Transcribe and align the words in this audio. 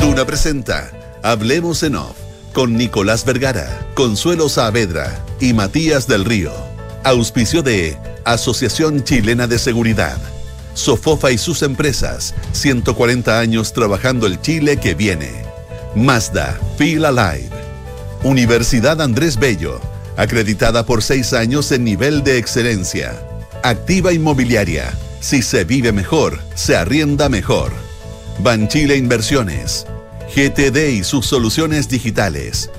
Duna 0.00 0.24
presenta 0.24 0.92
Hablemos 1.22 1.82
en 1.82 1.96
Off 1.96 2.16
con 2.52 2.76
Nicolás 2.76 3.24
Vergara, 3.24 3.86
Consuelo 3.94 4.48
Saavedra 4.48 5.24
y 5.40 5.52
Matías 5.52 6.06
del 6.06 6.24
Río. 6.24 6.52
Auspicio 7.04 7.62
de 7.62 7.96
Asociación 8.24 9.02
Chilena 9.02 9.46
de 9.46 9.58
Seguridad. 9.58 10.18
Sofofa 10.74 11.32
y 11.32 11.38
sus 11.38 11.62
empresas, 11.62 12.34
140 12.52 13.40
años 13.40 13.72
trabajando 13.72 14.26
el 14.26 14.40
Chile 14.40 14.76
que 14.76 14.94
viene. 14.94 15.30
Mazda, 15.96 16.58
Feel 16.76 17.04
Alive. 17.04 17.50
Universidad 18.22 19.02
Andrés 19.02 19.36
Bello, 19.36 19.80
acreditada 20.16 20.86
por 20.86 21.02
seis 21.02 21.32
años 21.32 21.72
en 21.72 21.84
nivel 21.84 22.22
de 22.22 22.38
excelencia. 22.38 23.14
Activa 23.64 24.12
Inmobiliaria, 24.12 24.92
si 25.20 25.42
se 25.42 25.64
vive 25.64 25.92
mejor, 25.92 26.40
se 26.54 26.76
arrienda 26.76 27.28
mejor. 27.28 27.87
Banchile 28.40 28.96
Inversiones, 28.96 29.84
GTD 30.34 30.90
y 30.90 31.04
sus 31.04 31.26
soluciones 31.26 31.88
digitales. 31.88 32.70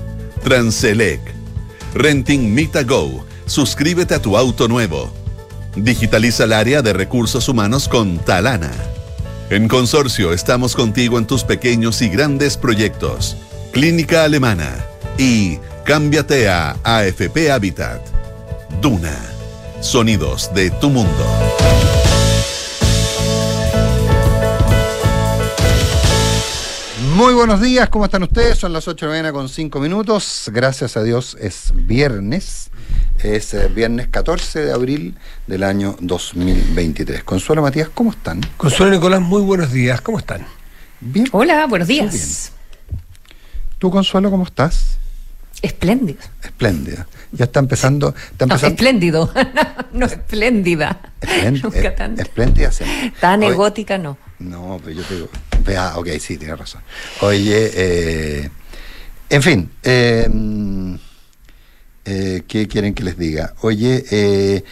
Transelec. 0.42 1.20
Renting 1.94 2.54
Mita 2.54 2.82
Go. 2.82 3.26
Suscríbete 3.44 4.14
a 4.14 4.22
tu 4.22 4.38
auto 4.38 4.68
nuevo. 4.68 5.12
Digitaliza 5.76 6.44
el 6.44 6.54
área 6.54 6.80
de 6.82 6.92
recursos 6.94 7.48
humanos 7.48 7.88
con 7.88 8.18
Talana. 8.18 8.72
En 9.50 9.68
Consorcio 9.68 10.32
estamos 10.32 10.74
contigo 10.74 11.18
en 11.18 11.26
tus 11.26 11.44
pequeños 11.44 12.00
y 12.00 12.08
grandes 12.08 12.56
proyectos. 12.56 13.36
Clínica 13.72 14.24
Alemana 14.24 14.86
y 15.18 15.58
cámbiate 15.84 16.48
a 16.48 16.76
AFP 16.84 17.50
Habitat. 17.50 18.00
Duna. 18.80 19.16
Sonidos 19.80 20.50
de 20.54 20.70
tu 20.70 20.88
mundo. 20.88 21.89
Muy 27.20 27.34
buenos 27.34 27.60
días, 27.60 27.90
¿cómo 27.90 28.06
están 28.06 28.22
ustedes? 28.22 28.56
Son 28.56 28.72
las 28.72 28.88
8 28.88 29.04
de 29.04 29.08
la 29.10 29.12
mañana 29.18 29.32
con 29.34 29.50
5 29.50 29.78
minutos. 29.78 30.50
Gracias 30.54 30.96
a 30.96 31.02
Dios 31.02 31.36
es 31.38 31.70
viernes. 31.74 32.70
Es 33.22 33.52
eh, 33.52 33.68
viernes 33.68 34.08
14 34.08 34.60
de 34.64 34.72
abril 34.72 35.14
del 35.46 35.64
año 35.64 35.96
2023. 36.00 37.22
Consuelo 37.22 37.60
Matías, 37.60 37.90
¿cómo 37.92 38.12
están? 38.12 38.40
Consuelo 38.56 38.92
Nicolás, 38.92 39.20
muy 39.20 39.42
buenos 39.42 39.70
días, 39.70 40.00
¿cómo 40.00 40.18
están? 40.18 40.46
Bien. 41.00 41.26
Hola, 41.32 41.66
buenos 41.66 41.88
días. 41.88 42.52
¿Tú, 43.78 43.90
Consuelo, 43.90 44.30
cómo 44.30 44.44
estás? 44.44 44.96
Espléndido. 45.60 46.20
Espléndida. 46.42 47.06
Ya 47.32 47.44
está 47.44 47.60
empezando. 47.60 48.14
Está 48.32 48.46
No, 48.46 48.54
empezando 48.54 48.74
espléndido. 48.76 49.30
no 49.92 50.06
espléndida. 50.06 50.98
Esplén- 51.20 51.60
Nunca 51.62 51.94
tan, 51.94 52.18
espléndida, 52.18 52.72
sí. 52.72 52.84
tan 53.20 53.40
Oye, 53.42 53.52
egótica, 53.52 53.98
no. 53.98 54.16
No, 54.40 54.80
pero 54.82 54.96
yo 54.96 55.04
te 55.04 55.14
digo. 55.14 55.28
Vea, 55.64 55.96
ok, 55.96 56.08
sí, 56.18 56.36
tienes 56.36 56.58
razón. 56.58 56.82
Oye, 57.20 57.70
eh, 57.74 58.50
en 59.28 59.42
fin, 59.42 59.70
eh, 59.82 60.28
eh, 62.04 62.42
¿qué 62.48 62.66
quieren 62.66 62.94
que 62.94 63.04
les 63.04 63.16
diga? 63.18 63.54
Oye, 63.60 64.04
eh, 64.10 64.64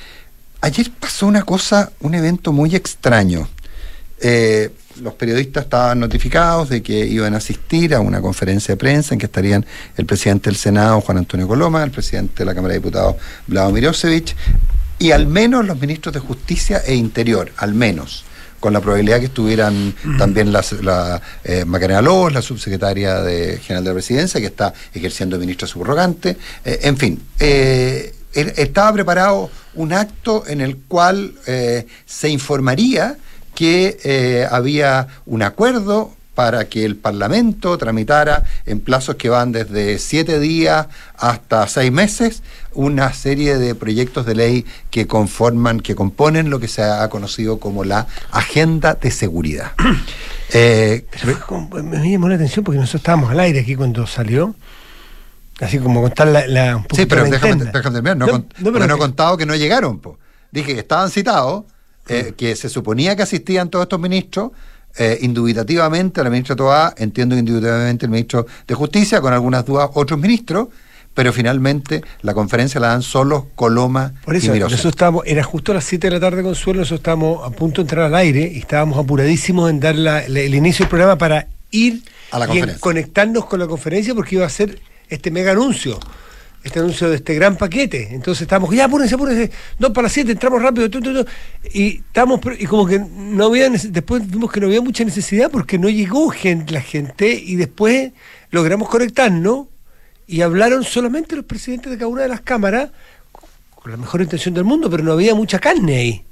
ayer 0.62 0.90
pasó 0.98 1.26
una 1.26 1.42
cosa, 1.42 1.92
un 2.00 2.14
evento 2.14 2.52
muy 2.52 2.74
extraño. 2.74 3.48
Eh, 4.20 4.70
los 5.00 5.14
periodistas 5.14 5.64
estaban 5.64 6.00
notificados 6.00 6.70
de 6.70 6.82
que 6.82 7.06
iban 7.06 7.34
a 7.34 7.36
asistir 7.36 7.94
a 7.94 8.00
una 8.00 8.20
conferencia 8.20 8.72
de 8.72 8.76
prensa 8.76 9.14
en 9.14 9.20
que 9.20 9.26
estarían 9.26 9.64
el 9.96 10.06
presidente 10.06 10.50
del 10.50 10.56
Senado, 10.56 11.00
Juan 11.02 11.18
Antonio 11.18 11.46
Coloma, 11.46 11.84
el 11.84 11.92
presidente 11.92 12.38
de 12.38 12.44
la 12.46 12.54
Cámara 12.54 12.72
de 12.72 12.80
Diputados, 12.80 13.16
Vlado 13.46 13.70
Mirosevich, 13.70 14.34
y 14.98 15.12
al 15.12 15.28
menos 15.28 15.64
los 15.64 15.78
ministros 15.78 16.12
de 16.14 16.18
Justicia 16.18 16.82
e 16.84 16.96
Interior, 16.96 17.52
al 17.58 17.74
menos, 17.74 18.24
con 18.60 18.72
la 18.72 18.80
probabilidad 18.80 19.20
que 19.20 19.26
estuvieran 19.26 19.94
también 20.18 20.52
la, 20.52 20.64
la 20.82 21.22
eh, 21.44 21.64
Macarena 21.64 22.02
Lobos, 22.02 22.32
la 22.32 22.42
subsecretaria 22.42 23.22
de, 23.22 23.58
general 23.58 23.84
de 23.84 23.90
la 23.90 23.94
presidencia, 23.94 24.40
que 24.40 24.46
está 24.46 24.72
ejerciendo 24.92 25.38
ministra 25.38 25.68
subrogante. 25.68 26.36
Eh, 26.64 26.80
en 26.82 26.96
fin, 26.96 27.20
eh, 27.38 28.14
estaba 28.32 28.92
preparado 28.92 29.50
un 29.74 29.92
acto 29.92 30.44
en 30.46 30.60
el 30.60 30.76
cual 30.76 31.34
eh, 31.46 31.86
se 32.04 32.28
informaría 32.28 33.16
que 33.54 33.98
eh, 34.04 34.46
había 34.50 35.08
un 35.26 35.42
acuerdo 35.42 36.14
para 36.38 36.68
que 36.68 36.84
el 36.84 36.94
Parlamento 36.94 37.76
tramitara 37.78 38.44
en 38.64 38.78
plazos 38.78 39.16
que 39.16 39.28
van 39.28 39.50
desde 39.50 39.98
siete 39.98 40.38
días 40.38 40.86
hasta 41.16 41.66
seis 41.66 41.90
meses 41.90 42.44
una 42.74 43.12
serie 43.12 43.58
de 43.58 43.74
proyectos 43.74 44.24
de 44.24 44.36
ley 44.36 44.64
que 44.88 45.08
conforman, 45.08 45.80
que 45.80 45.96
componen 45.96 46.48
lo 46.48 46.60
que 46.60 46.68
se 46.68 46.84
ha 46.84 47.08
conocido 47.10 47.58
como 47.58 47.82
la 47.82 48.06
agenda 48.30 48.94
de 48.94 49.10
seguridad. 49.10 49.72
Eh, 50.50 51.04
Pero 51.22 51.68
me 51.82 52.10
llamó 52.10 52.26
la 52.30 52.36
atención 52.36 52.64
porque 52.64 52.78
nosotros 52.78 53.00
estábamos 53.00 53.30
al 53.30 53.38
aire 53.40 53.60
aquí 53.60 53.76
cuando 53.76 54.06
salió. 54.06 54.54
Así 55.60 55.78
como 55.78 56.00
contar 56.00 56.28
la, 56.28 56.46
la- 56.46 56.76
un 56.78 56.86
sí, 56.94 57.04
pero 57.04 57.24
déjame, 57.24 57.64
déjame 57.66 58.00
terminar. 58.00 58.16
No, 58.16 58.26
No, 58.26 58.32
no, 58.60 58.72
pero 58.72 58.86
no 58.86 58.94
he 58.94 58.98
contado 58.98 59.36
que 59.36 59.44
no 59.44 59.54
llegaron. 59.56 59.98
po. 59.98 60.18
Dije 60.50 60.72
que 60.72 60.80
estaban 60.80 61.10
citados, 61.10 61.64
eh, 62.08 62.32
que 62.34 62.56
se 62.56 62.70
suponía 62.70 63.14
que 63.14 63.24
asistían 63.24 63.68
todos 63.68 63.82
estos 63.82 64.00
ministros. 64.00 64.52
Eh, 64.98 65.18
indubitativamente 65.22 66.22
la 66.22 66.30
ministra 66.30 66.56
Toá, 66.56 66.94
entiendo 66.96 67.34
que 67.34 67.40
indubitativamente 67.40 68.06
el 68.06 68.10
ministro 68.10 68.46
de 68.66 68.74
Justicia, 68.74 69.20
con 69.20 69.32
algunas 69.32 69.64
dudas 69.64 69.90
otros 69.94 70.18
ministros, 70.20 70.68
pero 71.14 71.32
finalmente 71.32 72.02
la 72.22 72.32
conferencia 72.34 72.80
la 72.80 72.88
dan 72.88 73.02
solo 73.02 73.48
Coloma 73.56 74.12
Por 74.24 74.34
y 74.34 74.38
eso, 74.38 74.52
Mirose. 74.52 74.72
nosotros 74.72 74.92
estábamos, 74.92 75.22
era 75.26 75.42
justo 75.42 75.72
a 75.72 75.76
las 75.76 75.84
7 75.84 76.06
de 76.08 76.10
la 76.14 76.20
tarde, 76.20 76.42
Consuelo, 76.42 76.80
nosotros 76.80 77.00
estábamos 77.00 77.46
a 77.46 77.50
punto 77.50 77.76
de 77.80 77.86
entrar 77.86 78.04
al 78.06 78.14
aire 78.14 78.50
y 78.54 78.58
estábamos 78.58 78.98
apuradísimos 78.98 79.68
en 79.70 79.80
dar 79.80 79.96
la- 79.96 80.28
la- 80.28 80.40
el 80.40 80.54
inicio 80.54 80.84
del 80.84 80.90
programa 80.90 81.16
para 81.18 81.48
ir 81.70 82.02
A 82.30 82.38
la 82.38 82.44
y 82.44 82.48
en- 82.48 82.54
conferencia. 82.54 82.80
conectarnos 82.80 83.44
con 83.46 83.58
la 83.58 83.66
conferencia 83.66 84.14
porque 84.14 84.36
iba 84.36 84.46
a 84.46 84.50
ser 84.50 84.78
este 85.08 85.30
mega 85.30 85.52
anuncio. 85.52 85.98
Este 86.68 86.80
anuncio 86.80 87.08
de 87.08 87.16
este 87.16 87.34
gran 87.34 87.56
paquete. 87.56 88.08
Entonces 88.10 88.42
estábamos, 88.42 88.74
ya 88.74 88.84
apúrense, 88.84 89.14
apúrense, 89.14 89.50
dos 89.78 89.90
para 89.90 90.02
las 90.02 90.12
siete, 90.12 90.32
entramos 90.32 90.60
rápido, 90.60 90.86
y 91.72 91.96
estamos, 91.96 92.40
y 92.58 92.66
como 92.66 92.86
que 92.86 92.98
no 92.98 93.46
había, 93.46 93.70
después 93.70 94.30
vimos 94.30 94.52
que 94.52 94.60
no 94.60 94.66
había 94.66 94.82
mucha 94.82 95.02
necesidad 95.02 95.50
porque 95.50 95.78
no 95.78 95.88
llegó 95.88 96.28
gente, 96.28 96.74
la 96.74 96.82
gente, 96.82 97.32
y 97.32 97.56
después 97.56 98.12
logramos 98.50 98.90
conectarnos 98.90 99.68
y 100.26 100.42
hablaron 100.42 100.84
solamente 100.84 101.36
los 101.36 101.46
presidentes 101.46 101.90
de 101.90 101.96
cada 101.96 102.08
una 102.08 102.22
de 102.22 102.28
las 102.28 102.42
cámaras 102.42 102.90
con 103.74 103.90
la 103.90 103.96
mejor 103.96 104.20
intención 104.20 104.54
del 104.54 104.64
mundo, 104.64 104.90
pero 104.90 105.02
no 105.02 105.12
había 105.12 105.34
mucha 105.34 105.58
carne 105.58 105.96
ahí. 105.96 106.24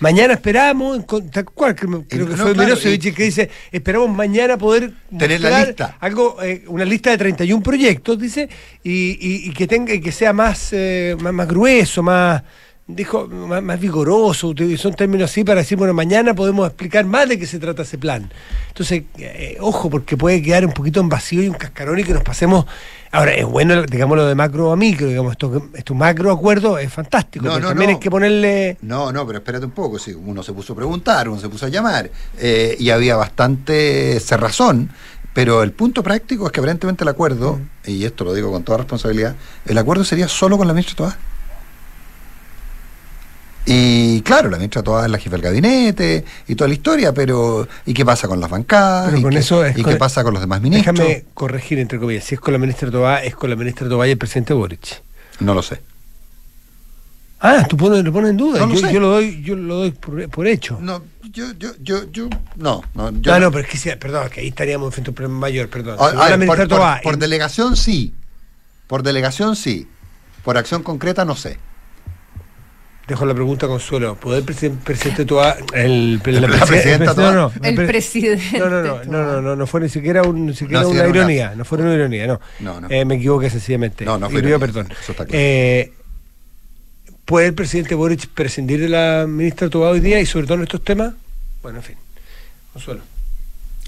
Mañana 0.00 0.34
esperamos, 0.34 1.06
tal 1.30 1.44
cual, 1.44 1.76
creo 1.76 2.04
que 2.08 2.16
no, 2.18 2.26
fue 2.26 2.52
claro, 2.54 2.54
Mirosevich 2.56 3.14
que 3.14 3.22
dice, 3.24 3.50
esperamos 3.70 4.10
mañana 4.10 4.56
poder 4.58 4.92
Tener 5.16 5.40
la 5.40 5.64
lista. 5.64 5.96
algo, 6.00 6.42
eh, 6.42 6.64
una 6.66 6.84
lista 6.84 7.10
de 7.10 7.18
31 7.18 7.62
proyectos, 7.62 8.18
dice, 8.18 8.48
y, 8.82 9.16
y- 9.20 9.48
y 9.48 9.52
que 9.52 9.66
tenga 9.68 9.94
y 9.94 10.00
que 10.00 10.10
sea 10.10 10.32
más, 10.32 10.70
eh, 10.72 11.16
más, 11.20 11.32
más 11.32 11.46
grueso, 11.46 12.02
más 12.02 12.42
dijo 12.86 13.26
más, 13.28 13.62
más 13.62 13.78
vigoroso, 13.80 14.48
utilizó 14.48 14.88
un 14.88 14.94
término 14.94 15.24
así 15.24 15.44
para 15.44 15.60
decir, 15.60 15.78
bueno, 15.78 15.94
mañana 15.94 16.34
podemos 16.34 16.66
explicar 16.66 17.04
más 17.04 17.28
de 17.28 17.38
qué 17.38 17.46
se 17.46 17.58
trata 17.58 17.82
ese 17.82 17.98
plan. 17.98 18.30
Entonces, 18.68 19.04
eh, 19.18 19.56
ojo, 19.60 19.88
porque 19.88 20.16
puede 20.16 20.42
quedar 20.42 20.66
un 20.66 20.72
poquito 20.72 21.00
en 21.00 21.08
vacío 21.08 21.42
y 21.42 21.48
un 21.48 21.54
cascarón 21.54 21.98
y 21.98 22.04
que 22.04 22.12
nos 22.12 22.22
pasemos. 22.22 22.66
Ahora, 23.14 23.34
es 23.34 23.44
bueno, 23.44 23.82
digamos, 23.82 24.16
lo 24.16 24.26
de 24.26 24.34
macro 24.34 24.72
a 24.72 24.76
micro, 24.76 25.06
digamos, 25.06 25.32
esto, 25.32 25.68
esto 25.74 25.94
macro 25.94 26.32
acuerdo 26.32 26.78
es 26.78 26.90
fantástico, 26.90 27.44
No, 27.44 27.52
pero 27.52 27.62
no, 27.62 27.68
también 27.68 27.90
no. 27.90 27.96
hay 27.96 28.00
que 28.00 28.10
ponerle. 28.10 28.78
No, 28.80 29.12
no, 29.12 29.26
pero 29.26 29.38
espérate 29.38 29.66
un 29.66 29.72
poco. 29.72 29.98
Sí, 29.98 30.14
uno 30.14 30.42
se 30.42 30.52
puso 30.52 30.72
a 30.72 30.76
preguntar, 30.76 31.28
uno 31.28 31.38
se 31.38 31.48
puso 31.48 31.66
a 31.66 31.68
llamar, 31.68 32.10
eh, 32.38 32.74
y 32.78 32.90
había 32.90 33.16
bastante 33.16 34.18
cerrazón. 34.20 34.90
Pero 35.34 35.62
el 35.62 35.72
punto 35.72 36.02
práctico 36.02 36.46
es 36.46 36.52
que 36.52 36.60
aparentemente 36.60 37.04
el 37.04 37.08
acuerdo, 37.08 37.58
y 37.86 38.04
esto 38.04 38.24
lo 38.24 38.34
digo 38.34 38.50
con 38.50 38.64
toda 38.64 38.78
responsabilidad, 38.78 39.34
el 39.66 39.78
acuerdo 39.78 40.04
sería 40.04 40.28
solo 40.28 40.58
con 40.58 40.66
la 40.66 40.74
ministra 40.74 40.96
Toá. 40.96 41.18
Y 43.64 44.22
claro, 44.22 44.50
la 44.50 44.56
ministra 44.56 44.82
Toá 44.82 45.04
es 45.04 45.10
la 45.10 45.18
jefa 45.18 45.36
del 45.36 45.42
gabinete 45.42 46.24
y 46.48 46.54
toda 46.56 46.66
la 46.68 46.74
historia, 46.74 47.12
pero 47.14 47.68
¿y 47.86 47.94
qué 47.94 48.04
pasa 48.04 48.26
con 48.26 48.40
las 48.40 48.50
bancadas? 48.50 49.06
Pero 49.06 49.18
¿Y, 49.18 49.22
con 49.22 49.32
qué, 49.32 49.38
eso 49.38 49.64
es 49.64 49.78
y 49.78 49.82
con- 49.82 49.92
qué 49.92 49.98
pasa 49.98 50.24
con 50.24 50.32
los 50.34 50.40
demás 50.42 50.60
ministros? 50.60 50.96
Déjame 50.96 51.24
corregir, 51.34 51.78
entre 51.78 51.98
comillas, 52.00 52.24
si 52.24 52.34
es 52.34 52.40
con 52.40 52.52
la 52.52 52.58
ministra 52.58 52.90
Tobá, 52.90 53.22
es 53.22 53.36
con 53.36 53.50
la 53.50 53.56
ministra 53.56 53.88
Tobá 53.88 54.08
y 54.08 54.10
el 54.12 54.18
presidente 54.18 54.52
Boric. 54.52 55.02
No 55.40 55.54
lo 55.54 55.62
sé. 55.62 55.80
Ah, 57.44 57.66
tú 57.68 57.76
pones, 57.76 58.04
lo 58.04 58.12
pones 58.12 58.30
en 58.30 58.36
duda. 58.36 58.60
No 58.60 58.66
lo 58.66 58.74
yo, 58.74 58.80
sé. 58.86 58.92
yo 58.92 59.00
lo 59.00 59.08
doy, 59.08 59.42
yo 59.42 59.56
lo 59.56 59.74
doy 59.76 59.90
por, 59.90 60.28
por 60.28 60.46
hecho. 60.46 60.78
No, 60.80 61.02
yo, 61.32 61.52
yo, 61.58 61.70
yo, 61.82 62.04
yo, 62.12 62.28
no, 62.56 62.82
no, 62.94 63.10
yo 63.20 63.32
no, 63.32 63.40
no, 63.40 63.50
pero 63.50 63.64
es 63.64 63.68
que 63.70 63.78
sí, 63.78 63.90
perdón, 63.98 64.28
que 64.30 64.40
ahí 64.40 64.48
estaríamos 64.48 64.92
frente 64.94 65.08
a 65.08 65.12
un 65.12 65.14
problema 65.16 65.38
mayor, 65.40 65.68
perdón. 65.68 65.96
A- 66.00 66.10
Si 66.10 66.16
a 66.16 66.18
va 66.20 66.36
la 66.36 66.46
por, 66.46 66.56
por- 66.56 66.68
Tobá, 66.68 67.00
por 67.02 67.14
en- 67.14 67.20
delegación 67.20 67.76
sí. 67.76 68.14
Por 68.86 69.02
delegación 69.02 69.56
sí. 69.56 69.88
Por 70.44 70.56
acción 70.56 70.82
concreta 70.84 71.24
no 71.24 71.34
sé. 71.36 71.58
Dejo 73.06 73.26
la 73.26 73.34
pregunta 73.34 73.66
Consuelo. 73.66 74.14
¿Poder 74.16 74.42
presidente 74.44 75.24
Tobá, 75.24 75.56
el, 75.74 76.20
La 76.24 76.40
la 76.40 76.48
presi- 76.48 76.66
presidenta 76.66 77.14
no, 77.14 77.32
no, 77.32 77.52
El 77.62 77.74
pre- 77.74 77.86
presidente 77.86 78.58
No, 78.58 78.68
no, 78.70 78.82
no, 78.82 79.04
no, 79.04 79.24
no, 79.32 79.42
no, 79.42 79.56
no 79.56 79.66
fue 79.66 79.80
ni 79.80 79.88
siquiera, 79.88 80.22
un, 80.22 80.46
ni 80.46 80.54
siquiera 80.54 80.86
una 80.86 81.06
ironía, 81.08 81.54
no 81.56 81.64
fue 81.64 81.78
una 81.78 81.94
ironía, 81.94 82.26
no. 82.26 82.40
No, 82.60 82.80
no. 82.80 82.88
Eh, 82.90 83.04
me 83.04 83.16
equivoqué 83.16 83.50
sencillamente. 83.50 84.04
No, 84.04 84.18
no 84.18 84.30
fue 84.30 84.40
Y 84.40 84.42
pido 84.42 84.56
ironía, 84.56 84.66
perdón. 84.66 84.92
eso 84.92 85.12
está 85.12 85.24
claro. 85.24 85.30
Eh, 85.40 85.92
¿Puede 87.24 87.46
el 87.48 87.54
presidente 87.54 87.94
Boric 87.94 88.26
prescindir 88.28 88.80
de 88.80 88.88
la 88.88 89.26
ministra 89.28 89.68
Tobá 89.68 89.90
hoy 89.90 90.00
día 90.00 90.20
y 90.20 90.26
sobre 90.26 90.46
todo 90.46 90.56
en 90.58 90.62
estos 90.64 90.82
temas? 90.82 91.14
Bueno, 91.62 91.78
en 91.78 91.84
fin. 91.84 91.96
Consuelo. 92.72 93.00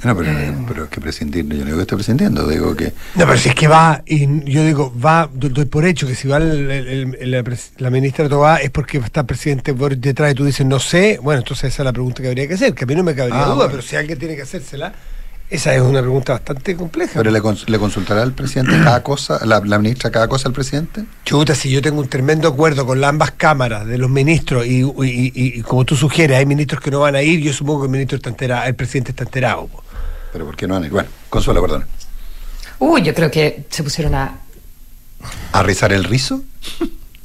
No, 0.05 0.17
pero, 0.17 0.31
pero 0.69 0.85
es 0.85 0.91
que 0.91 1.01
prescindir, 1.01 1.45
yo 1.47 1.59
no 1.59 1.65
digo 1.65 1.77
que 1.77 1.83
esté 1.83 1.95
prescindiendo, 1.95 2.47
digo 2.47 2.75
que... 2.77 2.93
No, 3.15 3.27
pero 3.27 3.37
si 3.39 3.49
es 3.49 3.55
que 3.55 3.69
va, 3.69 4.03
y 4.07 4.27
yo 4.51 4.65
digo, 4.65 4.93
va, 5.05 5.29
do- 5.33 5.49
doy 5.49 5.65
por 5.65 5.85
hecho 5.87 6.07
que 6.07 6.15
si 6.15 6.29
va 6.29 6.37
el- 6.37 6.71
el- 6.71 7.17
el- 7.21 7.59
la, 7.79 7.91
ministra 7.91 8.29
Tobá 8.29 8.57
es 8.59 8.71
porque 8.71 8.99
está 8.99 9.21
el 9.21 9.27
presidente 9.27 9.73
Boric 9.73 10.01
detrás 10.01 10.33
y 10.33 10.35
tú 10.35 10.45
dices 10.45 10.67
no 10.67 10.79
sé, 10.79 11.19
bueno, 11.23 11.41
entonces 11.41 11.73
esa 11.73 11.83
es 11.83 11.85
la 11.85 11.93
pregunta 11.93 12.23
que 12.23 12.29
habría 12.29 12.47
que 12.47 12.55
hacer, 12.55 12.75
que 12.75 12.85
a 12.85 12.87
mí 12.87 12.95
no 12.95 13.03
me 13.03 13.15
cabría 13.15 13.41
Ah, 13.43 13.45
duda, 13.47 13.55
bueno. 13.55 13.71
pero 13.71 13.83
si 13.83 13.97
alguien 13.97 14.19
tiene 14.19 14.37
que 14.37 14.43
hacérsela, 14.43 14.93
esa 15.51 15.75
es 15.75 15.83
una 15.83 16.01
pregunta 16.01 16.33
bastante 16.33 16.75
compleja. 16.75 17.13
Pero 17.17 17.31
le, 17.31 17.41
cons- 17.41 17.69
le 17.69 17.79
consultará 17.79 18.23
al 18.23 18.33
presidente 18.33 18.73
cada 18.83 19.03
cosa, 19.03 19.45
la, 19.45 19.61
la 19.65 19.79
ministra 19.79 20.11
cada 20.11 20.27
cosa 20.27 20.49
al 20.49 20.55
presidente. 20.55 21.05
Chuta, 21.25 21.55
si 21.55 21.71
yo 21.71 21.83
tengo 21.83 22.01
un 22.01 22.09
tremendo 22.09 22.49
acuerdo 22.49 22.87
con 22.87 23.05
ambas 23.05 23.33
cámaras 23.33 23.87
de 23.87 23.99
los 23.99 24.11
ministros 24.11 24.67
y, 24.67 24.81
y- 24.81 24.83
y- 24.83 25.33
y 25.59 25.61
como 25.63 25.85
tú 25.85 25.97
sugieres, 25.97 26.39
hay 26.39 26.47
ministros 26.47 26.81
que 26.83 26.91
no 26.91 27.01
van 27.01 27.15
a 27.15 27.23
ir, 27.23 27.41
yo 27.41 27.53
supongo 27.53 27.83
que 27.83 27.87
el 27.87 27.93
ministro 27.93 28.17
está 28.17 28.31
enterado, 28.31 28.65
el 28.67 28.75
presidente 28.75 29.11
está 29.11 29.25
enterado. 29.25 29.67
po. 29.67 29.84
Pero 30.35 30.47
¿por 30.47 30.57
qué 30.57 30.67
no 30.67 30.75
van 30.75 30.83
a 30.83 30.87
ir? 30.87 30.93
Bueno, 30.93 31.09
Consuelo, 31.31 31.63
perdón. 31.63 31.87
Uy, 32.81 33.03
yo 33.03 33.15
creo 33.15 33.31
que 33.31 33.67
se 33.71 33.85
pusieron 33.85 34.17
a. 34.17 34.37
¿A 35.53 35.63
rizar 35.63 35.93
el 35.93 36.05
rizo? 36.05 36.43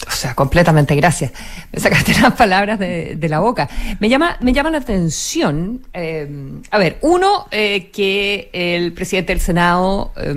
O 0.07 0.11
sea, 0.11 0.33
completamente, 0.33 0.95
gracias. 0.95 1.31
Me 1.71 1.79
sacaste 1.79 2.13
las 2.19 2.33
palabras 2.33 2.79
de, 2.79 3.15
de 3.15 3.29
la 3.29 3.39
boca. 3.39 3.69
Me 3.99 4.09
llama, 4.09 4.37
me 4.39 4.53
llama 4.53 4.71
la 4.71 4.79
atención, 4.79 5.81
eh, 5.93 6.27
a 6.71 6.77
ver, 6.77 6.97
uno, 7.01 7.47
eh, 7.51 7.89
que 7.91 8.49
el 8.53 8.93
presidente 8.93 9.33
del 9.33 9.41
Senado 9.41 10.11
eh, 10.17 10.33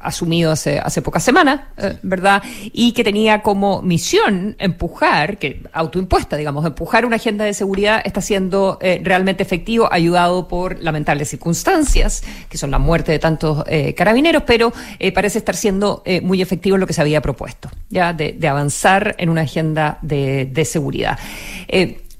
asumido 0.00 0.50
hace, 0.50 0.78
hace 0.78 1.02
pocas 1.02 1.22
semanas, 1.22 1.60
eh, 1.76 1.98
¿verdad? 2.02 2.42
Y 2.72 2.92
que 2.92 3.04
tenía 3.04 3.42
como 3.42 3.82
misión 3.82 4.56
empujar, 4.58 5.38
que 5.38 5.62
autoimpuesta, 5.72 6.36
digamos, 6.36 6.64
empujar 6.64 7.04
una 7.04 7.16
agenda 7.16 7.44
de 7.44 7.54
seguridad 7.54 8.02
está 8.04 8.20
siendo 8.20 8.78
eh, 8.80 9.00
realmente 9.02 9.42
efectivo, 9.42 9.88
ayudado 9.92 10.48
por 10.48 10.80
lamentables 10.80 11.28
circunstancias, 11.28 12.22
que 12.48 12.58
son 12.58 12.70
la 12.70 12.78
muerte 12.78 13.12
de 13.12 13.18
tantos 13.18 13.64
eh, 13.66 13.94
carabineros, 13.94 14.42
pero 14.46 14.72
parece 15.14 15.38
estar 15.38 15.54
siendo 15.54 16.02
muy 16.22 16.40
efectivo 16.40 16.76
en 16.76 16.80
lo 16.80 16.86
que 16.86 16.92
se 16.92 17.00
había 17.00 17.20
propuesto, 17.20 17.70
ya, 17.90 18.12
de, 18.12 18.32
de 18.32 18.48
avanzar 18.48 19.14
en 19.18 19.28
una 19.28 19.42
agenda 19.42 19.98
de, 20.02 20.46
de 20.46 20.64
seguridad. 20.64 21.18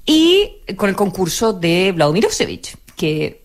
Y 0.05 0.57
con 0.75 0.89
el 0.89 0.95
concurso 0.95 1.53
de 1.53 1.91
Vladimir 1.93 2.27
Osevich, 2.27 2.75
que 2.95 3.41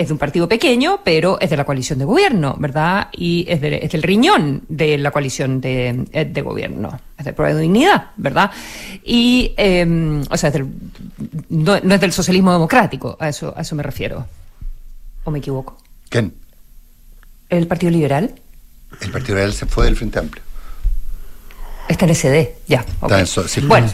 es 0.00 0.06
de 0.08 0.12
un 0.14 0.18
partido 0.18 0.48
pequeño, 0.48 1.00
pero 1.04 1.38
es 1.40 1.50
de 1.50 1.56
la 1.58 1.64
coalición 1.64 1.98
de 1.98 2.06
gobierno, 2.06 2.56
¿verdad? 2.58 3.08
Y 3.12 3.44
es, 3.48 3.60
de- 3.60 3.80
es 3.82 3.90
del 3.92 4.02
riñón 4.02 4.62
de 4.68 4.96
la 4.96 5.10
coalición 5.10 5.60
de, 5.60 6.06
eh, 6.12 6.24
de 6.24 6.42
gobierno. 6.42 6.98
Es 7.18 7.26
de 7.26 7.32
prueba 7.34 7.54
de 7.54 7.60
dignidad, 7.60 8.10
¿verdad? 8.16 8.50
Y, 9.04 9.52
eh, 9.58 10.22
o 10.30 10.36
sea, 10.38 10.48
es 10.48 10.52
del- 10.54 10.68
no, 11.50 11.78
no 11.82 11.94
es 11.94 12.00
del 12.00 12.12
socialismo 12.12 12.50
democrático, 12.52 13.16
a 13.20 13.28
eso, 13.28 13.52
a 13.56 13.60
eso 13.60 13.74
me 13.76 13.82
refiero. 13.82 14.26
¿O 15.24 15.30
me 15.30 15.38
equivoco? 15.40 15.76
¿Quién? 16.08 16.32
¿El 17.50 17.66
Partido 17.66 17.92
Liberal? 17.92 18.34
El 19.02 19.10
Partido 19.10 19.34
Liberal 19.34 19.52
se 19.52 19.66
fue 19.66 19.84
del 19.84 19.96
Frente 19.96 20.18
Amplio. 20.18 20.42
Está 21.88 22.06
en 22.06 22.14
SD, 22.14 22.54
ya. 22.68 22.86
Está 23.02 23.20
en 23.20 23.26
so- 23.26 23.46
sí, 23.46 23.60
bueno. 23.60 23.86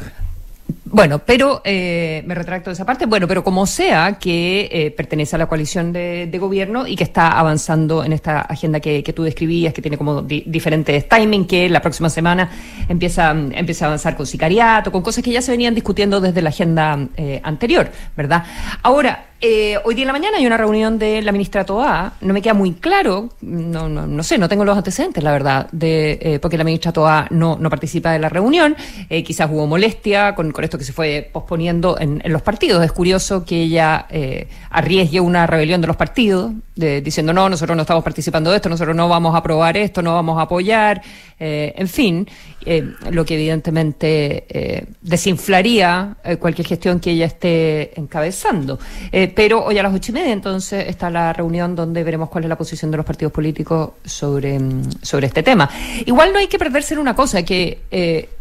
Bueno, 0.89 1.19
pero 1.19 1.63
eh, 1.65 2.23
me 2.27 2.35
retracto 2.37 2.71
de 2.71 2.75
esa 2.75 2.85
parte. 2.85 3.07
Bueno, 3.07 3.27
pero 3.27 3.43
como 3.43 3.67
sea 3.67 4.19
que 4.21 4.69
eh, 4.71 4.91
pertenece 4.93 5.35
a 5.35 5.39
la 5.41 5.47
coalición 5.47 5.93
de, 5.93 6.31
gobierno 6.39 6.87
y 6.87 6.95
que 6.95 7.03
está 7.03 7.39
avanzando 7.39 8.05
en 8.05 8.13
esta 8.13 8.43
agenda 8.43 8.79
que, 8.79 9.03
que 9.03 9.13
tú 9.13 9.25
describías, 9.25 9.75
que 9.75 9.83
tiene 9.83 9.99
como 9.99 10.23
di- 10.23 10.45
diferentes 10.47 11.09
timing, 11.09 11.47
que 11.47 11.69
la 11.69 11.81
próxima 11.83 12.09
semana 12.09 12.49
empieza, 12.89 13.31
empieza 13.33 13.87
a 13.87 13.89
avanzar 13.89 14.17
con 14.17 14.27
sicariato, 14.27 14.93
con 14.93 15.03
cosas 15.03 15.25
que 15.25 15.33
ya 15.33 15.43
se 15.43 15.51
venían 15.51 15.75
discutiendo 15.75 16.21
desde 16.21 16.41
la 16.41 16.51
agenda 16.51 16.99
eh, 17.17 17.41
anterior, 17.43 17.91
¿verdad? 18.17 18.45
Ahora, 18.83 19.31
eh, 19.41 19.77
hoy 19.85 19.95
día 19.95 20.05
en 20.05 20.07
la 20.07 20.13
mañana 20.15 20.39
hay 20.39 20.47
una 20.47 20.57
reunión 20.57 20.99
de 20.99 21.21
la 21.21 21.31
ministra 21.33 21.65
Toá. 21.65 22.15
No 22.21 22.33
me 22.33 22.41
queda 22.41 22.55
muy 22.55 22.73
claro, 22.73 23.31
no, 23.43 23.89
no, 23.89 24.07
no 24.07 24.23
sé, 24.23 24.39
no 24.39 24.49
tengo 24.49 24.65
los 24.65 24.77
antecedentes, 24.77 25.23
la 25.23 25.33
verdad, 25.33 25.69
de 25.73 26.19
eh, 26.23 26.39
porque 26.41 26.57
la 26.57 26.65
ministra 26.65 26.93
Toá 26.93 27.27
no, 27.31 27.59
no 27.61 27.69
participa 27.71 28.13
de 28.13 28.19
la 28.19 28.29
reunión. 28.29 28.77
Eh, 29.11 29.23
quizás 29.25 29.51
hubo 29.51 29.67
molestia 29.67 30.35
con, 30.35 30.53
con 30.53 30.65
esto 30.65 30.76
que 30.79 30.85
se 30.85 30.93
fue 30.93 31.29
posponiendo 31.33 31.97
en, 31.99 32.23
los 32.27 32.43
partidos. 32.43 32.85
Es 32.85 32.93
curioso 32.93 33.45
que 33.45 33.63
ella 33.63 34.07
eh, 34.11 34.49
arriesgue 34.71 35.21
una 35.21 35.47
rebelión 35.47 35.81
de 35.81 35.87
los 35.87 35.97
partidos, 35.97 36.53
diciendo 36.75 37.33
no, 37.33 37.49
nosotros 37.49 37.75
no 37.75 37.83
estamos 37.83 38.05
participando 38.05 38.51
de 38.51 38.57
esto, 38.57 38.69
nosotros 38.69 38.95
no 38.95 39.09
vamos 39.09 39.35
a 39.35 39.39
aprobar 39.39 39.77
esto, 39.77 40.03
no 40.03 40.13
vamos 40.13 40.39
a 40.39 40.43
apoyar, 40.43 41.01
eh, 41.41 41.73
en 41.77 41.89
fin, 41.89 42.29
eh, 42.65 42.93
lo 43.11 43.25
que 43.25 43.35
evidentemente 43.35 44.87
desinflaría 45.01 46.17
cualquier 46.39 46.67
gestión 46.67 47.01
que 47.01 47.13
ella 47.13 47.27
esté 47.27 47.99
encabezando. 47.99 48.79
Pero 49.11 49.65
hoy 49.65 49.79
a 49.79 49.83
las 49.83 49.95
ocho 49.95 50.13
y 50.13 50.15
media 50.15 50.33
entonces 50.33 50.87
está 50.89 51.09
la 51.09 51.33
reunión 51.33 51.75
donde 51.75 52.05
veremos 52.05 52.29
cuál 52.29 52.45
es 52.45 52.51
la 52.51 52.59
posición 52.59 52.91
de 52.91 52.99
los 52.99 53.07
partidos 53.07 53.33
políticos 53.33 53.93
sobre, 54.05 54.59
mm, 54.59 55.03
sobre 55.03 55.29
este 55.29 55.43
tema. 55.43 55.71
Igual 56.05 56.33
no 56.33 56.39
hay 56.39 56.47
que 56.47 56.59
perderse 56.59 56.95
en 56.95 57.01
una 57.01 57.15
cosa, 57.15 57.43
que 57.43 58.36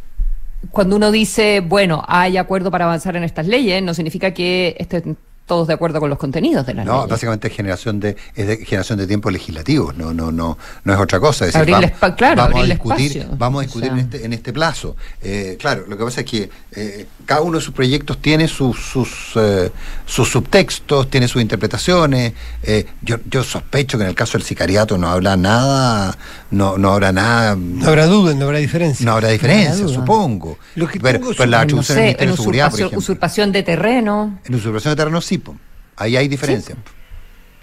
cuando 0.72 0.96
uno 0.96 1.12
dice, 1.12 1.62
bueno, 1.62 2.04
hay 2.08 2.38
acuerdo 2.38 2.72
para 2.72 2.86
avanzar 2.86 3.16
en 3.16 3.24
estas 3.24 3.48
leyes, 3.48 3.82
no 3.84 3.94
significa 3.94 4.34
que 4.34 4.76
estén 4.80 5.18
todos 5.46 5.68
de 5.68 5.74
acuerdo 5.76 6.00
con 6.00 6.10
los 6.10 6.18
contenidos 6.18 6.66
de 6.66 6.74
las 6.74 6.86
No, 6.86 6.94
leyes. 6.94 7.10
básicamente 7.10 7.48
es 7.50 7.54
generación 7.56 8.00
de, 8.00 8.16
es 8.36 8.48
de 8.48 8.58
generación 8.66 8.98
de 8.98 9.06
tiempos 9.08 9.32
legislativos, 9.32 9.96
no, 9.96 10.14
no, 10.14 10.32
no, 10.32 10.58
no 10.84 10.94
es 10.94 11.00
otra 11.00 11.20
cosa. 11.20 11.46
Es 11.46 11.54
decir, 11.54 11.62
Abrirle 11.74 11.94
vam- 11.94 12.00
espa- 12.00 12.16
claro, 12.16 12.42
vamos 12.44 12.62
a 12.62 12.66
discutir, 12.66 13.12
espacio. 13.18 13.38
vamos 13.38 13.56
a 13.56 13.60
O 13.60 13.62
discutir 13.64 13.90
sea. 13.90 13.94
en, 13.94 14.00
este, 14.00 14.26
en 14.26 14.34
este 14.34 14.54
plazo. 14.54 14.96
Eh, 15.22 15.56
claro, 15.60 15.86
lo 15.88 15.98
que 15.98 16.04
pasa 16.04 16.22
es 16.22 16.26
que 16.26 16.50
eh, 16.72 17.06
cada 17.26 17.42
uno 17.42 17.60
de 17.60 17.64
sus 17.64 17.74
proyectos 17.74 18.22
tiene 18.22 18.48
sus 18.48 18.76
sus, 18.80 19.10
eh, 19.36 19.72
sus 20.06 20.30
subtextos, 20.30 21.10
tiene 21.10 21.28
sus 21.28 21.42
interpretaciones. 21.42 22.34
Eh, 22.64 22.86
yo, 23.02 23.18
yo 23.30 23.44
sospecho 23.44 23.98
que 23.98 24.04
en 24.04 24.10
el 24.10 24.16
caso 24.16 24.38
del 24.38 24.44
sicariato 24.48 24.98
no 24.98 25.10
habrá 25.10 25.38
nada, 25.38 26.18
no, 26.52 26.78
no 26.78 26.92
habrá 26.94 27.12
nada, 27.12 27.56
No 27.56 27.88
habrá 27.88 28.08
duda, 28.08 28.34
no 28.34 28.46
habrá 28.46 28.58
diferencia. 28.60 29.06
no 29.06 29.12
habrá 29.14 29.30
diferencia, 29.30 29.88
supongo. 29.88 30.58
Lo 30.76 30.88
que 30.88 31.00
pero, 31.00 31.20
pero 31.38 31.46
la 31.50 31.62
atribución 31.62 31.98
no 31.98 32.02
del 32.02 32.06
Ministerio 32.08 32.30
en 32.32 32.36
de 32.36 32.38
Seguridad, 32.42 32.70
por 32.72 32.80
ejemplo. 32.80 33.00
usurpación 33.00 33.52
de 33.52 33.64
terreno. 33.64 34.40
En 34.46 34.56
usurpación 34.56 34.92
de 34.92 34.96
terreno 34.96 35.22
sí, 35.22 35.35
po. 35.38 35.56
ahí 35.98 36.16
hay 36.18 36.28
diferencia. 36.28 36.76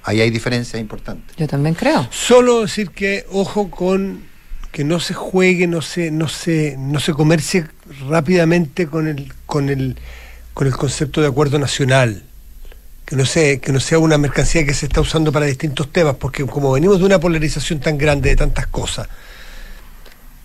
Ahí 0.04 0.20
hay 0.20 0.30
diferencias 0.30 0.80
importantes. 0.80 1.36
Yo 1.36 1.46
también 1.46 1.74
creo. 1.76 2.08
Solo 2.10 2.62
decir 2.62 2.90
que 2.90 3.24
ojo 3.30 3.70
con 3.70 4.24
que 4.72 4.84
no 4.84 4.98
se 5.00 5.14
juegue, 5.14 5.66
no 5.66 5.82
se, 5.82 6.10
no 6.10 6.28
se, 6.28 6.76
no 6.78 6.98
se 6.98 7.12
comercie 7.12 7.66
rápidamente 8.08 8.86
con 8.86 9.06
el, 9.06 9.32
con 9.44 9.68
el, 9.68 9.96
con 10.54 10.66
el 10.66 10.74
concepto 10.74 11.20
de 11.20 11.28
acuerdo 11.28 11.58
nacional. 11.58 12.24
Que 13.04 13.16
no, 13.16 13.26
sea, 13.26 13.58
que 13.58 13.72
no 13.72 13.80
sea 13.80 13.98
una 13.98 14.16
mercancía 14.16 14.64
que 14.64 14.72
se 14.72 14.86
está 14.86 15.00
usando 15.02 15.30
para 15.30 15.44
distintos 15.44 15.92
temas, 15.92 16.16
porque 16.16 16.46
como 16.46 16.72
venimos 16.72 16.98
de 17.00 17.04
una 17.04 17.20
polarización 17.20 17.80
tan 17.80 17.98
grande 17.98 18.30
de 18.30 18.36
tantas 18.36 18.66
cosas, 18.68 19.08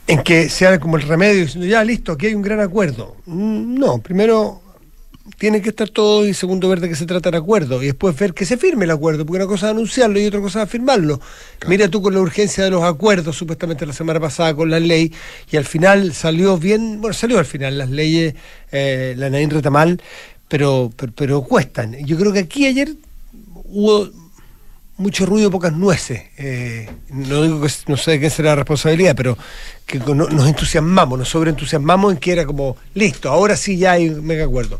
en 0.08 0.22
que 0.24 0.50
sea 0.50 0.80
como 0.80 0.98
el 0.98 1.04
remedio 1.04 1.42
diciendo, 1.42 1.66
ya 1.68 1.84
listo, 1.84 2.12
aquí 2.12 2.28
hay 2.28 2.36
un 2.36 2.42
gran 2.42 2.60
acuerdo. 2.60 3.16
Mm, 3.26 3.76
No, 3.80 4.00
primero 4.00 4.62
tiene 5.38 5.62
que 5.62 5.70
estar 5.70 5.90
todo 5.90 6.26
y 6.28 6.34
segundo 6.34 6.70
ver 6.70 6.80
de 6.80 6.90
qué 6.90 6.96
se 6.96 7.06
trata 7.06 7.30
el 7.30 7.36
acuerdo 7.36 7.84
y 7.84 7.88
después 7.88 8.18
ver 8.18 8.34
que 8.34 8.46
se 8.46 8.58
firme 8.58 8.86
el 8.86 8.92
acuerdo, 8.92 9.26
porque 9.26 9.42
una 9.44 9.48
cosa 9.48 9.68
es 9.68 9.72
anunciarlo 9.72 10.20
y 10.20 10.26
otra 10.26 10.40
cosa 10.40 10.64
es 10.64 10.70
firmarlo. 10.70 11.20
Mira 11.68 11.88
tú 11.90 12.02
con 12.02 12.14
la 12.14 12.22
urgencia 12.22 12.64
de 12.64 12.70
los 12.72 12.84
acuerdos, 12.84 13.36
supuestamente 13.36 13.86
la 13.86 13.94
semana 13.94 14.20
pasada 14.20 14.56
con 14.56 14.70
la 14.70 14.80
ley, 14.80 15.14
y 15.52 15.58
al 15.58 15.66
final 15.66 16.14
salió 16.14 16.58
bien, 16.58 17.02
bueno, 17.02 17.14
salió 17.14 17.40
al 17.40 17.46
final 17.46 17.78
las 17.78 17.90
leyes, 17.90 18.36
eh, 18.72 19.16
la 19.18 19.30
Nain 19.30 19.50
Retamal, 19.50 20.02
pero, 20.48 20.92
pero, 20.96 21.12
pero 21.16 21.42
cuestan. 21.44 21.94
Yo 22.06 22.18
creo 22.18 22.32
que 22.32 22.40
aquí 22.40 22.66
ayer 22.66 22.94
hubo 23.66 24.10
mucho 24.96 25.26
ruido, 25.28 25.52
pocas 25.52 25.74
nueces. 25.74 26.22
Eh, 26.38 26.90
no 27.10 27.44
digo 27.44 27.62
que 27.62 27.70
no 27.88 27.98
sé 27.98 28.12
de 28.12 28.20
qué 28.22 28.30
será 28.30 28.52
la 28.52 28.56
responsabilidad, 28.56 29.14
pero 29.16 29.38
que 29.86 30.00
no- 30.00 30.16
nos 30.30 30.48
entusiasmamos, 30.48 31.20
nos 31.20 31.30
sobreentusiasmamos 31.30 32.14
en 32.14 32.18
que 32.20 32.32
era 32.32 32.46
como, 32.46 32.78
listo, 32.96 33.30
ahora 33.30 33.56
sí 33.56 33.78
ya 33.78 33.92
hay 33.92 34.10
un 34.10 34.26
mega 34.26 34.46
acuerdo. 34.46 34.80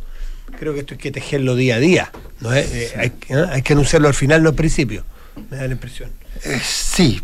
Creo 0.60 0.74
que 0.74 0.80
esto 0.82 0.94
hay 0.94 0.98
que 1.00 1.12
tejerlo 1.12 1.56
día 1.56 1.76
a 1.76 1.80
día, 1.80 2.12
¿no 2.42 2.54
es? 2.54 2.72
Eh, 2.72 2.94
hay, 2.98 3.10
que- 3.12 3.34
¿eh? 3.34 3.46
hay 3.52 3.62
que 3.62 3.74
anunciarlo 3.74 4.08
al 4.08 4.14
final, 4.14 4.42
no 4.44 4.50
al 4.50 4.56
principio. 4.56 5.04
Me 5.52 5.58
da 5.58 5.68
la 5.68 5.74
impresión. 5.74 6.10
Eh, 6.46 6.60
sí, 6.64 7.22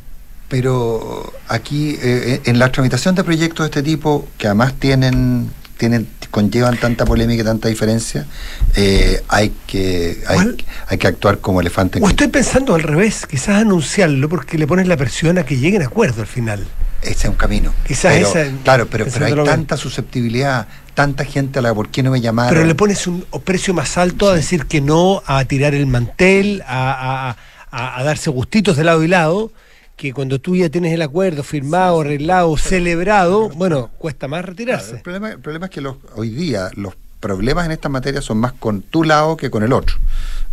pero 0.50 1.34
aquí 1.48 1.98
eh, 2.02 2.42
en 2.46 2.60
la 2.60 2.72
tramitación 2.72 3.16
de 3.16 3.24
proyectos 3.24 3.66
de 3.66 3.70
este 3.70 3.84
tipo, 3.84 4.28
que 4.38 4.48
además 4.48 4.74
tienen, 4.80 5.50
tienen 5.78 6.08
conllevan 6.30 6.78
tanta 6.78 7.06
polémica 7.06 7.42
y 7.42 7.46
tanta 7.46 7.70
diferencia, 7.70 8.26
hay 9.30 9.52
que 9.68 10.24
hay, 10.88 10.98
que 10.98 11.08
actuar 11.08 11.40
como 11.40 11.62
elefante 11.62 12.00
en 12.00 12.04
O 12.06 12.10
estoy 12.10 12.28
pensando 12.28 12.74
al 12.76 12.82
revés, 12.84 13.26
quizás 13.28 13.62
anunciarlo 13.62 14.30
porque 14.30 14.58
le 14.58 14.66
pones 14.68 14.88
la 14.88 14.98
presión 14.98 15.38
a 15.38 15.46
que 15.46 15.58
lleguen 15.58 15.82
a 15.82 15.86
acuerdo 15.86 16.22
al 16.22 16.28
final. 16.28 16.66
Ese 17.02 17.12
es 17.12 17.26
un 17.26 17.36
camino. 17.36 17.74
Quizás 17.86 18.14
Pero, 18.14 18.28
esa- 18.30 18.52
claro, 18.64 18.88
pero, 18.88 19.06
pero 19.12 19.26
hay 19.26 19.46
tanta 19.46 19.76
susceptibilidad, 19.78 20.68
tanta 20.94 21.26
gente 21.26 21.60
a 21.60 21.62
la 21.62 21.74
por 21.74 21.90
qué 21.90 22.04
no 22.04 22.12
me 22.12 22.22
llamaron. 22.22 22.54
Pero 22.54 22.66
le 22.66 22.76
pones 22.76 23.08
un 23.08 23.26
precio 23.44 23.74
más 23.74 23.98
alto 23.98 24.30
a 24.30 24.36
decir 24.36 24.66
que 24.66 24.82
no, 24.82 25.22
a 25.26 25.44
tirar 25.46 25.74
el 25.74 25.86
mantel, 25.88 26.64
a, 26.68 27.30
a- 27.72 27.98
a- 28.00 28.04
darse 28.04 28.30
gustitos 28.30 28.78
de 28.78 28.84
lado 28.84 29.04
y 29.04 29.08
lado, 29.08 29.52
que 29.96 30.14
cuando 30.14 30.40
tú 30.40 30.56
ya 30.56 30.70
tienes 30.70 30.94
el 30.94 31.02
acuerdo 31.02 31.44
firmado, 31.44 32.02
arreglado, 32.02 32.56
celebrado, 32.58 33.50
bueno, 33.50 33.90
cuesta 33.98 34.28
más 34.28 34.40
Claro, 34.42 34.52
retirarse. 34.52 34.96
el, 34.98 35.02
problema, 35.02 35.32
el 35.32 35.40
problema 35.40 35.66
es 35.68 35.72
que 35.72 35.82
los, 35.82 35.96
hoy 36.16 36.30
día 36.30 36.70
los 36.76 36.94
problemas 37.20 37.66
en 37.66 37.72
esta 37.72 37.90
materia 37.90 38.22
son 38.22 38.38
más 38.38 38.52
con 38.54 38.82
tu 38.82 39.04
lado 39.04 39.38
que 39.38 39.50
con 39.50 39.64
el 39.64 39.72
otro. 39.74 39.96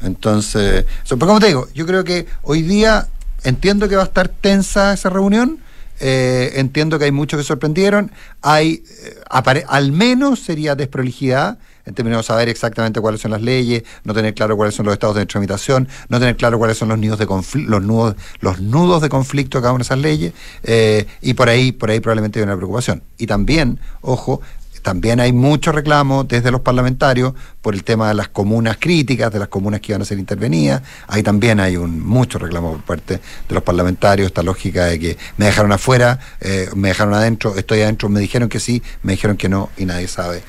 Entonces, 0.02 0.84
pues 1.08 1.18
como 1.18 1.40
te 1.40 1.46
digo, 1.48 1.68
yo 1.74 1.86
creo 1.86 2.04
que 2.04 2.26
hoy 2.42 2.62
día 2.62 3.08
entiendo 3.44 3.88
que 3.88 3.96
va 3.96 4.02
a 4.02 4.06
estar 4.06 4.28
tensa 4.28 4.92
esa 4.92 5.10
reunión. 5.10 5.58
Eh, 6.00 6.52
entiendo 6.56 6.98
que 6.98 7.04
hay 7.04 7.12
muchos 7.12 7.38
que 7.38 7.44
sorprendieron. 7.44 8.10
Hay, 8.42 8.82
eh, 9.04 9.64
al 9.68 9.92
menos 9.92 10.40
sería 10.40 10.74
desprolijidad 10.74 11.58
en 11.86 11.94
términos 11.94 12.20
de 12.20 12.26
saber 12.26 12.48
exactamente 12.48 13.00
cuáles 13.00 13.20
son 13.20 13.30
las 13.30 13.42
leyes, 13.42 13.82
no 14.04 14.14
tener 14.14 14.34
claro 14.34 14.56
cuáles 14.56 14.74
son 14.74 14.86
los 14.86 14.92
estados 14.92 15.16
de 15.16 15.26
tramitación, 15.26 15.88
no 16.08 16.18
tener 16.18 16.36
claro 16.36 16.58
cuáles 16.58 16.78
son 16.78 16.88
los 16.88 16.98
nudos 16.98 17.18
de 17.18 17.26
los 17.26 17.82
nudos, 17.82 18.16
los 18.40 18.60
nudos 18.60 19.02
de 19.02 19.08
conflicto 19.08 19.58
de 19.58 19.62
cada 19.62 19.72
una 19.72 19.80
de 19.80 19.84
esas 19.84 19.98
leyes, 19.98 20.32
eh, 20.62 21.06
y 21.20 21.34
por 21.34 21.48
ahí, 21.48 21.72
por 21.72 21.90
ahí 21.90 22.00
probablemente 22.00 22.38
hay 22.38 22.44
una 22.44 22.56
preocupación. 22.56 23.02
Y 23.18 23.26
también, 23.26 23.80
ojo, 24.02 24.40
también 24.82 25.20
hay 25.20 25.32
mucho 25.32 25.72
reclamo 25.72 26.24
desde 26.24 26.50
los 26.50 26.60
parlamentarios 26.60 27.34
por 27.62 27.74
el 27.74 27.84
tema 27.84 28.08
de 28.08 28.14
las 28.14 28.28
comunas 28.28 28.76
críticas, 28.78 29.32
de 29.32 29.38
las 29.38 29.48
comunas 29.48 29.80
que 29.80 29.92
iban 29.92 30.02
a 30.02 30.04
ser 30.04 30.18
intervenidas. 30.18 30.82
Ahí 31.06 31.22
también 31.22 31.60
hay 31.60 31.76
un 31.76 32.00
mucho 32.00 32.38
reclamo 32.38 32.72
por 32.72 32.82
parte 32.82 33.20
de 33.48 33.54
los 33.54 33.62
parlamentarios, 33.62 34.26
esta 34.26 34.42
lógica 34.42 34.86
de 34.86 34.98
que 34.98 35.18
me 35.36 35.46
dejaron 35.46 35.72
afuera, 35.72 36.18
eh, 36.40 36.68
me 36.74 36.88
dejaron 36.88 37.14
adentro, 37.14 37.56
estoy 37.56 37.82
adentro, 37.82 38.08
me 38.08 38.20
dijeron 38.20 38.48
que 38.48 38.60
sí, 38.60 38.82
me 39.02 39.12
dijeron 39.12 39.36
que 39.36 39.48
no, 39.48 39.70
y 39.76 39.84
nadie 39.84 40.08
sabe 40.08 40.42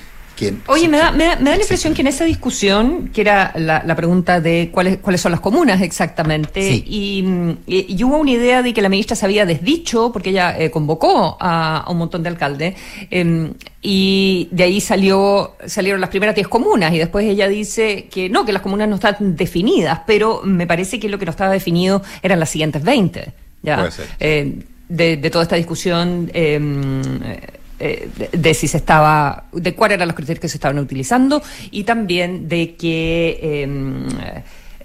Oye, 0.68 0.88
me 0.88 0.98
da, 0.98 1.12
me 1.12 1.26
da, 1.26 1.36
me 1.38 1.50
da 1.52 1.56
la 1.58 1.62
impresión 1.62 1.94
que 1.94 2.02
en 2.02 2.08
esa 2.08 2.26
discusión, 2.26 3.10
que 3.14 3.22
era 3.22 3.52
la, 3.56 3.84
la 3.86 3.96
pregunta 3.96 4.42
de 4.42 4.70
cuáles, 4.74 4.98
cuáles 4.98 5.22
son 5.22 5.32
las 5.32 5.42
comunas 5.42 5.82
exactamente, 5.82 6.62
Sí. 6.62 6.84
y, 6.88 7.24
mm, 7.24 7.50
y- 7.68 7.96
y 7.98 8.04
hubo 8.04 8.18
una 8.18 8.32
idea 8.32 8.62
de 8.64 8.74
que 8.74 8.82
la 8.82 8.90
ministra 8.90 9.16
se 9.16 9.26
había 9.26 9.46
desdicho, 9.46 10.12
porque 10.12 10.32
ella 10.32 10.58
eh, 10.58 10.72
convocó 10.72 11.38
a, 11.40 11.78
a 11.80 11.90
un 11.92 11.98
montón 11.98 12.24
de 12.24 12.30
alcaldes, 12.30 12.76
em, 13.10 13.54
y 13.82 14.48
de 14.52 14.64
ahí 14.64 14.82
salió 14.82 15.56
salieron 15.66 16.02
las 16.02 16.10
primeras 16.10 16.36
10 16.36 16.48
comunas, 16.48 16.94
y 16.94 16.98
después 16.98 17.26
ella 17.26 17.48
dice 17.48 18.08
que 18.12 18.30
no, 18.30 18.46
que 18.46 18.54
las 18.54 18.62
comunas 18.62 18.88
no 18.90 18.96
están 18.96 19.36
definidas, 19.36 20.02
pero 20.08 20.42
me 20.44 20.68
parece 20.68 21.00
que 21.00 21.10
lo 21.10 21.18
que 21.20 21.26
no 21.26 21.32
estaba 21.32 21.52
definido 21.52 22.02
eran 22.22 22.40
las 22.40 22.50
siguientes 22.50 22.84
20. 22.84 23.32
¿ya? 23.64 23.78
Puede 23.78 23.92
ser. 23.92 24.08
Eh, 24.20 24.60
de, 24.90 25.16
de 25.18 25.30
toda 25.30 25.44
esta 25.44 25.56
discusión 25.56 26.30
em, 26.34 27.02
eh, 27.82 28.10
de, 28.16 28.38
de 28.38 28.54
si 28.54 28.68
se 28.68 28.78
estaba, 28.78 29.46
de 29.52 29.74
cuáles 29.76 29.96
eran 29.96 30.08
los 30.08 30.16
criterios 30.16 30.40
que 30.40 30.48
se 30.48 30.58
estaban 30.58 30.80
utilizando 30.80 31.42
y 31.72 31.84
también 31.84 32.48
de 32.48 32.76
que, 32.76 33.64
em, 33.64 34.08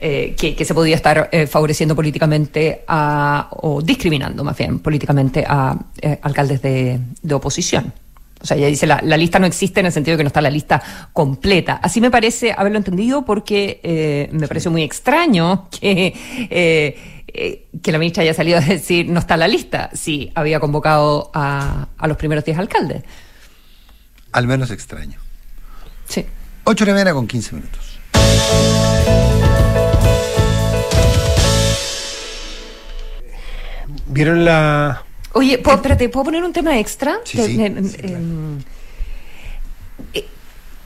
eh, 0.00 0.34
que, 0.36 0.54
que 0.56 0.64
se 0.64 0.74
podía 0.74 0.96
estar 0.96 1.28
eh, 1.30 1.46
favoreciendo 1.46 1.94
políticamente 1.94 2.82
a, 2.88 3.48
o 3.50 3.82
discriminando 3.82 4.42
más 4.42 4.56
bien 4.56 4.78
políticamente 4.80 5.44
a 5.46 5.76
eh, 6.00 6.18
alcaldes 6.22 6.62
de, 6.62 6.98
de 7.22 7.34
oposición. 7.34 7.92
O 8.40 8.46
sea, 8.46 8.56
ella 8.56 8.66
dice 8.66 8.86
la, 8.86 9.00
la 9.02 9.16
lista 9.16 9.38
no 9.38 9.46
existe 9.46 9.80
en 9.80 9.86
el 9.86 9.92
sentido 9.92 10.12
de 10.14 10.18
que 10.18 10.24
no 10.24 10.28
está 10.28 10.40
la 10.40 10.50
lista 10.50 10.82
completa. 11.12 11.80
Así 11.82 12.00
me 12.00 12.10
parece 12.10 12.54
haberlo 12.56 12.78
entendido 12.78 13.24
porque 13.24 13.80
eh, 13.82 14.28
me 14.32 14.46
pareció 14.46 14.70
muy 14.70 14.82
extraño 14.82 15.68
que, 15.70 16.14
eh, 16.50 17.15
eh, 17.36 17.66
que 17.82 17.92
la 17.92 17.98
ministra 17.98 18.22
haya 18.22 18.34
salido 18.34 18.58
a 18.58 18.60
decir 18.60 19.08
no 19.08 19.20
está 19.20 19.36
la 19.36 19.48
lista 19.48 19.90
si 19.92 20.32
había 20.34 20.58
convocado 20.60 21.30
a, 21.34 21.88
a 21.96 22.06
los 22.08 22.16
primeros 22.16 22.44
10 22.44 22.58
alcaldes. 22.58 23.02
Al 24.32 24.46
menos 24.46 24.70
extraño. 24.70 25.18
Sí. 26.08 26.24
8 26.64 26.84
de 26.84 26.90
la 26.90 26.94
mañana 26.94 27.12
con 27.14 27.26
15 27.26 27.54
minutos. 27.56 27.98
¿Vieron 34.08 34.44
la. 34.44 35.02
Oye, 35.32 35.58
¿puedo, 35.58 35.76
espérate, 35.76 36.08
¿puedo 36.08 36.24
poner 36.24 36.42
un 36.44 36.52
tema 36.52 36.78
extra? 36.78 37.18
Sí, 37.24 37.38
eh, 37.60 37.74
eh, 38.02 38.18
eh, 40.14 40.26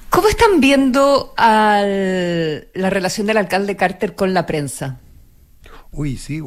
¿Cómo 0.08 0.28
están 0.28 0.60
viendo 0.60 1.32
al- 1.36 2.68
la 2.74 2.90
relación 2.90 3.26
del 3.26 3.36
alcalde 3.36 3.76
Carter 3.76 4.14
con 4.14 4.34
la 4.34 4.44
prensa? 4.46 4.98
Uy, 5.92 6.16
sí. 6.16 6.42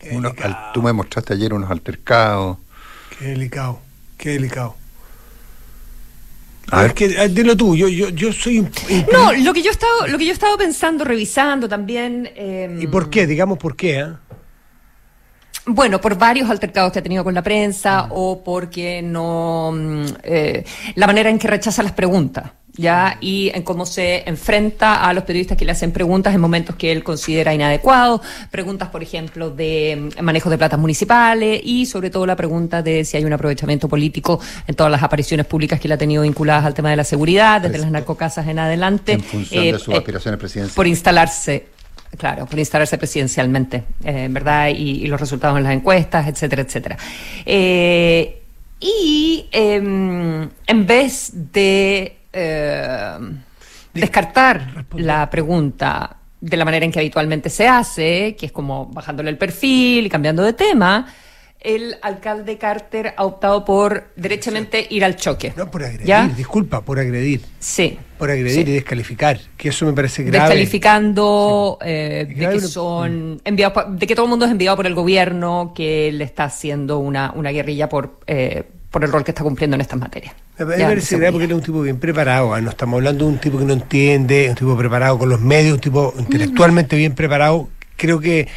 Delicado. 0.00 0.34
al- 0.44 0.72
tú 0.72 0.82
me 0.82 0.92
mostraste 0.92 1.34
ayer 1.34 1.52
unos 1.52 1.70
altercados. 1.70 2.58
Qué 3.18 3.26
delicado, 3.26 3.80
qué 4.16 4.30
delicado. 4.30 4.76
A 6.70 6.82
ver. 6.82 6.88
Es 6.88 6.94
que, 6.94 7.18
ah, 7.18 7.26
dilo 7.28 7.56
tú, 7.56 7.74
yo, 7.74 7.88
yo, 7.88 8.10
yo 8.10 8.32
soy. 8.32 8.58
un- 8.60 8.70
No, 9.12 9.32
lo 9.32 9.52
que 9.54 9.62
yo 9.62 9.70
he 9.70 9.72
estado, 9.72 10.06
lo 10.06 10.18
que 10.18 10.24
yo 10.26 10.30
he 10.30 10.34
estado 10.34 10.56
pensando, 10.58 11.04
revisando 11.04 11.68
también. 11.68 12.30
eh, 12.36 12.78
¿Y 12.80 12.86
por 12.86 13.08
qué? 13.10 13.26
Digamos 13.26 13.58
por 13.58 13.74
qué, 13.74 14.00
¿ah? 14.00 14.20
Bueno, 15.70 16.00
por 16.00 16.16
varios 16.16 16.48
altercados 16.48 16.92
que 16.92 17.00
ha 17.00 17.02
tenido 17.02 17.22
con 17.22 17.34
la 17.34 17.42
prensa 17.42 18.06
o 18.10 18.42
porque 18.42 19.02
no. 19.02 19.70
mm, 19.74 20.04
eh, 20.22 20.64
la 20.94 21.06
manera 21.06 21.28
en 21.28 21.38
que 21.38 21.46
rechaza 21.46 21.82
las 21.82 21.92
preguntas, 21.92 22.52
¿ya? 22.74 23.18
Y 23.20 23.50
en 23.54 23.62
cómo 23.64 23.84
se 23.84 24.26
enfrenta 24.26 25.06
a 25.06 25.12
los 25.12 25.24
periodistas 25.24 25.58
que 25.58 25.66
le 25.66 25.72
hacen 25.72 25.92
preguntas 25.92 26.34
en 26.34 26.40
momentos 26.40 26.74
que 26.76 26.90
él 26.90 27.04
considera 27.04 27.52
inadecuados. 27.52 28.22
Preguntas, 28.50 28.88
por 28.88 29.02
ejemplo, 29.02 29.50
de 29.50 30.10
mm, 30.16 30.24
manejo 30.24 30.48
de 30.48 30.56
platas 30.56 30.80
municipales 30.80 31.60
y 31.62 31.84
sobre 31.84 32.08
todo 32.08 32.24
la 32.24 32.34
pregunta 32.34 32.82
de 32.82 33.04
si 33.04 33.18
hay 33.18 33.26
un 33.26 33.34
aprovechamiento 33.34 33.90
político 33.90 34.40
en 34.66 34.74
todas 34.74 34.90
las 34.90 35.02
apariciones 35.02 35.44
públicas 35.44 35.78
que 35.78 35.86
él 35.88 35.92
ha 35.92 35.98
tenido 35.98 36.22
vinculadas 36.22 36.64
al 36.64 36.72
tema 36.72 36.88
de 36.88 36.96
la 36.96 37.04
seguridad, 37.04 37.60
desde 37.60 37.76
las 37.76 37.90
narcocasas 37.90 38.48
en 38.48 38.58
adelante. 38.58 39.12
En 39.12 39.20
función 39.22 39.64
eh, 39.64 39.72
de 39.72 39.78
sus 39.78 39.92
eh, 39.92 39.98
aspiraciones 39.98 40.40
presidenciales. 40.40 40.74
por 40.74 40.86
instalarse, 40.86 41.66
claro, 42.16 42.46
por 42.46 42.58
instalarse 42.58 42.96
presidencialmente, 42.98 43.84
eh, 44.04 44.28
¿verdad? 44.30 44.68
Y, 44.68 45.04
y 45.04 45.06
los 45.06 45.20
resultados 45.20 45.58
en 45.58 45.64
las 45.64 45.72
encuestas, 45.72 46.26
etcétera, 46.28 46.62
etcétera. 46.62 46.96
Eh, 47.44 48.42
y 48.80 49.46
em, 49.50 50.48
en 50.66 50.86
vez 50.86 51.30
de 51.52 52.16
eh, 52.32 53.18
descartar 53.92 54.86
la 54.94 55.28
pregunta 55.28 56.16
de 56.40 56.56
la 56.56 56.64
manera 56.64 56.84
en 56.84 56.92
que 56.92 57.00
habitualmente 57.00 57.50
se 57.50 57.66
hace, 57.66 58.36
que 58.38 58.46
es 58.46 58.52
como 58.52 58.86
bajándole 58.86 59.30
el 59.30 59.38
perfil 59.38 60.06
y 60.06 60.08
cambiando 60.08 60.44
de 60.44 60.52
tema, 60.52 61.06
el 61.60 61.96
alcalde 62.02 62.56
Carter 62.56 63.14
ha 63.16 63.24
optado 63.24 63.64
por 63.64 64.04
derechamente 64.16 64.86
ir 64.90 65.04
al 65.04 65.16
choque. 65.16 65.52
No, 65.56 65.70
por 65.70 65.82
agredir, 65.82 66.06
¿Ya? 66.06 66.28
disculpa, 66.28 66.82
por 66.82 66.98
agredir. 67.00 67.40
Sí. 67.58 67.98
Por 68.16 68.30
agredir 68.30 68.64
Sí. 68.64 68.70
y 68.70 68.74
descalificar, 68.74 69.40
que 69.56 69.68
eso 69.70 69.84
me 69.86 69.92
parece 69.92 70.22
grave. 70.22 70.44
descalificando 70.48 71.78
eh, 71.82 72.26
de 72.28 72.34
que 72.50 72.60
son 72.60 73.40
enviados 73.44 73.74
por- 73.74 73.88
de 73.96 74.06
que 74.06 74.14
todo 74.14 74.26
el 74.26 74.30
mundo 74.30 74.44
es 74.46 74.50
enviado 74.52 74.76
por 74.76 74.86
el 74.86 74.94
gobierno 74.94 75.72
que 75.74 76.10
le 76.12 76.24
está 76.24 76.44
haciendo 76.44 76.98
una, 76.98 77.32
una 77.34 77.50
guerrilla 77.50 77.88
por 77.88 78.20
eh, 78.26 78.64
por 78.90 79.04
el 79.04 79.12
rol 79.12 79.22
que 79.22 79.32
está 79.32 79.42
cumpliendo 79.44 79.74
en 79.74 79.82
estas 79.82 79.98
materias. 79.98 80.34
Me 80.58 80.64
parece 80.64 81.16
grave 81.18 81.32
porque 81.32 81.44
él 81.44 81.50
es 81.50 81.56
un 81.58 81.62
tipo 81.62 81.82
bien 81.82 81.98
preparado. 82.00 82.54
ah, 82.54 82.60
No 82.60 82.70
estamos 82.70 82.96
hablando 82.98 83.26
de 83.26 83.32
un 83.32 83.38
tipo 83.38 83.58
que 83.58 83.64
no 83.66 83.74
entiende, 83.74 84.48
un 84.48 84.54
tipo 84.56 84.76
preparado 84.78 85.18
con 85.18 85.28
los 85.28 85.40
medios, 85.40 85.74
un 85.74 85.80
tipo 85.80 86.14
intelectualmente 86.18 86.96
bien 86.96 87.14
preparado. 87.14 87.68
Creo 87.96 88.18
que. 88.18 88.48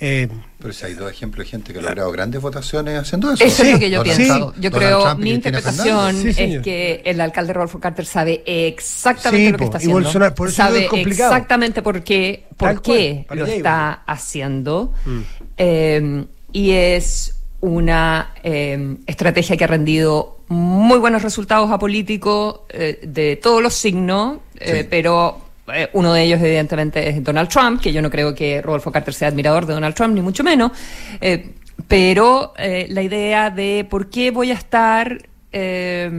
eh, 0.00 0.28
Pero 0.60 0.72
si 0.72 0.86
hay 0.86 0.94
dos 0.94 1.08
ejemplos 1.10 1.46
de 1.46 1.50
gente 1.52 1.72
que 1.72 1.78
ha 1.78 1.82
logrado 1.82 2.10
grandes 2.10 2.42
votaciones 2.42 2.98
haciendo 2.98 3.32
eso. 3.32 3.44
Eso 3.44 3.62
es 3.62 3.72
lo 3.74 3.78
que 3.78 3.90
yo 3.90 3.98
Donald 3.98 4.16
pienso. 4.18 4.36
Trump- 4.52 4.56
yo 4.60 4.70
creo, 4.72 5.02
Trump 5.04 5.20
y 5.20 5.22
mi 5.22 5.30
interpretación. 5.30 6.16
Sí, 6.22 6.28
es 6.36 6.62
que 6.62 7.02
el 7.04 7.20
alcalde 7.20 7.52
Rodolfo 7.52 7.78
Carter 7.78 8.04
sabe 8.04 8.42
exactamente 8.46 9.46
Sí, 9.46 9.52
lo 9.52 9.58
que 9.58 9.64
está 9.64 9.76
y 9.76 9.80
haciendo. 9.82 10.00
Bolsonaro- 10.10 10.34
por 10.34 10.48
eso 10.48 10.56
sabe 10.56 10.84
es 10.84 10.88
complicado. 10.90 11.32
exactamente 11.32 11.80
por 11.82 12.02
qué, 12.02 12.44
por 12.56 12.68
Tal 12.70 12.82
qué 12.82 13.26
lo 13.30 13.46
está 13.46 13.92
haciendo. 14.04 14.92
Mm. 15.06 15.20
Eh, 15.58 16.24
y 16.52 16.70
es 16.72 17.34
una 17.60 18.34
eh, 18.42 18.96
estrategia 19.06 19.56
que 19.56 19.64
ha 19.64 19.68
rendido 19.68 20.38
muy 20.48 20.98
buenos 20.98 21.22
resultados 21.22 21.70
a 21.70 21.78
políticos 21.78 22.60
eh, 22.70 23.00
de 23.02 23.36
todos 23.36 23.62
los 23.62 23.74
signos, 23.74 24.38
eh, 24.58 24.80
Sí. 24.82 24.86
pero 24.90 25.40
eh, 25.74 25.90
uno 25.92 26.12
de 26.12 26.22
ellos 26.22 26.40
evidentemente 26.40 27.08
es 27.08 27.22
Donald 27.22 27.48
Trump, 27.48 27.80
que 27.80 27.92
yo 27.92 28.02
no 28.02 28.10
creo 28.10 28.34
que 28.34 28.62
Rodolfo 28.62 28.92
Carter 28.92 29.14
sea 29.14 29.28
admirador 29.28 29.66
de 29.66 29.74
Donald 29.74 29.94
Trump, 29.94 30.14
ni 30.14 30.20
mucho 30.20 30.44
menos, 30.44 30.72
eh, 31.20 31.50
pero 31.86 32.54
eh, 32.56 32.86
la 32.90 33.02
idea 33.02 33.50
de 33.50 33.86
por 33.88 34.10
qué 34.10 34.30
voy 34.30 34.50
a 34.50 34.54
estar 34.54 35.18
eh, 35.52 36.10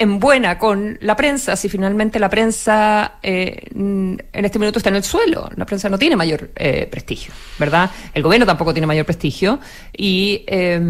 en 0.00 0.18
buena 0.18 0.58
con 0.58 0.96
la 1.02 1.14
prensa 1.14 1.54
si 1.56 1.68
finalmente 1.68 2.18
la 2.18 2.28
prensa 2.30 3.18
eh, 3.22 3.66
en 3.74 4.18
este 4.32 4.58
minuto 4.58 4.78
está 4.78 4.88
en 4.90 4.96
el 4.96 5.04
suelo. 5.04 5.48
La 5.56 5.66
prensa 5.66 5.88
no 5.88 5.98
tiene 5.98 6.16
mayor 6.16 6.50
eh, 6.56 6.88
prestigio, 6.90 7.32
¿verdad? 7.58 7.90
El 8.14 8.22
gobierno 8.22 8.46
tampoco 8.46 8.72
tiene 8.72 8.86
mayor 8.86 9.04
prestigio 9.04 9.60
y, 9.96 10.42
eh, 10.48 10.80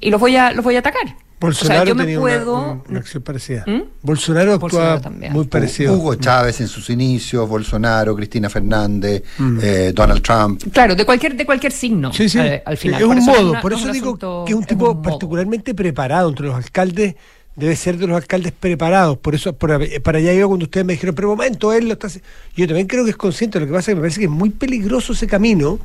y 0.00 0.10
los 0.10 0.20
voy 0.20 0.36
a 0.36 0.52
los 0.52 0.64
voy 0.64 0.76
a 0.76 0.80
atacar. 0.80 1.16
Bolsonaro 1.40 1.82
o 1.82 1.84
sea, 1.84 1.88
yo 1.88 1.94
me 1.96 2.04
tenía 2.04 2.20
una- 2.20 2.30
puedo 2.36 2.82
una, 2.88 2.98
acción 3.00 3.20
parecida. 3.24 3.64
¿Mm? 3.66 3.80
Bolsonaro 4.02 4.52
actúa 4.52 4.60
Bolsonaro 4.68 5.00
también. 5.00 5.32
muy 5.32 5.46
parecido. 5.46 5.94
Hugo 5.94 6.14
Chávez 6.14 6.60
en 6.60 6.68
sus 6.68 6.88
inicios, 6.90 7.48
Bolsonaro, 7.48 8.14
Cristina 8.14 8.48
Fernández, 8.48 9.24
Mm. 9.38 9.58
eh, 9.60 9.92
Donald 9.92 10.22
Trump. 10.22 10.62
Claro, 10.72 10.94
de 10.94 11.04
cualquier 11.04 11.34
de 11.34 11.44
cualquier 11.44 11.72
signo. 11.72 12.12
Sí, 12.12 12.28
sí. 12.28 12.38
eh, 12.38 12.62
al 12.64 12.76
final. 12.76 13.00
Es 13.00 13.06
Por 13.06 13.16
un 13.16 13.22
eso 13.22 13.30
modo, 13.32 13.50
una- 13.50 13.60
por 13.60 13.72
es 13.72 13.78
eso 13.80 13.88
un 13.88 13.92
digo 13.92 14.06
asunto- 14.10 14.44
que 14.46 14.52
es 14.52 14.56
un 14.56 14.62
es 14.62 14.68
tipo 14.68 14.94
modo. 14.94 15.02
particularmente 15.02 15.74
preparado 15.74 16.28
entre 16.28 16.46
los 16.46 16.54
alcaldes. 16.54 17.16
Debe 17.54 17.76
ser 17.76 17.98
de 17.98 18.06
los 18.06 18.16
alcaldes 18.16 18.52
preparados. 18.52 19.18
Por 19.18 19.34
eso, 19.34 19.52
por- 19.54 19.78
para 20.02 20.18
allá 20.18 20.32
iba 20.32 20.46
cuando 20.46 20.64
ustedes 20.64 20.86
me 20.86 20.94
dijeron, 20.94 21.14
pero 21.14 21.28
momento, 21.28 21.72
él 21.72 21.86
lo 21.86 21.92
está 21.94 22.06
haciendo. 22.06 22.26
Yo 22.56 22.66
también 22.66 22.86
creo 22.86 23.04
que 23.04 23.10
es 23.10 23.16
consciente. 23.16 23.60
Lo 23.60 23.66
que 23.66 23.72
pasa 23.72 23.90
es 23.90 23.94
que 23.94 23.94
me 23.96 24.00
parece 24.00 24.18
que 24.20 24.24
es 24.26 24.30
muy 24.30 24.50
peligroso 24.50 25.12
ese 25.12 25.26
camino 25.26 25.78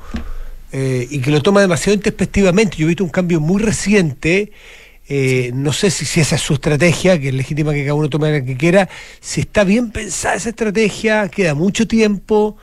eh, 0.72 1.08
y 1.10 1.20
que 1.20 1.32
lo 1.32 1.42
toma 1.42 1.62
demasiado 1.62 1.96
intempestivamente. 1.96 2.78
Yo 2.78 2.86
he 2.86 2.90
visto 2.90 3.04
un 3.04 3.10
cambio 3.10 3.40
muy 3.40 3.62
reciente 3.62 4.52
Eh, 5.10 5.52
no 5.56 5.72
sé 5.74 5.90
si, 5.90 6.06
si, 6.06 6.20
esa 6.20 6.36
es 6.36 6.42
su 6.42 6.54
estrategia, 6.56 7.18
que 7.20 7.30
es 7.30 7.34
legítima 7.34 7.74
que 7.74 7.84
cada 7.84 7.94
uno 7.96 8.10
tome 8.10 8.32
la 8.32 8.44
que 8.46 8.58
quiera, 8.58 8.90
si 9.22 9.42
está 9.42 9.64
bien 9.64 9.92
pensada 9.92 10.36
esa 10.36 10.50
estrategia, 10.50 11.30
queda 11.30 11.56
mucho 11.56 11.88
tiempo. 11.88 12.58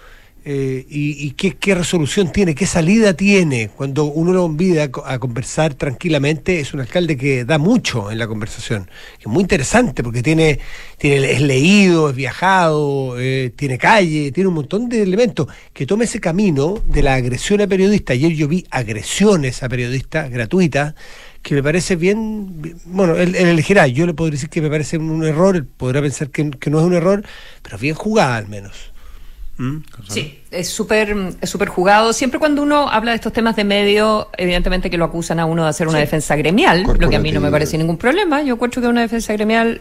Eh, 0.46 0.84
y, 0.90 1.30
qué, 1.30 1.74
resolución 1.74 2.30
tiene, 2.30 2.54
qué 2.54 2.66
salida 2.66 3.14
tiene. 3.14 3.70
Cuando 3.74 4.04
uno 4.04 4.32
lo 4.32 4.44
invita 4.44 4.90
a, 5.06 5.18
conversar 5.18 5.72
tranquilamente, 5.72 6.60
es 6.60 6.74
un 6.74 6.80
alcalde 6.80 7.16
que 7.16 7.46
da 7.46 7.56
mucho 7.56 8.10
en 8.10 8.18
la 8.18 8.26
conversación. 8.26 8.90
Es 9.18 9.26
muy 9.26 9.40
interesante 9.40 10.02
porque 10.02 10.22
tiene, 10.22 10.60
tiene 10.98 11.32
es 11.32 11.40
leído, 11.40 12.10
es 12.10 12.16
viajado, 12.16 13.18
eh, 13.18 13.52
tiene 13.56 13.78
calle, 13.78 14.32
tiene 14.32 14.48
un 14.48 14.54
montón 14.54 14.90
de 14.90 15.02
elementos. 15.02 15.48
Que 15.72 15.86
tome 15.86 16.04
ese 16.04 16.20
camino 16.20 16.78
de 16.86 17.02
la 17.02 17.14
agresión 17.14 17.62
a 17.62 17.66
periodistas. 17.66 18.14
Ayer 18.14 18.32
yo 18.32 18.46
vi 18.46 18.66
agresiones 18.70 19.62
a 19.62 19.68
periodistas 19.70 20.30
gratuitas 20.30 20.94
que 21.42 21.54
me 21.54 21.62
parece 21.62 21.96
bien, 21.96 22.80
bueno, 22.86 23.16
él, 23.16 23.34
elegirá, 23.34 23.86
yo 23.86 24.06
le 24.06 24.14
podría 24.14 24.36
decir 24.36 24.48
que 24.48 24.62
me 24.62 24.70
parece 24.70 24.96
un 24.96 25.24
error, 25.24 25.56
él 25.56 25.66
podrá 25.66 26.00
pensar 26.00 26.30
que, 26.30 26.50
que 26.50 26.70
no 26.70 26.80
es 26.80 26.86
un 26.86 26.94
error, 26.94 27.22
pero 27.62 27.76
bien 27.76 27.94
jugada 27.94 28.36
al 28.36 28.48
menos. 28.48 28.93
¿Mm? 29.56 29.78
Sí, 30.08 30.42
es 30.50 30.68
súper 30.68 31.16
es 31.40 31.49
super 31.50 31.68
jugado. 31.68 32.12
Siempre 32.12 32.38
cuando 32.38 32.62
uno 32.62 32.88
habla 32.88 33.12
de 33.12 33.16
estos 33.16 33.32
temas 33.32 33.54
de 33.56 33.64
medio, 33.64 34.28
evidentemente 34.37 34.90
que 34.90 34.99
lo 34.99 35.04
acusan 35.04 35.38
a 35.38 35.46
uno 35.46 35.64
de 35.64 35.70
hacer 35.70 35.87
una 35.87 35.99
defensa 35.99 36.37
gremial, 36.37 36.82
lo 36.82 37.08
que 37.08 37.16
a 37.16 37.20
mí 37.20 37.30
no 37.32 37.40
me 37.40 37.50
parece 37.50 37.78
ningún 37.78 37.96
problema. 37.96 38.42
Yo 38.42 38.54
encuentro 38.54 38.82
que 38.82 38.88
una 38.88 39.02
defensa 39.02 39.32
gremial 39.32 39.80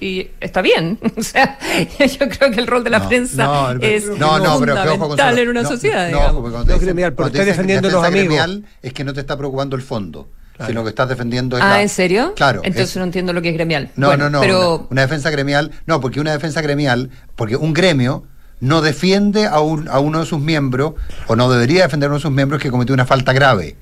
y 0.00 0.30
está 0.40 0.62
bien. 0.62 0.98
O 1.16 1.22
sea, 1.22 1.58
yo 1.98 2.28
creo 2.28 2.50
que 2.50 2.60
el 2.60 2.66
rol 2.66 2.82
de 2.82 2.90
la 2.90 3.06
prensa 3.06 3.76
es 3.80 4.04
fundamental 4.06 5.38
en 5.38 5.48
una 5.48 5.64
sociedad. 5.64 6.10
No, 6.10 6.32
no, 6.32 6.78
gremial, 6.78 7.12
porque 7.12 7.44
defendiendo 7.44 7.90
los 7.90 8.04
amigos. 8.04 8.60
Es 8.82 8.92
que 8.92 9.04
no 9.04 9.12
te 9.12 9.20
está 9.20 9.36
preocupando 9.36 9.76
el 9.76 9.82
fondo. 9.82 10.28
sino 10.66 10.82
que 10.82 10.90
estás 10.90 11.08
defendiendo 11.08 11.58
Ah, 11.60 11.82
¿en 11.82 11.88
serio? 11.88 12.34
Claro. 12.34 12.62
Entonces 12.64 12.96
no 12.96 13.04
entiendo 13.04 13.32
lo 13.32 13.42
que 13.42 13.50
es 13.50 13.54
gremial. 13.54 13.90
No, 13.96 14.16
no, 14.16 14.30
no. 14.30 14.40
Pero... 14.40 14.86
una, 14.90 15.02
defensa 15.02 15.30
gremial, 15.30 15.70
no, 15.86 16.00
porque 16.00 16.20
una 16.20 16.32
defensa 16.32 16.60
gremial, 16.62 17.10
porque 17.36 17.56
un 17.56 17.72
gremio 17.72 18.24
no 18.60 18.82
defiende 18.82 19.46
a, 19.46 19.60
un, 19.60 19.88
a 19.88 19.98
uno 19.98 20.20
de 20.20 20.26
sus 20.26 20.40
miembros, 20.40 20.94
o 21.26 21.36
no 21.36 21.50
debería 21.50 21.82
defender 21.82 22.08
a 22.08 22.10
uno 22.10 22.18
de 22.18 22.22
sus 22.22 22.30
miembros 22.30 22.62
que 22.62 22.70
cometió 22.70 22.94
una 22.94 23.06
falta 23.06 23.32
grave. 23.32 23.76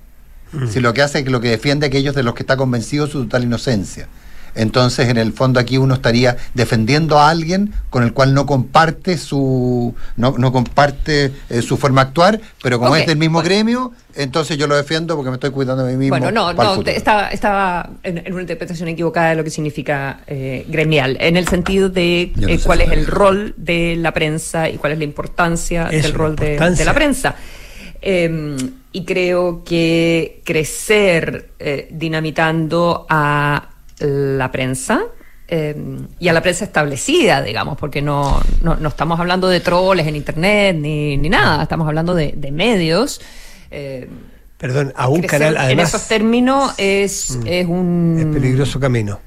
Mm. 0.53 0.69
Si 0.69 0.81
lo 0.81 0.95
que 0.95 1.03
hace 1.03 1.19
es 1.19 1.25
que 1.25 1.31
lo 1.31 1.41
que 1.41 1.51
defiende 1.51 1.87
a 1.87 1.89
aquellos 1.89 2.15
de 2.15 2.23
los 2.23 2.35
que 2.35 2.43
está 2.43 2.57
convencido 2.57 3.07
su 3.07 3.25
total 3.25 3.45
inocencia. 3.45 4.09
Entonces, 4.59 5.09
en 5.09 5.19
el 5.19 5.33
fondo 5.33 5.61
aquí 5.61 5.79
uno 5.79 5.95
estaría 5.95 6.37
defendiendo 6.53 7.19
a 7.19 7.31
alguien 7.31 7.73
con 7.91 8.03
el 8.03 8.13
cual 8.13 8.35
no 8.35 8.45
comparte 8.45 9.17
su 9.17 9.95
no, 10.17 10.35
no 10.37 10.53
comparte 10.53 11.33
eh, 11.49 11.63
su 11.63 11.77
forma 11.77 12.03
de 12.03 12.09
actuar, 12.09 12.41
pero 12.61 12.81
como 12.81 12.97
es 12.97 13.07
del 13.07 13.19
mismo 13.19 13.41
gremio, 13.41 13.93
entonces 14.17 14.59
yo 14.59 14.67
lo 14.67 14.77
defiendo 14.77 15.15
porque 15.15 15.31
me 15.31 15.37
estoy 15.37 15.51
cuidando 15.51 15.85
de 15.85 15.93
mí 15.93 15.99
mismo. 15.99 16.19
Bueno, 16.19 16.33
no, 16.33 16.53
no, 16.53 16.83
estaba, 16.83 17.29
estaba 17.29 17.89
en, 18.03 18.33
una 18.33 18.43
interpretación 18.43 18.89
equivocada 18.89 19.31
de 19.31 19.37
lo 19.37 19.45
que 19.45 19.51
significa 19.51 20.21
eh, 20.27 20.67
gremial, 20.69 21.17
en 21.21 21.37
el 21.37 21.47
sentido 21.47 21.89
de 21.89 22.33
eh, 22.41 22.59
cuál 22.65 22.81
es 22.81 22.91
el 22.91 23.07
rol 23.07 23.55
de 23.57 23.95
la 23.97 24.13
prensa 24.13 24.69
y 24.69 24.77
cuál 24.77 24.95
es 24.95 24.99
la 24.99 25.05
importancia 25.05 25.85
del 25.85 26.13
rol 26.15 26.35
de, 26.35 26.59
la 26.85 26.95
prensa. 26.95 27.37
Em, 28.01 28.57
y 28.91 29.05
creo 29.05 29.63
que 29.65 30.43
crecer 30.45 31.51
dinamitando 31.91 33.07
a 33.09 33.69
la 34.01 34.51
prensa 34.51 35.03
em, 35.47 36.07
y 36.19 36.29
a 36.29 36.33
la 36.33 36.43
prensa 36.43 36.65
establecida, 36.65 37.43
digamos, 37.43 37.77
porque 37.79 38.03
no, 38.03 38.41
no, 38.63 38.89
estamos 38.89 39.19
hablando 39.21 39.49
de 39.49 39.61
troles 39.61 40.07
en 40.07 40.17
Internet 40.17 40.77
ni, 40.79 41.17
ni 41.17 41.29
nada, 41.29 41.63
estamos 41.63 41.87
hablando 41.87 42.15
de, 42.15 42.51
medios. 42.53 43.21
Eh, 43.71 44.09
Perdón, 44.59 44.93
a 44.97 45.09
un 45.09 45.23
canal, 45.23 45.57
además... 45.57 45.73
En 45.73 45.81
esos 45.81 46.09
términos 46.09 46.75
es, 46.79 47.37
mm. 47.37 47.47
es 47.47 47.67
un... 47.67 48.17
Es 48.19 48.27
peligroso 48.27 48.81
camino 48.81 49.21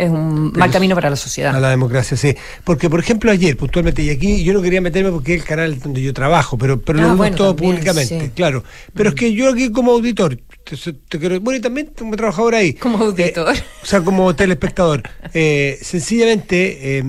es 0.00 0.10
un 0.10 0.52
mal 0.52 0.70
camino 0.70 0.94
para 0.94 1.10
la 1.10 1.16
sociedad. 1.16 1.54
A 1.54 1.60
la 1.60 1.70
democracia, 1.70 2.16
sí. 2.16 2.34
Porque, 2.64 2.88
por 2.88 3.00
ejemplo, 3.00 3.30
ayer, 3.30 3.56
puntualmente, 3.56 4.02
y 4.02 4.10
aquí 4.10 4.42
yo 4.42 4.52
no 4.54 4.62
quería 4.62 4.80
meterme 4.80 5.10
porque 5.10 5.34
es 5.34 5.42
el 5.42 5.46
canal 5.46 5.78
donde 5.78 6.00
yo 6.00 6.14
trabajo, 6.14 6.56
pero, 6.56 6.80
pero 6.80 7.00
lo 7.00 7.08
ah, 7.08 7.12
digo 7.12 7.36
todo 7.36 7.54
públicamente, 7.56 8.32
claro. 8.34 8.64
Pero 8.94 9.10
es 9.10 9.14
que 9.14 9.32
yo 9.32 9.50
aquí 9.50 9.70
como 9.70 9.92
auditor, 9.92 10.38
te, 10.76 11.38
bueno, 11.38 11.58
y 11.58 11.60
también 11.60 11.90
como 11.96 12.16
trabajador 12.16 12.54
ahí. 12.54 12.74
Como 12.74 12.98
auditor. 12.98 13.56
Eh, 13.56 13.62
o 13.82 13.86
sea, 13.86 14.00
como 14.00 14.34
telespectador. 14.34 15.02
Eh, 15.32 15.78
sencillamente, 15.80 16.98
eh, 16.98 17.04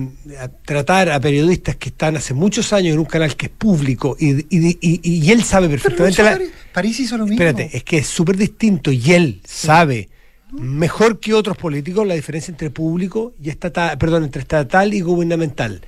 tratar 0.64 1.10
a 1.10 1.18
periodistas 1.18 1.74
que 1.74 1.88
están 1.88 2.16
hace 2.16 2.34
muchos 2.34 2.72
años 2.72 2.92
en 2.94 3.00
un 3.00 3.04
canal 3.04 3.34
que 3.34 3.46
es 3.46 3.52
público 3.52 4.16
y, 4.16 4.46
y, 4.48 4.78
y, 4.80 5.30
él 5.32 5.42
sabe 5.42 5.68
perfectamente... 5.68 6.22
la, 6.22 6.38
París 6.72 7.00
hizo 7.00 7.18
lo 7.18 7.24
mismo. 7.24 7.42
Espérate, 7.42 7.76
es 7.76 7.82
que 7.82 7.98
es 7.98 8.06
súper 8.06 8.36
distinto 8.36 8.92
y 8.92 9.12
él 9.12 9.40
sabe 9.44 10.08
mejor 10.52 11.18
que 11.18 11.34
otros 11.34 11.56
políticos 11.56 12.06
la 12.06 12.14
diferencia 12.14 12.52
entre 12.52 12.70
público 12.70 13.34
y 13.42 13.50
estatal, 13.50 13.98
perdón, 13.98 14.24
entre 14.24 14.42
estatal 14.42 14.94
y 14.94 15.00
gubernamental. 15.00 15.82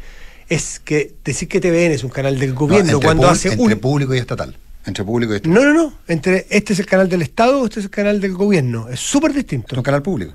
Es 0.48 0.80
que 0.80 1.14
decir 1.24 1.48
que 1.48 1.60
TVN 1.60 1.92
es 1.92 2.02
un 2.02 2.10
canal 2.10 2.38
del 2.38 2.52
gobierno 2.52 3.00
cuando 3.00 3.28
hace 3.28 3.52
entre 3.52 3.76
público 3.76 4.14
y 4.14 4.18
estatal. 4.18 4.56
Entre 4.86 5.04
público 5.04 5.34
y. 5.34 5.40
No, 5.48 5.64
no, 5.64 5.72
no. 5.72 5.92
Entre 6.08 6.46
este 6.50 6.72
es 6.72 6.78
el 6.78 6.86
canal 6.86 7.08
del 7.08 7.22
Estado, 7.22 7.64
este 7.64 7.80
es 7.80 7.86
el 7.86 7.90
canal 7.90 8.20
del 8.20 8.34
gobierno. 8.34 8.88
Es 8.88 9.00
súper 9.00 9.32
distinto. 9.32 9.74
Es 9.74 9.78
un 9.78 9.82
canal 9.82 10.02
público. 10.02 10.34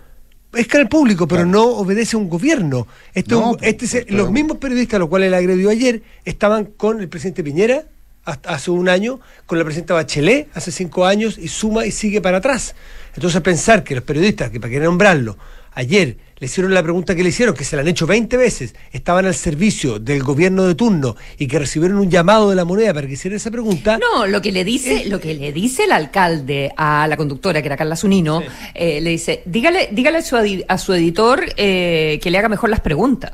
Es 0.53 0.67
canal 0.67 0.89
público, 0.89 1.27
pero 1.27 1.45
no 1.45 1.63
obedece 1.63 2.15
a 2.15 2.19
un 2.19 2.27
gobierno. 2.27 2.87
Esto, 3.13 3.57
este 3.61 3.85
es, 3.85 4.09
los 4.09 4.31
mismos 4.31 4.57
periodistas 4.57 4.95
a 4.95 4.99
los 4.99 5.09
cuales 5.09 5.27
él 5.27 5.35
agredió 5.35 5.69
ayer 5.69 6.01
estaban 6.25 6.65
con 6.65 6.99
el 6.99 7.07
presidente 7.07 7.43
Piñera 7.43 7.83
hasta 8.25 8.53
hace 8.53 8.71
un 8.71 8.89
año, 8.89 9.19
con 9.45 9.59
la 9.59 9.63
presidenta 9.63 9.93
Bachelet 9.93 10.49
hace 10.55 10.71
cinco 10.71 11.05
años 11.05 11.37
y 11.37 11.47
suma 11.47 11.85
y 11.85 11.91
sigue 11.91 12.19
para 12.19 12.37
atrás. 12.37 12.75
Entonces 13.15 13.41
pensar 13.41 13.83
que 13.83 13.93
los 13.93 14.03
periodistas, 14.03 14.49
que 14.49 14.59
para 14.59 14.71
qué 14.71 14.79
nombrarlo, 14.79 15.37
ayer 15.73 16.17
le 16.39 16.45
hicieron 16.45 16.73
la 16.73 16.81
pregunta 16.81 17.15
que 17.15 17.23
le 17.23 17.29
hicieron, 17.29 17.55
que 17.55 17.63
se 17.63 17.75
la 17.75 17.81
han 17.81 17.87
hecho 17.87 18.07
20 18.07 18.37
veces, 18.37 18.75
estaban 18.91 19.25
al 19.25 19.35
servicio 19.35 19.99
del 19.99 20.23
gobierno 20.23 20.65
de 20.65 20.75
turno 20.75 21.15
y 21.37 21.47
que 21.47 21.59
recibieron 21.59 21.97
un 21.99 22.09
llamado 22.09 22.49
de 22.49 22.55
la 22.55 22.65
moneda 22.65 22.93
para 22.93 23.07
que 23.07 23.13
hiciera 23.13 23.35
esa 23.35 23.51
pregunta. 23.51 23.97
No, 23.97 24.25
lo 24.25 24.41
que 24.41 24.51
le 24.51 24.63
dice, 24.63 25.05
lo 25.05 25.19
que 25.19 25.33
le 25.33 25.51
dice 25.51 25.83
el 25.83 25.91
alcalde 25.91 26.71
a 26.77 27.07
la 27.07 27.17
conductora, 27.17 27.61
que 27.61 27.67
era 27.67 27.77
Carla 27.77 27.95
Zunino, 27.95 28.41
eh, 28.73 29.01
le 29.01 29.09
dice, 29.09 29.43
dígale, 29.45 29.89
dígale 29.91 30.19
a 30.19 30.21
su, 30.21 30.63
a 30.67 30.77
su 30.77 30.93
editor 30.93 31.43
eh, 31.57 32.19
que 32.21 32.31
le 32.31 32.37
haga 32.37 32.49
mejor 32.49 32.69
las 32.69 32.79
preguntas 32.79 33.31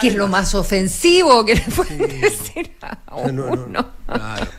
que 0.00 0.08
es 0.08 0.14
lo 0.14 0.28
más 0.28 0.54
ofensivo 0.54 1.44
que 1.44 1.54
le 1.54 1.62
puede 1.62 2.06
decir 2.06 2.72
a 2.82 3.16
uno. 3.16 3.66
No, 3.66 3.90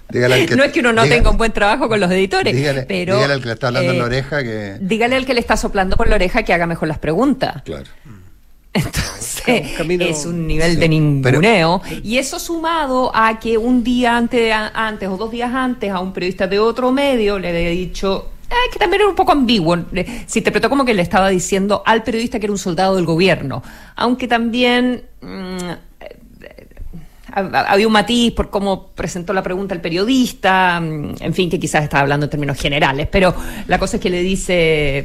es 0.09 0.71
que 0.71 0.79
uno 0.79 0.93
no 0.93 1.03
tenga 1.03 1.29
un 1.29 1.37
buen 1.37 1.51
trabajo 1.51 1.87
con 1.87 1.99
los 1.99 2.09
editores, 2.11 2.85
pero... 2.87 3.15
Dígale 3.15 3.33
al 3.33 3.41
que 3.41 3.47
le 3.47 3.53
está 3.53 3.67
hablando 3.67 3.91
en 3.91 3.97
la 3.97 4.03
eh, 4.03 4.07
oreja 4.07 4.43
que... 4.43 4.77
Dígale 4.81 5.15
al 5.15 5.25
que 5.25 5.33
le 5.33 5.39
está 5.39 5.57
soplando 5.57 5.95
por 5.95 6.07
la 6.07 6.15
oreja 6.15 6.43
que 6.43 6.53
haga 6.53 6.65
mejor 6.65 6.87
las 6.87 6.99
preguntas. 6.99 7.61
Claro. 7.63 7.85
Entonces, 8.73 9.79
es 9.99 10.25
un 10.25 10.47
nivel 10.47 10.79
de 10.79 10.87
ninguneo. 10.87 11.81
y 12.03 12.17
eso 12.17 12.39
sumado 12.39 13.11
a 13.13 13.37
que 13.39 13.57
un 13.57 13.83
día 13.83 14.15
antes, 14.15 14.53
antes 14.73 15.09
o 15.09 15.17
dos 15.17 15.29
días 15.29 15.53
antes 15.53 15.91
a 15.91 15.99
un 15.99 16.13
periodista 16.13 16.47
de 16.47 16.59
otro 16.59 16.91
medio 16.91 17.37
le 17.37 17.49
había 17.49 17.69
dicho 17.69 18.29
que 18.71 18.79
también 18.79 19.01
era 19.01 19.09
un 19.09 19.15
poco 19.15 19.31
ambiguo. 19.31 19.77
Se 20.25 20.39
interpretó 20.39 20.69
como 20.69 20.85
que 20.85 20.93
le 20.93 21.01
estaba 21.01 21.29
diciendo 21.29 21.83
al 21.85 22.03
periodista 22.03 22.39
que 22.39 22.45
era 22.45 22.53
un 22.53 22.59
soldado 22.59 22.95
del 22.95 23.05
gobierno, 23.05 23.63
aunque 23.95 24.27
también 24.27 25.03
mm, 25.21 25.69
eh, 25.99 26.17
había 27.33 27.87
un 27.87 27.93
matiz 27.93 28.33
por 28.33 28.49
cómo 28.49 28.87
presentó 28.87 29.33
la 29.33 29.43
pregunta 29.43 29.73
el 29.73 29.81
periodista, 29.81 30.79
mm, 30.79 31.15
en 31.19 31.33
fin, 31.33 31.49
que 31.49 31.59
quizás 31.59 31.83
estaba 31.83 32.01
hablando 32.01 32.25
en 32.25 32.29
términos 32.29 32.59
generales, 32.59 33.07
pero 33.11 33.33
la 33.67 33.79
cosa 33.79 33.97
es 33.97 34.01
que 34.01 34.09
le 34.09 34.21
dice, 34.21 34.53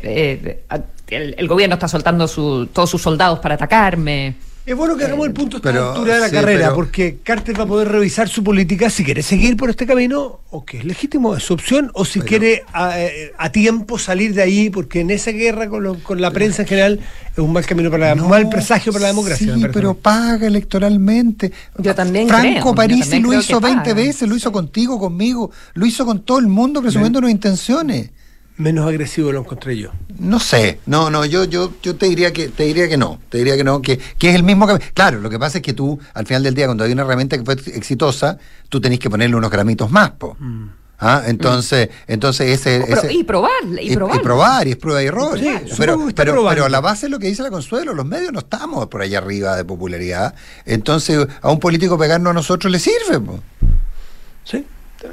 eh, 0.03 0.65
el, 1.09 1.49
gobierno 1.49 1.75
está 1.75 1.89
soltando 1.89 2.27
todos 2.29 2.91
sus 2.91 3.01
soldados 3.01 3.39
para 3.39 3.55
atacarme. 3.55 4.37
Es 4.67 4.77
bueno 4.77 4.97
que 4.97 5.05
hagamos 5.05 5.29
el 5.29 5.33
punto 5.33 5.61
de 5.61 5.71
altura 5.71 6.15
de 6.15 6.21
la 6.21 6.29
carrera, 6.29 6.75
porque 6.75 7.19
Carter 7.23 7.57
va 7.57 7.63
a 7.63 7.67
poder 7.69 7.87
revisar 7.87 8.29
su 8.29 8.43
política 8.43 8.91
si 8.91 9.05
quiere 9.05 9.23
seguir 9.23 9.57
por 9.57 9.71
este 9.71 9.87
camino, 9.87 10.41
o 10.51 10.65
que 10.65 10.79
es 10.79 10.85
legítimo, 10.85 11.37
es 11.37 11.45
su 11.45 11.55
opción, 11.55 11.93
o 11.95 12.05
si 12.05 12.21
quiere 12.21 12.65
eh, 12.97 13.33
a, 13.39 13.53
tiempo 13.53 13.97
salir 13.97 14.35
de 14.35 14.43
ahí, 14.43 14.69
porque 14.69 15.03
en 15.03 15.13
esa 15.13 15.31
guerra 15.31 15.69
con, 15.69 16.01
con 16.01 16.21
la 16.21 16.33
prensa 16.33 16.63
en 16.63 16.69
general 16.69 17.01
es 17.33 17.39
un 17.39 17.53
mal 17.53 17.65
camino 17.65 17.93
para 17.93 18.13
la, 18.13 18.21
un 18.21 18.29
mal 18.29 18.49
presagio 18.49 18.93
para 18.93 19.03
la 19.03 19.09
democracia. 19.09 19.55
Sí, 19.55 19.67
pero 19.73 19.95
paga 19.95 20.49
electoralmente. 20.49 21.53
Yo 21.79 21.95
también 21.95 22.27
Franco 22.27 22.75
Parisi 22.75 23.21
lo 23.21 23.35
hizo 23.35 23.61
20 23.61 23.95
veces, 23.95 24.29
lo 24.29 24.35
hizo 24.35 24.51
contigo, 24.51 24.99
conmigo, 24.99 25.53
lo 25.75 25.87
hizo 25.87 26.05
con 26.05 26.25
todo 26.25 26.41
el 26.41 26.49
mundo 26.49 26.83
presumiendo 26.83 27.21
sus 27.21 27.31
intenciones 27.31 28.11
menos 28.57 28.87
agresivo 28.87 29.33
lo 29.33 29.41
encontré 29.41 29.77
yo. 29.77 29.91
No 30.19 30.41
sé, 30.41 30.81
no, 30.87 31.11
no, 31.11 31.25
yo, 31.25 31.45
yo, 31.45 31.73
yo 31.83 31.97
te 31.97 32.07
diría 32.07 32.33
que, 32.33 32.49
te 32.49 32.65
diría 32.65 32.89
que 32.89 32.97
no, 32.97 33.21
te 33.29 33.39
diría 33.39 33.57
que 33.57 33.65
no, 33.65 33.83
que, 33.83 33.99
que 34.19 34.31
es 34.31 34.35
el 34.35 34.43
mismo 34.43 34.67
que. 34.67 34.79
Claro, 34.95 35.21
lo 35.21 35.31
que 35.31 35.39
pasa 35.39 35.59
es 35.59 35.63
que 35.63 35.73
tú, 35.73 35.99
al 36.15 36.27
final 36.27 36.43
del 36.43 36.55
día, 36.55 36.67
cuando 36.67 36.85
hay 36.85 36.93
una 36.93 37.03
herramienta 37.03 37.37
que 37.37 37.45
fue 37.45 37.55
exitosa, 37.75 38.39
tú 38.69 38.81
tenés 38.81 38.99
que 38.99 39.11
ponerle 39.11 39.37
unos 39.37 39.51
gramitos 39.51 39.91
más, 39.91 40.11
po. 40.13 40.37
Mm. 40.39 40.69
¿Ah? 40.99 41.25
Entonces, 41.27 41.91
mm. 41.91 42.13
entonces 42.13 42.49
ese, 42.49 42.83
y 43.11 43.25
probar, 43.25 43.51
y, 43.79 43.95
probar. 43.95 44.17
Y, 44.17 44.19
probar, 44.21 44.67
y 44.67 44.71
es 44.71 44.77
prueba 44.77 45.03
y 45.03 45.07
error. 45.07 45.39
pero, 45.77 46.09
pero, 46.15 46.47
pero, 46.49 46.69
la 46.71 46.81
base 46.81 47.07
es 47.07 47.13
lo 47.13 47.19
que 47.19 47.27
dice 47.27 47.43
la 47.43 47.51
Consuelo, 47.51 47.93
los 47.93 48.07
medios 48.07 48.33
no 48.33 48.39
estamos 48.39 48.87
por 48.87 49.03
allá 49.03 49.19
arriba 49.19 49.57
de 49.57 49.65
popularidad. 49.65 50.35
Entonces, 50.65 51.27
a 51.43 51.51
un 51.51 51.61
político 51.61 51.99
pegarnos 51.99 52.31
a 52.31 52.35
nosotros 52.35 52.73
le 52.73 52.79
sirve. 52.79 53.21
Po. 53.21 53.41
Sí. 54.45 54.65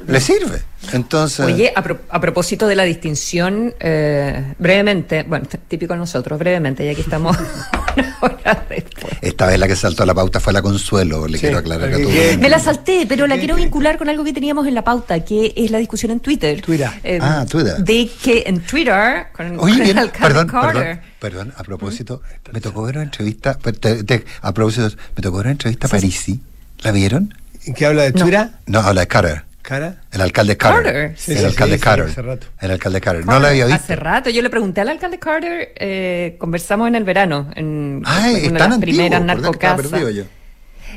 Le 0.06 0.20
sirve. 0.20 0.60
Entonces. 0.92 1.46
Oye, 1.46 1.72
a, 1.74 1.82
pro- 1.82 2.00
a 2.10 2.20
propósito 2.20 2.66
de 2.66 2.74
la 2.74 2.82
distinción, 2.82 3.74
eh, 3.80 4.52
brevemente, 4.58 5.22
bueno, 5.22 5.46
típico 5.66 5.94
de 5.94 5.98
nosotros, 6.00 6.38
brevemente, 6.38 6.84
ya 6.84 6.94
que 6.94 7.00
estamos 7.00 7.34
una 7.96 8.16
hora 8.20 8.66
después. 8.68 9.14
Esta 9.22 9.46
vez 9.46 9.58
la 9.58 9.66
que 9.66 9.76
saltó 9.76 10.02
a 10.02 10.06
la 10.06 10.12
pauta 10.14 10.40
fue 10.40 10.52
la 10.52 10.60
Consuelo, 10.60 11.26
le 11.26 11.38
Sí, 11.38 11.42
quiero 11.42 11.58
aclarar 11.58 11.88
a 11.90 11.96
todos. 11.96 12.12
que- 12.12 12.36
Me 12.38 12.50
la 12.50 12.58
salté, 12.58 13.06
pero 13.08 13.26
la 13.26 13.38
quiero 13.38 13.56
vincular 13.56 13.96
con 13.96 14.10
algo 14.10 14.24
que 14.24 14.34
teníamos 14.34 14.66
en 14.66 14.74
la 14.74 14.84
pauta, 14.84 15.24
que 15.24 15.54
es 15.56 15.70
la 15.70 15.78
discusión 15.78 16.12
en 16.12 16.20
Twitter. 16.20 16.60
Twitter. 16.60 16.90
Eh, 17.02 17.18
Ah, 17.22 17.46
Twitter. 17.48 17.76
De 17.78 18.10
que 18.22 18.42
en 18.46 18.60
Twitter, 18.60 19.28
con, 19.32 19.46
Oye, 19.58 19.58
con 19.58 19.70
el 19.70 19.82
bien, 19.84 19.98
alcalde 19.98 20.28
perdón, 20.28 20.46
Carter, 20.48 20.82
perdón, 20.82 21.00
perdón, 21.18 21.54
a 21.56 21.62
propósito, 21.64 22.20
me 22.52 22.60
tocó 22.60 22.82
ver 22.82 22.96
una 22.96 23.04
entrevista, 23.04 23.56
per- 23.56 23.78
te- 23.78 24.04
te- 24.04 24.24
a 24.42 24.52
propósito, 24.52 24.94
me 25.16 25.22
tocó 25.22 25.38
ver 25.38 25.46
una 25.46 25.52
entrevista 25.52 25.86
a 25.86 25.90
Parisi, 25.90 26.40
¿la 26.82 26.92
vieron? 26.92 27.32
¿Que 27.74 27.86
habla 27.86 28.02
de 28.02 28.12
No. 28.12 28.20
Twitter? 28.24 28.48
No, 28.66 28.80
habla 28.80 29.00
de 29.00 29.06
Carter, 29.06 29.43
¿Cara? 29.64 30.02
el 30.12 30.20
alcalde 30.20 30.58
Carter. 30.58 30.84
Carter. 30.84 31.14
Sí, 31.16 31.32
el 31.32 31.38
sí, 31.38 31.44
alcalde 31.46 31.76
sí, 31.76 31.80
Carter. 31.80 32.04
hace 32.04 32.20
rato. 32.20 32.46
El 32.60 32.70
alcalde 32.70 33.00
Carter. 33.00 33.24
No 33.24 33.40
la 33.40 33.48
había 33.48 33.64
visto. 33.64 33.82
Hace 33.82 33.96
rato, 33.96 34.28
yo 34.28 34.42
le 34.42 34.50
pregunté 34.50 34.82
al 34.82 34.90
alcalde 34.90 35.18
Carter, 35.18 35.72
eh, 35.76 36.36
conversamos 36.38 36.86
en 36.86 36.96
el 36.96 37.04
verano, 37.04 37.50
en 37.56 38.02
Ay, 38.04 38.34
una 38.34 38.42
de 38.42 38.50
las 38.50 38.62
antiguo, 38.62 38.80
primeras 38.80 39.20
¿verdad 39.22 39.36
que 39.36 39.50
estaba 39.50 39.76
narcocasas. 39.76 40.26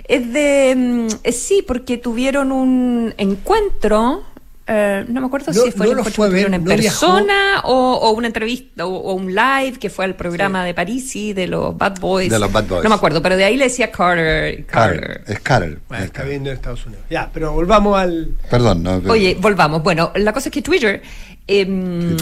Es 0.04 0.34
de. 0.34 0.74
mm, 0.76 1.08
eh, 1.24 1.32
sí, 1.32 1.64
porque 1.66 1.98
tuvieron 1.98 2.52
un 2.52 3.14
encuentro. 3.18 4.24
Eh, 4.68 5.06
no 5.08 5.22
me 5.22 5.28
acuerdo 5.28 5.52
No- 5.54 5.62
si 5.64 5.72
fue 5.72 5.88
no 5.94 6.00
el 6.04 6.12
fue 6.14 6.30
ver, 6.30 6.54
en 6.54 6.64
no 6.64 6.70
persona 6.70 7.62
o, 7.64 7.74
o 7.94 8.12
una 8.12 8.28
entrevista 8.28 8.86
o, 8.86 8.94
o 8.96 9.14
un 9.14 9.34
live 9.34 9.78
que 9.80 9.90
fue 9.90 10.06
al 10.06 10.16
programa 10.16 10.66
de 10.66 10.74
Parisi 10.74 11.32
de 11.34 11.48
los 11.48 11.78
Bad 11.78 12.00
Boys. 12.00 12.30
De 12.30 12.38
los 12.40 12.52
Bad 12.52 12.66
Boys. 12.66 12.84
No 12.84 12.90
me 12.90 12.96
acuerdo, 12.96 13.22
pero 13.22 13.38
de 13.38 13.46
ahí 13.46 13.56
le 13.58 13.66
decía 13.66 13.92
Carter. 13.92 14.66
Carter. 14.66 15.00
Carter. 15.02 15.24
Es 15.34 15.40
Carter. 15.40 15.80
Bueno, 15.88 16.04
Es 16.04 16.10
está 16.10 16.24
viendo 16.24 16.50
en 16.50 16.56
Estados 16.58 16.86
Unidos. 16.86 17.06
Ya, 17.10 17.30
pero 17.34 17.54
volvamos 17.54 17.98
al. 17.98 18.32
Perdón, 18.50 18.84
no. 18.84 19.00
pero- 19.00 19.14
Oye, 19.14 19.38
volvamos. 19.40 19.82
Bueno, 19.84 20.12
la 20.16 20.34
cosa 20.34 20.50
es 20.50 20.54
que 20.54 20.62
Twitter, 20.62 21.02
em, 21.48 22.18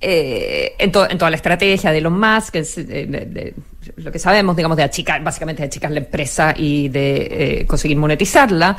eh, 0.00 0.72
en, 0.78 0.92
to- 0.92 1.08
en 1.08 1.16
toda 1.16 1.30
la 1.30 1.36
estrategia 1.36 1.90
de 1.92 1.98
Elon 1.98 2.18
Musk, 2.18 2.56
es, 2.56 2.76
eh, 2.78 2.82
de- 2.84 3.06
de- 3.26 3.54
lo 3.96 4.10
que 4.10 4.18
sabemos, 4.18 4.56
digamos, 4.56 4.76
de 4.76 4.82
achicar, 4.82 5.22
básicamente 5.22 5.62
de 5.62 5.66
achicar 5.68 5.90
la 5.90 5.98
empresa 6.00 6.54
y 6.56 6.88
de 6.88 7.60
eh, 7.60 7.66
conseguir 7.66 7.96
monetizarla, 7.98 8.76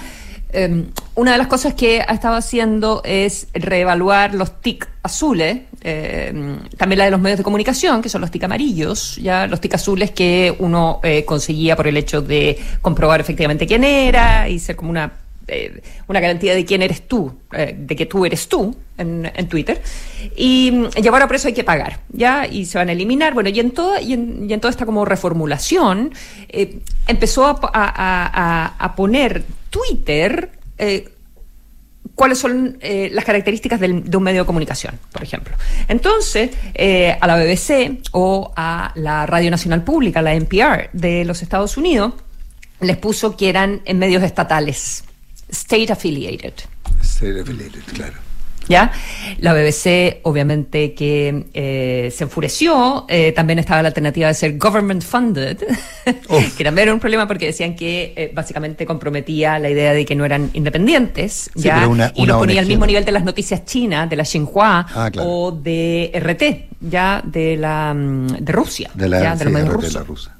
em, 0.51 0.87
una 1.15 1.33
de 1.33 1.37
las 1.37 1.47
cosas 1.47 1.73
que 1.73 2.01
ha 2.01 2.13
estado 2.13 2.35
haciendo 2.35 3.01
es 3.03 3.47
reevaluar 3.53 4.33
los 4.33 4.61
TIC 4.61 4.87
azules, 5.03 5.61
em, 5.81 6.59
también 6.77 6.99
la 6.99 7.05
de 7.05 7.11
los 7.11 7.19
medios 7.19 7.37
de 7.37 7.43
comunicación, 7.43 8.01
que 8.01 8.09
son 8.09 8.21
los 8.21 8.31
TIC 8.31 8.43
amarillos, 8.43 9.17
ya 9.17 9.47
los 9.47 9.61
TIC 9.61 9.75
azules 9.75 10.11
que 10.11 10.55
uno 10.59 10.99
eh, 11.03 11.25
conseguía 11.25 11.75
por 11.75 11.87
el 11.87 11.97
hecho 11.97 12.21
de 12.21 12.59
comprobar 12.81 13.21
efectivamente 13.21 13.67
quién 13.67 13.83
era 13.83 14.49
y 14.49 14.59
ser 14.59 14.75
como 14.75 14.89
una 14.89 15.11
eh, 15.47 15.81
una 16.07 16.19
garantía 16.19 16.55
de 16.55 16.65
quién 16.65 16.81
eres 16.81 17.07
tú, 17.07 17.37
eh, 17.53 17.75
de 17.77 17.95
que 17.95 18.05
tú 18.05 18.25
eres 18.25 18.47
tú 18.47 18.75
en, 18.97 19.29
Twitter. 19.49 19.81
Y, 20.35 20.71
mm, 20.71 20.87
y 21.03 21.07
ahora 21.07 21.27
por 21.27 21.35
eso 21.35 21.47
hay 21.47 21.53
que 21.53 21.63
pagar, 21.63 21.99
¿ya? 22.09 22.47
Y 22.47 22.65
se 22.65 22.77
van 22.77 22.89
a 22.89 22.93
eliminar. 22.93 23.33
Bueno, 23.33 23.49
y 23.49 23.59
en 23.59 23.71
toda, 23.71 24.01
y 24.01 24.13
en, 24.13 24.59
toda 24.59 24.71
esta 24.71 24.85
como 24.85 25.05
reformulación, 25.05 26.13
eh, 26.49 26.79
empezó 27.07 27.45
a, 27.45 27.51
a- 27.51 27.69
a- 27.73 28.65
a- 28.65 28.75
a 28.79 28.95
poner 28.95 29.43
Twitter. 29.69 30.51
cuáles 32.15 32.37
son 32.39 32.77
las 32.81 33.25
características 33.25 33.79
de 33.79 33.89
un 34.17 34.23
medio 34.23 34.41
de 34.43 34.45
comunicación, 34.45 34.97
por 35.11 35.21
ejemplo. 35.23 35.55
Entonces, 35.89 36.51
a 37.19 37.27
la 37.27 37.35
BBC 37.37 37.99
o 38.11 38.53
a 38.55 38.91
la 38.95 39.25
Radio 39.25 39.51
Nacional 39.51 39.83
Pública, 39.83 40.21
la 40.21 40.33
NPR 40.33 40.89
de 40.93 41.25
los 41.25 41.41
Estados 41.41 41.75
Unidos, 41.77 42.13
les 42.79 42.95
puso 42.97 43.35
que 43.35 43.49
eran 43.49 43.81
en 43.85 43.99
medios 43.99 44.23
estatales, 44.23 45.03
state 45.49 45.91
affiliated. 45.91 46.53
State 47.01 47.41
affiliated, 47.41 47.81
claro. 47.93 48.13
¿Ya? 48.67 48.91
La 49.41 49.53
BBC, 49.53 50.21
obviamente, 50.23 50.95
que 50.95 51.45
eh, 51.53 52.11
se 52.11 52.23
enfureció. 52.23 53.05
eh, 53.07 53.31
también 53.31 53.59
estaba 53.59 53.83
la 53.83 53.89
alternativa 53.89 54.27
de 54.27 54.33
ser 54.33 54.57
government 54.57 55.03
funded, 55.03 55.57
que 56.57 56.63
también 56.63 56.87
era 56.87 56.93
un 56.95 56.99
problema 56.99 57.27
porque 57.27 57.45
decían 57.45 57.75
que 57.75 58.13
eh, 58.15 58.31
básicamente 58.33 58.87
comprometía 58.87 59.59
la 59.59 59.69
idea 59.69 59.93
de 59.93 60.03
que 60.03 60.15
no 60.15 60.25
eran 60.25 60.49
independientes. 60.53 61.51
Sí, 61.55 61.67
una- 61.69 62.11
y 62.15 62.23
una 62.23 62.33
los 62.33 62.37
ponía 62.39 62.59
al 62.59 62.65
mismo 62.65 62.87
nivel 62.87 63.05
de 63.05 63.11
las 63.11 63.23
noticias 63.23 63.65
chinas, 63.65 64.09
de 64.09 64.15
la 64.15 64.25
Xinhua 64.25 64.87
Ah, 64.95 65.11
claro. 65.11 65.29
o 65.29 65.51
de 65.51 66.09
RT, 66.15 66.69
ya 66.89 67.21
de 67.23 67.57
la 67.57 67.93
mm, 67.93 68.27
de 68.39 68.51
Rusia, 68.51 68.89
De 68.95 69.07
la, 69.07 69.21
ya, 69.21 69.35
de 69.35 69.45
sí, 69.45 69.51
medios 69.51 69.79
de 69.83 69.91
la 69.91 70.03
rusa. 70.03 70.34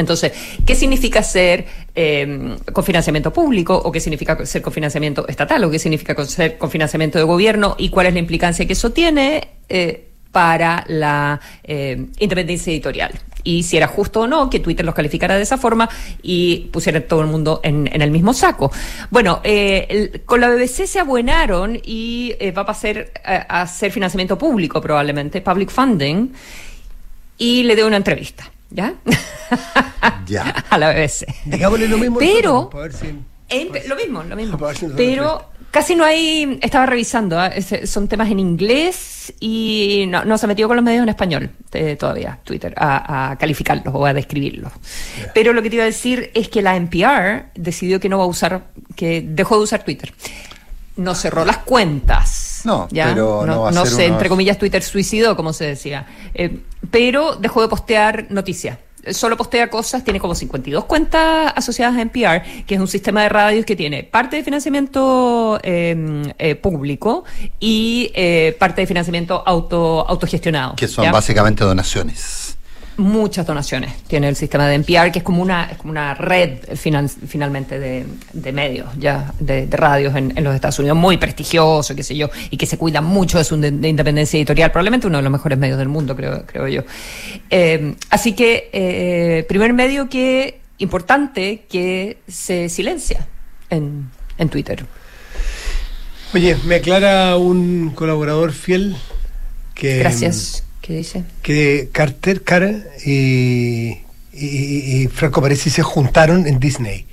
Entonces, 0.00 0.32
¿qué 0.66 0.74
significa 0.74 1.22
ser 1.22 1.66
eh, 1.94 2.56
con 2.72 2.84
financiamiento 2.84 3.32
público 3.32 3.76
o 3.76 3.92
qué 3.92 4.00
significa 4.00 4.44
ser 4.44 4.62
con 4.62 4.72
financiamiento 4.72 5.28
estatal 5.28 5.62
o 5.64 5.70
qué 5.70 5.78
significa 5.78 6.24
ser 6.24 6.58
con 6.58 6.70
financiamiento 6.70 7.18
de 7.18 7.24
gobierno 7.24 7.76
y 7.78 7.88
cuál 7.90 8.06
es 8.06 8.14
la 8.14 8.18
implicancia 8.18 8.66
que 8.66 8.72
eso 8.72 8.90
tiene 8.90 9.48
eh, 9.68 10.08
para 10.32 10.84
la 10.88 11.40
eh, 11.62 12.06
independencia 12.18 12.72
editorial? 12.72 13.12
Y 13.44 13.62
si 13.62 13.76
era 13.76 13.86
justo 13.86 14.20
o 14.20 14.26
no 14.26 14.50
que 14.50 14.60
Twitter 14.60 14.84
los 14.84 14.94
calificara 14.94 15.36
de 15.36 15.42
esa 15.42 15.58
forma 15.58 15.88
y 16.22 16.68
pusiera 16.72 17.00
todo 17.06 17.20
el 17.20 17.26
mundo 17.26 17.60
en, 17.62 17.88
el 18.00 18.10
mismo 18.10 18.34
saco. 18.34 18.70
Bueno, 19.10 19.40
eh, 19.44 20.22
con 20.26 20.40
la 20.40 20.48
BBC 20.50 20.86
se 20.86 21.00
abuenaron 21.00 21.80
y 21.82 22.34
eh, 22.38 22.52
va 22.52 22.62
a 22.62 22.66
pasar 22.66 22.98
eh, 22.98 23.10
a 23.24 23.62
hacer 23.62 23.92
financiamiento 23.92 24.36
público 24.36 24.80
probablemente, 24.80 25.40
public 25.40 25.70
funding, 25.70 26.32
y 27.38 27.62
le 27.62 27.74
dio 27.74 27.86
una 27.86 27.96
entrevista, 27.96 28.50
¿ya? 28.70 28.94
Ya. 30.26 30.42
a 30.70 30.78
la 30.78 30.90
BBC. 30.92 31.26
Digámosle 31.44 31.88
lo 31.88 31.98
mismo. 31.98 32.18
Pero, 32.18 32.70
nosotros, 32.72 32.94
si- 32.96 33.88
lo 33.88 33.96
mismo, 33.96 34.22
lo 34.22 34.36
mismo. 34.36 34.58
Si 34.74 34.86
Pero 34.96 35.50
casi 35.72 35.96
no 35.96 36.04
hay, 36.04 36.58
estaba 36.62 36.86
revisando, 36.86 37.38
¿ah? 37.38 37.50
Son 37.84 38.06
temas 38.06 38.30
en 38.30 38.38
inglés 38.38 39.32
y 39.40 40.04
no, 40.08 40.24
no 40.24 40.38
se 40.38 40.46
ha 40.46 40.48
metido 40.48 40.68
con 40.68 40.76
los 40.76 40.84
medios 40.84 41.02
en 41.02 41.08
español 41.08 41.50
eh, 41.72 41.96
todavía, 41.96 42.38
Twitter, 42.44 42.72
a, 42.76 43.32
a 43.32 43.38
calificarlos 43.38 43.92
o 43.92 44.06
a 44.06 44.12
describirlos. 44.14 44.72
Pero 45.34 45.52
lo 45.52 45.62
que 45.62 45.70
te 45.70 45.76
iba 45.76 45.82
a 45.82 45.86
decir 45.86 46.30
es 46.34 46.48
que 46.48 46.62
la 46.62 46.76
NPR 46.76 47.46
decidió 47.56 47.98
que 47.98 48.08
no 48.08 48.18
va 48.18 48.24
a 48.24 48.28
usar, 48.28 48.66
que 48.94 49.20
dejó 49.26 49.56
de 49.56 49.64
usar 49.64 49.82
Twitter. 49.82 50.12
No 50.96 51.14
cerró 51.16 51.44
las 51.44 51.58
cuentas. 51.58 52.49
No, 52.64 52.88
¿ya? 52.90 53.06
pero 53.08 53.44
no 53.46 53.62
va 53.62 53.68
a 53.68 53.72
no 53.72 53.84
ser 53.84 53.88
sé, 53.94 54.02
unos- 54.06 54.12
entre 54.14 54.28
comillas, 54.28 54.58
Twitter 54.58 54.82
suicidó, 54.82 55.36
como 55.36 55.52
se 55.52 55.64
decía. 55.66 56.06
Eh, 56.34 56.58
pero 56.90 57.36
dejó 57.36 57.62
de 57.62 57.68
postear 57.68 58.26
noticias. 58.30 58.78
Eh, 59.02 59.14
Solo 59.14 59.36
postea 59.36 59.70
cosas, 59.70 60.04
tiene 60.04 60.20
como 60.20 60.34
52 60.34 60.84
cuentas 60.84 61.52
asociadas 61.56 61.96
a 61.96 62.02
NPR, 62.02 62.42
que 62.66 62.74
es 62.74 62.80
un 62.80 62.88
sistema 62.88 63.22
de 63.22 63.30
radios 63.30 63.64
que 63.64 63.74
tiene 63.76 64.04
parte 64.04 64.36
de 64.36 64.44
financiamiento 64.44 65.58
eh, 65.62 66.32
eh, 66.38 66.54
público 66.56 67.24
y 67.58 68.10
eh, 68.14 68.54
parte 68.58 68.82
de 68.82 68.86
financiamiento 68.86 69.42
auto, 69.46 70.06
autogestionado. 70.08 70.76
Que 70.76 70.86
son 70.88 71.04
¿ya? 71.04 71.12
básicamente 71.12 71.64
donaciones. 71.64 72.49
Muchas 73.00 73.46
donaciones 73.46 73.92
tiene 74.06 74.28
el 74.28 74.36
sistema 74.36 74.66
de 74.68 74.74
NPR, 74.76 75.10
que 75.10 75.18
es 75.18 75.24
como 75.24 75.42
una, 75.42 75.64
es 75.70 75.76
como 75.78 75.90
una 75.90 76.14
red 76.14 76.58
finan- 76.74 77.08
finalmente 77.08 77.78
de, 77.78 78.06
de 78.32 78.52
medios, 78.52 78.88
ya, 78.98 79.32
de, 79.40 79.66
de 79.66 79.76
radios 79.76 80.14
en, 80.14 80.32
en 80.36 80.44
los 80.44 80.54
Estados 80.54 80.78
Unidos, 80.78 80.96
muy 80.96 81.16
prestigioso, 81.16 81.94
qué 81.96 82.02
sé 82.02 82.16
yo, 82.16 82.28
y 82.50 82.56
que 82.56 82.66
se 82.66 82.78
cuida 82.78 83.00
mucho 83.00 83.38
de 83.38 83.44
su 83.44 83.56
de- 83.60 83.70
de 83.70 83.88
independencia 83.88 84.36
editorial, 84.38 84.70
probablemente 84.70 85.06
uno 85.06 85.16
de 85.18 85.22
los 85.22 85.32
mejores 85.32 85.58
medios 85.58 85.78
del 85.78 85.88
mundo, 85.88 86.14
creo, 86.14 86.44
creo 86.46 86.68
yo. 86.68 86.82
Eh, 87.50 87.94
así 88.10 88.32
que, 88.34 88.70
eh, 88.72 89.44
primer 89.48 89.72
medio 89.72 90.08
que 90.08 90.60
importante 90.78 91.66
que 91.70 92.18
se 92.28 92.68
silencia 92.68 93.26
en, 93.70 94.10
en 94.38 94.48
Twitter. 94.48 94.84
Oye, 96.32 96.56
me 96.64 96.76
aclara 96.76 97.36
un 97.36 97.90
colaborador 97.94 98.52
fiel 98.52 98.96
que. 99.74 99.98
Gracias. 99.98 100.64
¿Qué 100.80 100.94
dice? 100.96 101.24
Que 101.42 101.90
Carter, 101.92 102.42
Carter 102.42 102.90
y, 103.04 103.98
y, 104.32 105.02
y 105.02 105.08
Franco 105.08 105.42
Parisi 105.42 105.70
se 105.70 105.82
juntaron 105.82 106.46
en 106.46 106.58
Disney. 106.58 107.06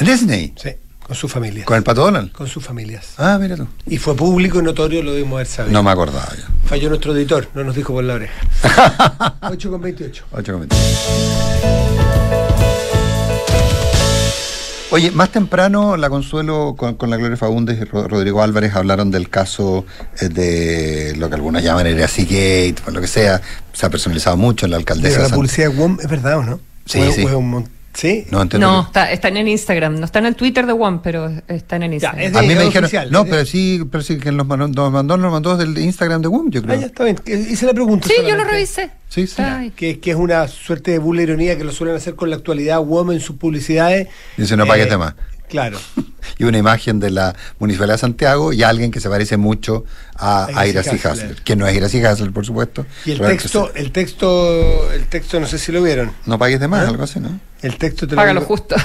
Disney. 0.00 0.52
Sí, 0.56 0.70
con 1.04 1.16
sus 1.16 1.30
familias. 1.30 1.66
Con 1.66 1.76
el 1.76 1.82
pato 1.82 2.02
Donald. 2.02 2.32
Con 2.32 2.46
sus 2.46 2.64
familias. 2.64 3.14
Ah, 3.18 3.38
mira 3.40 3.56
tú. 3.56 3.66
Y 3.86 3.98
fue 3.98 4.14
público 4.16 4.60
y 4.60 4.62
notorio, 4.62 5.02
lo 5.02 5.12
debimos 5.12 5.34
haber 5.34 5.46
sabido. 5.46 5.72
No 5.72 5.82
me 5.82 5.90
acordaba 5.90 6.28
ya. 6.36 6.48
Falló 6.64 6.88
nuestro 6.88 7.14
editor, 7.14 7.48
no 7.54 7.64
nos 7.64 7.74
dijo 7.74 7.92
por 7.92 8.04
la 8.04 8.14
oreja. 8.14 9.38
8 9.50 9.70
con 9.70 9.80
28. 9.80 10.24
Ocho 10.32 10.52
comentarios. 10.52 12.41
Oye, 14.92 15.10
más 15.10 15.30
temprano 15.30 15.96
la 15.96 16.10
Consuelo 16.10 16.74
con, 16.76 16.96
con 16.96 17.08
la 17.08 17.16
Gloria 17.16 17.36
Fagundes 17.38 17.80
y 17.80 17.84
Ro- 17.84 18.06
Rodrigo 18.08 18.42
Álvarez 18.42 18.74
hablaron 18.74 19.10
del 19.10 19.30
caso 19.30 19.86
eh, 20.20 20.28
de 20.28 21.14
lo 21.16 21.28
que 21.30 21.34
algunos 21.34 21.62
llaman 21.62 21.86
el 21.86 21.96
Gate, 21.98 22.74
lo 22.92 23.00
que 23.00 23.06
sea. 23.06 23.40
Se 23.72 23.86
ha 23.86 23.90
personalizado 23.90 24.36
mucho 24.36 24.66
en 24.66 24.72
la 24.72 24.76
alcaldesa. 24.76 25.16
Pero 25.16 25.28
la 25.30 25.34
publicidad 25.34 25.70
de 25.70 25.76
WOM 25.78 25.98
es 26.00 26.08
verdad 26.08 26.38
o 26.38 26.42
no? 26.42 26.60
Sí, 26.84 27.00
O 27.00 27.10
sí. 27.10 27.24
o 27.24 27.28
es 27.30 27.34
un 27.34 27.50
mon- 27.50 27.68
¿Sí? 27.94 28.24
No, 28.30 28.40
entiendo 28.40 28.66
No, 28.70 28.82
está, 28.82 29.12
está 29.12 29.28
en 29.28 29.36
el 29.36 29.48
Instagram, 29.48 29.98
no 29.98 30.06
está 30.06 30.18
en 30.18 30.24
el 30.26 30.34
Twitter 30.34 30.64
de 30.66 30.72
One, 30.72 31.00
pero 31.02 31.30
está 31.48 31.76
en 31.76 31.82
el 31.84 31.92
Instagram. 31.94 32.20
es 32.26 32.32
de- 32.32 32.38
A 32.38 32.42
mí 32.42 32.54
me 32.54 32.64
dijeron, 32.64 32.84
oficial, 32.84 33.10
no, 33.10 33.24
de- 33.24 33.30
pero 33.30 33.44
sí, 33.46 33.82
pero 33.90 34.02
sí 34.02 34.18
que 34.18 34.32
nos 34.32 34.46
mandó, 34.46 34.66
nos 34.68 34.90
mandó, 34.92 35.16
nos 35.18 35.30
mandó 35.32 35.56
del 35.58 35.76
Instagram 35.76 36.22
de 36.22 36.28
WOM, 36.28 36.50
yo 36.50 36.60
Ah, 36.60 36.64
creo. 36.66 36.80
ya 36.80 36.86
está 36.86 37.04
bien. 37.04 37.16
que 37.16 37.34
Hice 37.34 37.64
la 37.66 37.72
pregunta. 37.74 38.08
Sí, 38.08 38.14
yo 38.26 38.34
lo 38.36 38.44
revisé. 38.44 38.90
Sí, 39.12 39.26
sí. 39.26 39.42
Ay, 39.42 39.70
Que, 39.72 40.00
que 40.00 40.10
es 40.12 40.16
una 40.16 40.48
suerte 40.48 40.92
de 40.92 40.98
burla 40.98 41.22
ironía 41.22 41.56
que 41.58 41.64
lo 41.64 41.72
suelen 41.72 41.96
hacer 41.96 42.14
con 42.14 42.30
la 42.30 42.36
actualidad 42.36 42.80
WOM 42.80 43.12
en 43.12 43.20
sus 43.20 43.36
publicidades. 43.36 44.08
Dice, 44.38 44.56
no 44.56 44.66
pagues 44.66 44.88
de 44.88 44.96
más. 44.96 45.14
Claro. 45.50 45.78
y 46.38 46.44
una 46.44 46.56
imagen 46.56 46.98
de 46.98 47.10
la 47.10 47.36
Municipalidad 47.58 47.96
de 47.96 47.98
Santiago 47.98 48.54
y 48.54 48.62
alguien 48.62 48.90
que 48.90 49.00
se 49.00 49.10
parece 49.10 49.36
mucho 49.36 49.84
a, 50.16 50.46
A 50.58 50.66
Iracy. 50.66 50.98
Hasler, 51.06 51.42
que 51.42 51.56
no 51.56 51.66
es 51.66 51.76
Iracy 51.76 52.02
Hasler, 52.02 52.32
por 52.32 52.46
supuesto. 52.46 52.86
Y 53.04 53.10
el 53.10 53.20
texto, 53.20 53.70
el 53.74 53.92
texto, 53.92 54.90
el 54.92 55.06
texto, 55.08 55.40
no 55.40 55.46
sé 55.46 55.58
si 55.58 55.72
lo 55.72 55.82
vieron. 55.82 56.10
No 56.24 56.38
pagues 56.38 56.58
de 56.58 56.68
más, 56.68 56.86
¿Ah? 56.86 56.88
algo 56.88 57.02
así, 57.02 57.20
¿no? 57.20 57.38
El 57.60 57.76
texto 57.76 58.06
te 58.06 58.14
lo 58.14 58.22
Págalo 58.22 58.40
digo- 58.40 58.48
justo. 58.56 58.76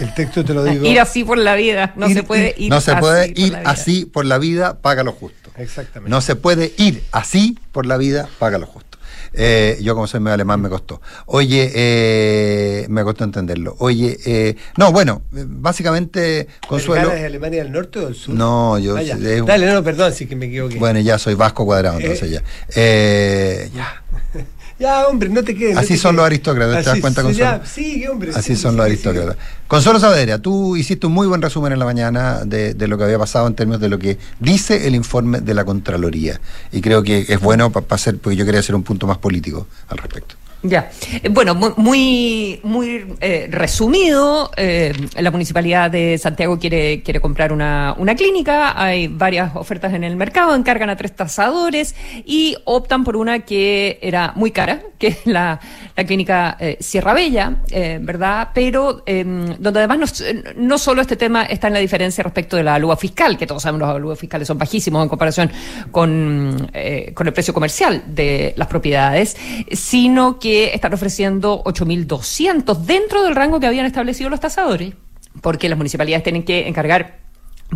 El 0.00 0.14
texto 0.14 0.44
te 0.46 0.54
lo 0.54 0.64
digo. 0.70 0.86
Ir 0.86 0.98
así 0.98 1.24
por 1.24 1.36
la 1.36 1.56
vida. 1.56 1.92
No 1.96 2.08
Ir- 2.08 2.14
se 2.14 2.22
puede 2.22 2.54
ir- 2.56 2.70
no 2.70 2.80
se 2.80 2.92
así 2.92 3.00
puede 3.00 3.28
por 3.28 3.38
ir 3.38 3.52
la 3.52 3.58
vida. 3.60 3.70
así 3.70 4.04
por 4.06 4.24
la 4.24 4.38
vida, 4.38 4.78
págalo 4.80 5.12
justo. 5.12 5.50
Exactamente. 5.58 6.10
No 6.10 6.22
se 6.22 6.36
puede 6.36 6.72
ir 6.78 7.02
así 7.12 7.58
por 7.70 7.84
la 7.84 7.98
vida, 7.98 8.28
págalo 8.38 8.66
justo. 8.66 8.93
Eh, 9.36 9.78
yo 9.82 9.94
como 9.94 10.06
soy 10.06 10.20
medio 10.20 10.34
alemán 10.34 10.60
me 10.60 10.68
costó. 10.68 11.00
Oye, 11.26 11.70
eh, 11.74 12.86
me 12.88 13.02
costó 13.02 13.24
entenderlo. 13.24 13.74
Oye, 13.80 14.16
eh, 14.24 14.56
no, 14.76 14.92
bueno, 14.92 15.22
básicamente 15.32 16.46
Consuelo... 16.68 17.00
¿Americana 17.02 17.20
de 17.20 17.26
Alemania 17.26 17.62
del 17.64 17.72
Norte 17.72 17.98
o 17.98 18.04
del 18.06 18.14
Sur? 18.14 18.34
No, 18.34 18.78
yo... 18.78 18.96
Ah, 18.96 19.02
es 19.02 19.12
un- 19.40 19.46
Dale, 19.46 19.66
no, 19.66 19.82
perdón, 19.82 20.12
sí 20.12 20.26
que 20.26 20.36
me 20.36 20.46
equivoqué. 20.46 20.78
Bueno, 20.78 21.00
ya 21.00 21.18
soy 21.18 21.34
vasco 21.34 21.64
cuadrado, 21.66 21.98
entonces 21.98 22.30
Eh. 22.30 22.32
ya. 22.32 22.42
Eh, 22.76 23.70
ya. 23.74 24.02
Ya, 24.78 25.06
hombre, 25.06 25.28
no 25.28 25.42
te 25.44 25.54
quedes. 25.54 25.74
no 25.74 25.80
Así 25.80 25.90
te 25.94 25.98
son 25.98 26.10
quedes. 26.10 26.16
los 26.16 26.26
aristócratas, 26.26 26.72
¿te 26.78 26.82
das 26.82 26.88
Así- 26.88 27.00
cuenta, 27.00 27.22
Consuelo? 27.22 27.60
ya, 27.62 27.66
Sí, 27.66 28.06
hombre. 28.06 28.30
Así 28.34 28.56
sí, 28.56 28.60
son 28.62 28.72
sí, 28.72 28.76
los 28.78 28.86
sí, 28.86 28.92
aristócratas. 28.92 29.36
Consuelo 29.68 30.00
Saavedra, 30.00 30.38
tú 30.40 30.76
hiciste 30.76 31.06
un 31.06 31.12
muy 31.12 31.26
buen 31.28 31.40
resumen 31.42 31.72
en 31.72 31.78
la 31.78 31.84
mañana 31.84 32.44
de, 32.44 32.74
de 32.74 32.88
lo 32.88 32.98
que 32.98 33.04
había 33.04 33.18
pasado 33.18 33.46
en 33.46 33.54
términos 33.54 33.80
de 33.80 33.88
lo 33.88 33.98
que 33.98 34.18
dice 34.40 34.86
el 34.88 34.94
informe 34.94 35.40
de 35.40 35.54
la 35.54 35.64
Contraloría. 35.64 36.40
Y 36.72 36.80
creo 36.80 37.02
que 37.02 37.24
es 37.28 37.40
bueno 37.40 37.70
para 37.70 37.86
hacer, 37.90 38.18
porque 38.18 38.36
yo 38.36 38.44
quería 38.44 38.60
hacer 38.60 38.74
un 38.74 38.82
punto 38.82 39.06
más 39.06 39.18
político 39.18 39.66
al 39.88 39.98
respecto. 39.98 40.34
Ya. 40.66 40.90
Eh, 41.22 41.28
Bueno, 41.28 41.54
mu- 41.54 41.74
muy, 41.76 42.58
muy 42.62 43.04
eh, 43.20 43.48
resumido, 43.50 44.50
eh, 44.56 44.94
la 45.18 45.30
Municipalidad 45.30 45.90
de 45.90 46.16
Santiago 46.16 46.58
quiere, 46.58 47.02
quiere 47.02 47.20
comprar 47.20 47.52
una, 47.52 47.94
una 47.98 48.14
clínica, 48.14 48.72
hay 48.82 49.08
varias 49.08 49.54
ofertas 49.56 49.92
en 49.92 50.04
el 50.04 50.16
mercado, 50.16 50.54
encargan 50.54 50.88
a 50.88 50.96
tres 50.96 51.14
tasadores 51.14 51.94
y 52.24 52.56
optan 52.64 53.04
por 53.04 53.14
una 53.16 53.40
que 53.40 53.98
era 54.00 54.32
muy 54.36 54.52
cara, 54.52 54.80
que 54.98 55.08
es 55.08 55.26
la, 55.26 55.60
la 55.96 56.04
clínica 56.04 56.56
eh, 56.58 56.78
Sierra 56.80 57.12
Bella, 57.12 57.56
¿verdad? 58.00 58.48
Pero 58.54 59.02
eh, 59.04 59.22
donde 59.58 59.80
además 59.80 59.98
no, 59.98 60.04
s- 60.06 60.44
no 60.56 60.78
solo 60.78 61.02
este 61.02 61.16
tema 61.16 61.42
está 61.44 61.66
en 61.66 61.74
la 61.74 61.80
diferencia 61.80 62.24
respecto 62.24 62.56
de 62.56 62.62
la 62.62 62.76
aluga 62.76 62.96
fiscal, 62.96 63.36
que 63.36 63.46
todos 63.46 63.62
sabemos 63.62 63.86
los 63.86 63.94
alugas 63.96 64.18
fiscales 64.18 64.48
son 64.48 64.56
bajísimos 64.56 65.02
en 65.02 65.10
comparación 65.10 65.50
con, 65.90 66.70
con 67.12 67.26
el 67.26 67.32
precio 67.34 67.52
comercial 67.52 68.02
de 68.06 68.54
las 68.56 68.68
propiedades, 68.68 69.36
sino 69.70 70.38
que 70.38 70.53
están 70.62 70.94
ofreciendo 70.94 71.62
8.200 71.64 72.78
dentro 72.78 73.22
del 73.22 73.34
rango 73.34 73.60
que 73.60 73.66
habían 73.66 73.86
establecido 73.86 74.30
los 74.30 74.40
tasadores, 74.40 74.94
porque 75.40 75.68
las 75.68 75.76
municipalidades 75.76 76.22
tienen 76.22 76.44
que 76.44 76.68
encargar 76.68 77.24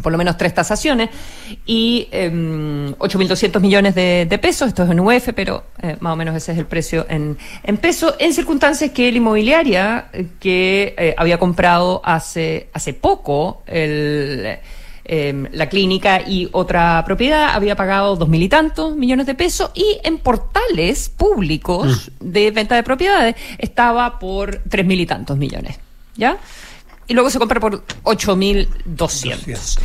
por 0.03 0.13
lo 0.13 0.19
menos 0.19 0.37
tres 0.37 0.55
tasaciones 0.55 1.11
y 1.67 2.09
eh, 2.13 2.31
8.200 2.31 3.61
millones 3.61 3.95
de, 3.95 4.39
pesos, 4.41 4.69
esto 4.69 4.85
es 4.85 4.91
en 4.91 5.01
UF, 5.01 5.31
pero 5.35 5.65
eh, 5.83 5.97
más 6.01 6.13
o 6.13 6.17
menos 6.17 6.37
ese 6.37 6.53
es 6.53 6.59
el 6.59 6.67
precio 6.67 7.07
en, 7.09 7.37
en 7.65 7.77
peso, 7.79 8.15
en 8.19 8.33
circunstancias 8.33 8.91
que 8.93 9.11
la 9.11 9.19
inmobiliaria 9.19 10.09
eh, 10.13 10.27
que 10.39 10.95
eh, 10.97 11.15
había 11.17 11.39
comprado 11.39 12.01
hace, 12.05 12.69
hace 12.73 12.95
poco 12.95 13.63
el, 13.67 14.59
eh, 15.09 15.49
la 15.53 15.69
clínica 15.69 16.21
y 16.27 16.49
otra 16.53 17.03
propiedad 17.05 17.51
había 17.55 17.75
pagado 17.75 18.15
dos 18.17 18.29
mil 18.29 18.43
y 18.43 18.49
tantos 18.49 18.95
millones 18.95 19.27
de 19.27 19.35
pesos 19.35 19.71
y 19.75 19.99
en 20.05 20.19
portales 20.19 21.09
públicos 21.09 22.11
de 22.21 22.51
venta 22.51 22.75
de 22.77 22.83
propiedades 22.83 23.35
estaba 23.59 24.19
por 24.19 24.61
tres 24.69 24.85
mil 24.87 25.01
y 25.01 25.07
tantos 25.07 25.37
millones, 25.39 25.79
¿ya? 26.17 26.37
Y 27.07 27.15
luego 27.15 27.31
se 27.31 27.39
compra 27.39 27.59
por 27.59 27.83
ocho 28.03 28.37
mil 28.37 28.69
doscientos. 28.85 29.79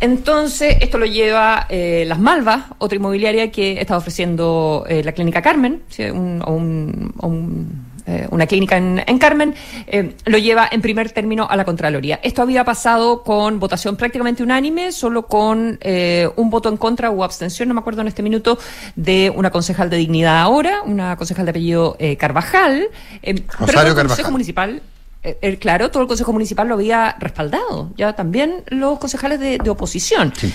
Entonces, 0.00 0.78
esto 0.80 0.98
lo 0.98 1.06
lleva 1.06 1.66
eh, 1.68 2.04
Las 2.08 2.18
Malvas, 2.18 2.64
otra 2.78 2.96
inmobiliaria 2.96 3.52
que 3.52 3.80
está 3.80 3.96
ofreciendo 3.96 4.84
eh, 4.88 5.04
la 5.04 5.12
clínica 5.12 5.42
Carmen, 5.42 5.82
¿sí? 5.90 6.04
un- 6.04 6.42
o 6.44 6.52
un- 6.52 7.14
o 7.18 7.26
un, 7.28 7.89
eh, 8.10 8.26
una 8.30 8.46
clínica 8.46 8.76
en, 8.76 9.02
en 9.06 9.18
Carmen, 9.18 9.54
eh, 9.86 10.14
lo 10.24 10.38
lleva 10.38 10.68
en 10.70 10.80
primer 10.82 11.10
término 11.12 11.46
a 11.48 11.56
la 11.56 11.64
Contraloría. 11.64 12.18
Esto 12.22 12.42
había 12.42 12.64
pasado 12.64 13.22
con 13.22 13.60
votación 13.60 13.96
prácticamente 13.96 14.42
unánime, 14.42 14.92
solo 14.92 15.26
con 15.26 15.78
eh, 15.80 16.28
un 16.36 16.50
voto 16.50 16.68
en 16.68 16.76
contra 16.76 17.10
o 17.10 17.22
abstención, 17.22 17.68
no 17.68 17.74
me 17.74 17.80
acuerdo 17.80 18.00
en 18.02 18.08
este 18.08 18.22
minuto, 18.22 18.58
de 18.96 19.30
una 19.34 19.50
concejal 19.50 19.88
de 19.90 19.96
dignidad 19.96 20.40
ahora, 20.40 20.82
una 20.84 21.16
concejal 21.16 21.46
de 21.46 21.50
apellido 21.50 21.96
eh, 21.98 22.16
Carvajal, 22.16 22.88
pero 23.22 23.38
Rosario 23.58 23.90
el 23.90 23.96
Carvajal. 23.96 24.06
Consejo 24.08 24.30
Municipal 24.32 24.82
eh, 25.22 25.38
eh, 25.42 25.56
claro, 25.58 25.90
todo 25.90 26.02
el 26.02 26.08
Consejo 26.08 26.32
Municipal 26.32 26.66
lo 26.66 26.74
había 26.74 27.14
respaldado, 27.18 27.90
ya 27.96 28.14
también 28.14 28.64
los 28.68 28.98
concejales 28.98 29.38
de, 29.38 29.58
de 29.58 29.70
oposición. 29.70 30.32
Sí. 30.34 30.52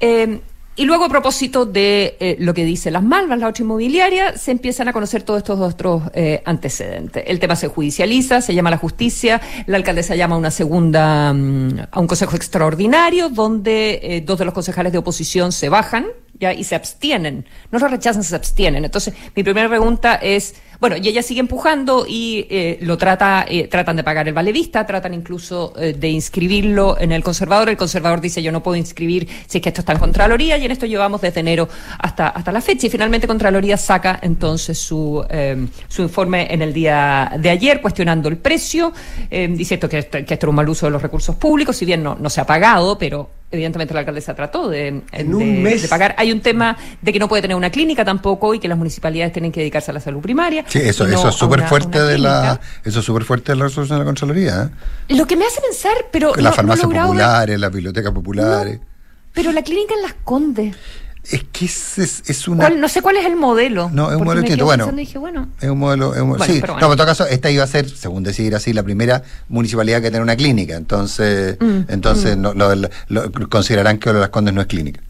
Eh, 0.00 0.40
y 0.78 0.84
luego, 0.84 1.04
a 1.04 1.08
propósito 1.08 1.64
de 1.64 2.18
eh, 2.20 2.36
lo 2.38 2.52
que 2.52 2.66
dice 2.66 2.90
las 2.90 3.02
Malvas, 3.02 3.38
la 3.38 3.48
otra 3.48 3.64
inmobiliaria, 3.64 4.36
se 4.36 4.50
empiezan 4.50 4.88
a 4.88 4.92
conocer 4.92 5.22
todos 5.22 5.38
estos 5.38 5.58
otros 5.58 6.02
eh, 6.12 6.42
antecedentes. 6.44 7.24
El 7.26 7.40
tema 7.40 7.56
se 7.56 7.68
judicializa, 7.68 8.42
se 8.42 8.54
llama 8.54 8.68
a 8.68 8.72
la 8.72 8.76
justicia, 8.76 9.40
la 9.64 9.78
alcaldesa 9.78 10.14
llama 10.16 10.34
a 10.34 10.38
una 10.38 10.50
segunda, 10.50 11.32
mm, 11.32 11.78
a 11.90 11.98
un 11.98 12.06
consejo 12.06 12.36
extraordinario, 12.36 13.30
donde 13.30 14.00
eh, 14.02 14.20
dos 14.20 14.38
de 14.38 14.44
los 14.44 14.52
concejales 14.52 14.92
de 14.92 14.98
oposición 14.98 15.50
se 15.50 15.70
bajan 15.70 16.08
ya 16.38 16.52
y 16.52 16.64
se 16.64 16.74
abstienen. 16.74 17.46
No 17.70 17.78
lo 17.78 17.88
rechazan, 17.88 18.22
se 18.24 18.36
abstienen. 18.36 18.84
Entonces, 18.84 19.14
mi 19.34 19.42
primera 19.42 19.68
pregunta 19.68 20.16
es, 20.16 20.54
bueno, 20.80 20.96
y 20.96 21.08
ella 21.08 21.22
sigue 21.22 21.40
empujando 21.40 22.06
y 22.06 22.46
eh, 22.50 22.78
lo 22.82 22.98
trata, 22.98 23.46
eh, 23.48 23.68
tratan 23.68 23.96
de 23.96 24.04
pagar 24.04 24.28
el 24.28 24.34
vale 24.34 24.52
vista, 24.52 24.86
tratan 24.86 25.14
incluso 25.14 25.72
eh, 25.78 25.94
de 25.94 26.08
inscribirlo 26.08 26.98
en 26.98 27.12
el 27.12 27.22
conservador. 27.22 27.68
El 27.68 27.76
conservador 27.76 28.20
dice 28.20 28.42
yo 28.42 28.52
no 28.52 28.62
puedo 28.62 28.76
inscribir 28.76 29.28
si 29.46 29.58
es 29.58 29.62
que 29.62 29.70
esto 29.70 29.80
está 29.80 29.92
en 29.92 29.98
Contraloría 29.98 30.58
y 30.58 30.64
en 30.64 30.70
esto 30.70 30.86
llevamos 30.86 31.20
desde 31.20 31.40
enero 31.40 31.68
hasta, 31.98 32.28
hasta 32.28 32.52
la 32.52 32.60
fecha. 32.60 32.86
Y 32.86 32.90
finalmente 32.90 33.26
Contraloría 33.26 33.76
saca 33.76 34.18
entonces 34.22 34.78
su, 34.78 35.24
eh, 35.28 35.66
su 35.88 36.02
informe 36.02 36.52
en 36.52 36.62
el 36.62 36.72
día 36.72 37.32
de 37.38 37.50
ayer 37.50 37.80
cuestionando 37.80 38.28
el 38.28 38.36
precio, 38.36 38.92
eh, 39.30 39.48
dice 39.48 39.74
esto 39.74 39.88
que, 39.88 40.04
que 40.04 40.34
esto 40.34 40.46
era 40.46 40.50
un 40.50 40.56
mal 40.56 40.68
uso 40.68 40.86
de 40.86 40.92
los 40.92 41.02
recursos 41.02 41.36
públicos, 41.36 41.76
si 41.76 41.84
bien 41.84 42.02
no, 42.02 42.16
no 42.16 42.30
se 42.30 42.40
ha 42.40 42.46
pagado, 42.46 42.98
pero 42.98 43.30
evidentemente 43.50 43.94
la 43.94 44.00
alcaldesa 44.00 44.34
trató 44.34 44.68
de, 44.68 45.02
En 45.12 45.34
un 45.34 45.38
de- 45.38 45.60
mes. 45.62 45.82
de 45.82 45.88
pagar. 45.88 46.14
Hay 46.18 46.32
un 46.32 46.40
tema 46.40 46.76
de 47.00 47.12
que 47.12 47.18
no 47.18 47.28
puede 47.28 47.42
tener 47.42 47.56
una 47.56 47.70
clínica 47.70 48.04
tampoco 48.04 48.54
y 48.54 48.58
que 48.58 48.68
las 48.68 48.76
municipalidades 48.76 49.32
tienen 49.32 49.52
que 49.52 49.60
dedicarse 49.60 49.90
a 49.90 49.94
la 49.94 50.00
salud 50.00 50.20
primaria. 50.20 50.64
Sí, 50.68 50.80
eso, 50.80 51.06
no 51.06 51.18
es 51.18 51.24
a 51.24 51.32
súper 51.32 51.62
fuerte 51.68 51.98
una 51.98 52.06
de 52.08 52.18
la, 52.18 52.60
eso 52.84 52.98
es 53.00 53.04
súper 53.04 53.24
fuerte 53.24 53.52
de 53.52 53.56
la 53.56 53.64
resolución 53.64 53.98
de 53.98 54.04
la 54.04 54.06
Contraloría. 54.06 54.70
¿eh? 55.08 55.14
Lo 55.16 55.26
que 55.26 55.36
me 55.36 55.44
hace 55.46 55.60
pensar, 55.60 55.94
pero. 56.10 56.28
Las 56.34 56.36
no- 56.38 56.42
no 56.50 56.52
farmacias 56.52 56.88
ver- 56.88 57.00
populares, 57.02 57.60
las 57.60 57.72
bibliotecas 57.72 58.12
populares. 58.12 58.78
No, 58.80 58.86
pero 59.32 59.52
la 59.52 59.62
clínica 59.62 59.94
en 59.94 60.02
Las 60.02 60.14
Condes. 60.24 60.74
Es 61.30 61.44
que 61.52 61.64
es, 61.64 61.98
es, 61.98 62.22
es 62.26 62.46
una. 62.48 62.64
¿Cuál- 62.68 62.80
no 62.80 62.88
sé 62.88 63.02
cuál 63.02 63.16
es 63.16 63.24
el 63.26 63.34
modelo. 63.36 63.90
No, 63.92 64.10
es 64.10 64.16
un 64.16 64.24
modelo 64.24 64.42
distinto. 64.42 64.64
Bueno, 64.64 64.92
dije, 64.92 65.18
bueno. 65.18 65.48
Es 65.60 65.68
un 65.68 65.78
modelo. 65.78 66.14
es 66.14 66.20
un 66.22 66.28
modelo- 66.28 66.38
Bueno, 66.38 66.54
sí, 66.54 66.60
pero 66.60 66.74
no, 66.74 66.74
bueno. 66.74 66.78
pero 66.80 66.92
en 66.92 66.96
todo 66.98 67.06
caso, 67.06 67.26
esta 67.26 67.50
iba 67.50 67.64
a 67.64 67.66
ser, 67.66 67.88
según 67.90 68.22
decidir 68.22 68.54
así, 68.54 68.72
la 68.72 68.82
primera 68.84 69.22
municipalidad 69.48 70.00
que 70.02 70.10
tiene 70.10 70.22
una 70.22 70.36
clínica. 70.36 70.76
Entonces, 70.76 71.56
Mm, 71.60 71.80
entonces 71.88 72.36
no, 72.36 72.54
lo- 72.54 72.74
lo- 72.76 72.88
lo- 73.08 73.48
considerarán 73.48 73.98
que 73.98 74.12
las 74.12 74.28
Condes 74.28 74.54
no 74.54 74.60
es 74.60 74.66
clínica. 74.68 75.00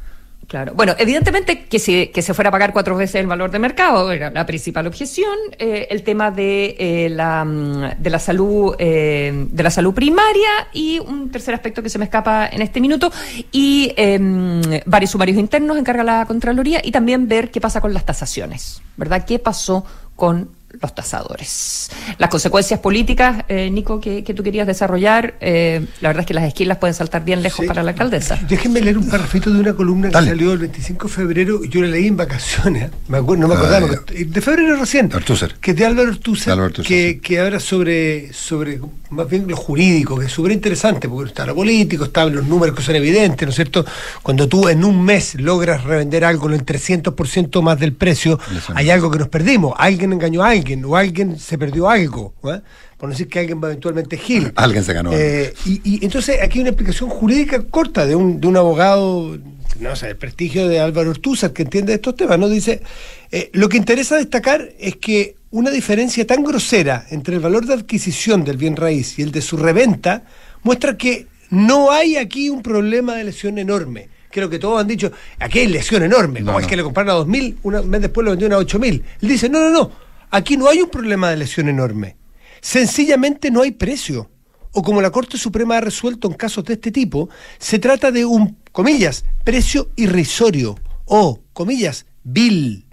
Claro. 0.46 0.74
Bueno, 0.74 0.94
evidentemente 0.98 1.64
que 1.64 1.80
si 1.80 2.06
que 2.08 2.22
se 2.22 2.32
fuera 2.32 2.50
a 2.50 2.52
pagar 2.52 2.72
cuatro 2.72 2.96
veces 2.96 3.16
el 3.16 3.26
valor 3.26 3.50
de 3.50 3.58
mercado 3.58 4.12
era 4.12 4.30
la 4.30 4.46
principal 4.46 4.86
objeción. 4.86 5.36
Eh, 5.58 5.88
el 5.90 6.04
tema 6.04 6.30
de 6.30 6.76
eh, 6.78 7.08
la 7.10 7.44
mm, 7.44 7.96
de 7.98 8.10
la 8.10 8.18
salud 8.20 8.76
eh, 8.78 9.46
de 9.50 9.62
la 9.62 9.70
salud 9.70 9.92
primaria 9.92 10.68
y 10.72 11.00
un 11.00 11.30
tercer 11.32 11.52
aspecto 11.52 11.82
que 11.82 11.88
se 11.88 11.98
me 11.98 12.04
escapa 12.04 12.46
en 12.46 12.62
este 12.62 12.80
minuto 12.80 13.10
y 13.50 13.92
em, 13.96 14.62
varios 14.86 15.10
sumarios 15.10 15.36
internos 15.36 15.78
encarga 15.78 16.04
la 16.04 16.26
contraloría 16.26 16.80
y 16.84 16.92
también 16.92 17.26
ver 17.26 17.50
qué 17.50 17.60
pasa 17.60 17.80
con 17.80 17.92
las 17.92 18.04
tasaciones, 18.04 18.80
¿verdad? 18.96 19.24
¿Qué 19.24 19.40
pasó 19.40 19.84
con 20.14 20.50
los 20.80 20.94
tasadores. 20.94 21.90
Las 22.18 22.30
consecuencias 22.30 22.80
políticas, 22.80 23.44
eh, 23.48 23.70
Nico, 23.70 24.00
que, 24.00 24.22
que 24.24 24.34
tú 24.34 24.42
querías 24.42 24.66
desarrollar, 24.66 25.34
eh, 25.40 25.86
la 26.00 26.08
verdad 26.10 26.20
es 26.20 26.26
que 26.26 26.34
las 26.34 26.44
esquilas 26.44 26.78
pueden 26.78 26.94
saltar 26.94 27.24
bien 27.24 27.42
lejos 27.42 27.60
Sí. 27.62 27.66
para 27.66 27.82
la 27.82 27.90
alcaldesa. 27.92 28.38
Déjenme 28.48 28.80
leer 28.80 28.98
un 28.98 29.08
parrafito 29.08 29.50
de 29.52 29.60
una 29.60 29.72
columna 29.74 30.10
Dale. 30.10 30.26
que 30.26 30.30
salió 30.36 30.52
el 30.52 30.58
25 30.58 31.08
de 31.08 31.12
febrero 31.14 31.64
y 31.64 31.68
yo 31.68 31.80
la 31.82 31.88
leí 31.88 32.06
en 32.06 32.16
vacaciones. 32.16 32.90
Me 33.08 33.18
acuerdo, 33.18 33.42
no 33.42 33.48
me 33.48 33.54
Ah, 33.54 33.58
acordaba. 33.58 33.86
porque- 33.88 34.24
de 34.26 34.40
febrero 34.40 34.76
recién. 34.76 35.10
Ortúzar. 35.14 35.54
Que 35.54 35.70
es 35.70 35.76
de 35.76 35.86
Álvaro 35.86 36.10
Ortúzar, 36.10 36.72
que, 36.72 36.82
sí. 37.14 37.20
que 37.20 37.40
habla 37.40 37.60
sobre, 37.60 38.32
sobre 38.32 38.80
más 39.10 39.28
bien 39.28 39.46
lo 39.48 39.56
jurídico, 39.56 40.18
que 40.18 40.26
es 40.26 40.32
súper 40.32 40.52
interesante, 40.52 41.08
porque 41.08 41.28
está 41.30 41.46
lo 41.46 41.54
político, 41.54 42.04
están 42.04 42.34
los 42.34 42.44
números 42.44 42.74
que 42.76 42.82
son 42.82 42.96
evidentes, 42.96 43.46
¿no 43.46 43.50
es 43.50 43.56
cierto? 43.56 43.84
Cuando 44.22 44.48
tú 44.48 44.68
en 44.68 44.84
un 44.84 45.02
mes 45.04 45.34
logras 45.36 45.84
revender 45.84 46.24
algo 46.24 46.48
en 46.48 46.54
el 46.54 46.64
300% 46.64 47.62
más 47.62 47.78
del 47.78 47.92
precio, 47.92 48.38
hay 48.74 48.90
algo 48.90 49.10
que 49.10 49.18
nos 49.18 49.28
perdimos. 49.28 49.74
Alguien 49.78 50.12
engañó 50.12 50.42
a 50.42 50.50
alguien 50.50 50.65
o 50.84 50.96
alguien 50.96 51.38
se 51.38 51.58
perdió 51.58 51.88
algo. 51.88 52.34
¿eh? 52.44 52.60
Por 52.96 53.08
no 53.08 53.12
decir 53.12 53.28
que 53.28 53.40
alguien 53.40 53.62
va 53.62 53.68
eventualmente 53.68 54.16
Gil. 54.16 54.52
Alguien 54.56 54.82
se 54.82 54.92
ganó. 54.92 55.12
Eh, 55.12 55.52
y, 55.64 55.80
y 55.84 56.04
entonces 56.04 56.40
aquí 56.42 56.58
hay 56.58 56.62
una 56.62 56.70
explicación 56.70 57.10
jurídica 57.10 57.62
corta 57.62 58.06
de 58.06 58.16
un, 58.16 58.40
de 58.40 58.48
un 58.48 58.56
abogado, 58.56 59.38
no 59.80 59.96
sé, 59.96 60.08
el 60.08 60.16
prestigio 60.16 60.66
de 60.68 60.80
Álvaro 60.80 61.10
Ortúzar, 61.10 61.52
que 61.52 61.62
entiende 61.62 61.94
estos 61.94 62.16
temas, 62.16 62.38
¿no? 62.38 62.48
Dice, 62.48 62.82
eh, 63.30 63.50
lo 63.52 63.68
que 63.68 63.76
interesa 63.76 64.16
destacar 64.16 64.70
es 64.78 64.96
que 64.96 65.36
una 65.50 65.70
diferencia 65.70 66.26
tan 66.26 66.42
grosera 66.42 67.06
entre 67.10 67.34
el 67.34 67.40
valor 67.40 67.66
de 67.66 67.74
adquisición 67.74 68.44
del 68.44 68.56
bien 68.56 68.76
raíz 68.76 69.18
y 69.18 69.22
el 69.22 69.32
de 69.32 69.42
su 69.42 69.56
reventa 69.56 70.24
muestra 70.62 70.96
que 70.96 71.26
no 71.50 71.90
hay 71.90 72.16
aquí 72.16 72.50
un 72.50 72.62
problema 72.62 73.14
de 73.14 73.24
lesión 73.24 73.58
enorme. 73.58 74.08
Creo 74.30 74.50
que 74.50 74.58
todos 74.58 74.80
han 74.80 74.86
dicho, 74.86 75.12
aquí 75.38 75.60
hay 75.60 75.68
lesión 75.68 76.02
enorme. 76.02 76.40
No, 76.40 76.46
como 76.46 76.58
es 76.58 76.64
no. 76.64 76.70
que 76.70 76.76
le 76.76 76.82
compraron 76.82 77.16
a 77.16 77.24
2.000, 77.24 77.56
un 77.62 77.88
mes 77.88 78.00
después 78.02 78.24
lo 78.24 78.32
vendieron 78.32 78.60
a 78.60 78.62
8.000. 78.62 79.02
Él 79.22 79.28
dice, 79.28 79.48
no, 79.48 79.60
no, 79.60 79.70
no, 79.70 79.92
aquí 80.30 80.56
no 80.56 80.68
hay 80.68 80.80
un 80.80 80.90
problema 80.90 81.30
de 81.30 81.36
lesión 81.36 81.68
enorme. 81.68 82.16
Sencillamente 82.60 83.50
no 83.50 83.62
hay 83.62 83.72
precio. 83.72 84.30
O 84.72 84.82
como 84.82 85.00
la 85.00 85.10
Corte 85.10 85.38
Suprema 85.38 85.78
ha 85.78 85.80
resuelto 85.80 86.28
en 86.28 86.34
casos 86.34 86.64
de 86.64 86.74
este 86.74 86.92
tipo, 86.92 87.30
se 87.58 87.78
trata 87.78 88.10
de 88.10 88.24
un, 88.24 88.58
comillas, 88.72 89.24
precio 89.44 89.90
irrisorio 89.96 90.76
o, 91.06 91.40
comillas, 91.52 92.06
vil. 92.24 92.86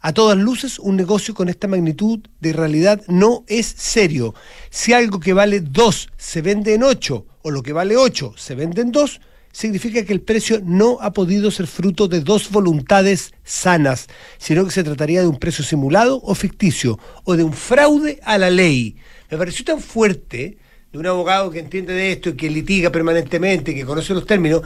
A 0.00 0.12
todas 0.12 0.36
luces, 0.36 0.78
un 0.78 0.96
negocio 0.96 1.34
con 1.34 1.48
esta 1.48 1.68
magnitud 1.68 2.20
de 2.40 2.52
realidad 2.52 3.02
no 3.06 3.44
es 3.46 3.66
serio. 3.66 4.34
Si 4.70 4.92
algo 4.92 5.20
que 5.20 5.32
vale 5.32 5.60
2 5.60 6.08
se 6.16 6.42
vende 6.42 6.74
en 6.74 6.82
8 6.82 7.26
o 7.42 7.50
lo 7.50 7.62
que 7.62 7.72
vale 7.72 7.96
8 7.96 8.34
se 8.36 8.54
vende 8.54 8.82
en 8.82 8.92
2, 8.92 9.20
significa 9.52 10.04
que 10.04 10.12
el 10.12 10.20
precio 10.20 10.60
no 10.64 10.98
ha 11.00 11.12
podido 11.12 11.50
ser 11.50 11.66
fruto 11.66 12.08
de 12.08 12.20
dos 12.20 12.50
voluntades 12.50 13.32
sanas, 13.44 14.06
sino 14.38 14.64
que 14.64 14.70
se 14.70 14.84
trataría 14.84 15.20
de 15.20 15.26
un 15.26 15.38
precio 15.38 15.64
simulado 15.64 16.20
o 16.22 16.34
ficticio 16.34 16.98
o 17.24 17.36
de 17.36 17.44
un 17.44 17.52
fraude 17.52 18.20
a 18.24 18.38
la 18.38 18.50
ley. 18.50 18.96
Me 19.30 19.38
pareció 19.38 19.64
tan 19.64 19.80
fuerte 19.80 20.58
de 20.92 20.98
un 20.98 21.06
abogado 21.06 21.50
que 21.50 21.60
entiende 21.60 21.92
de 21.92 22.12
esto 22.12 22.30
y 22.30 22.34
que 22.34 22.50
litiga 22.50 22.90
permanentemente, 22.90 23.74
que 23.74 23.84
conoce 23.84 24.14
los 24.14 24.26
términos, 24.26 24.62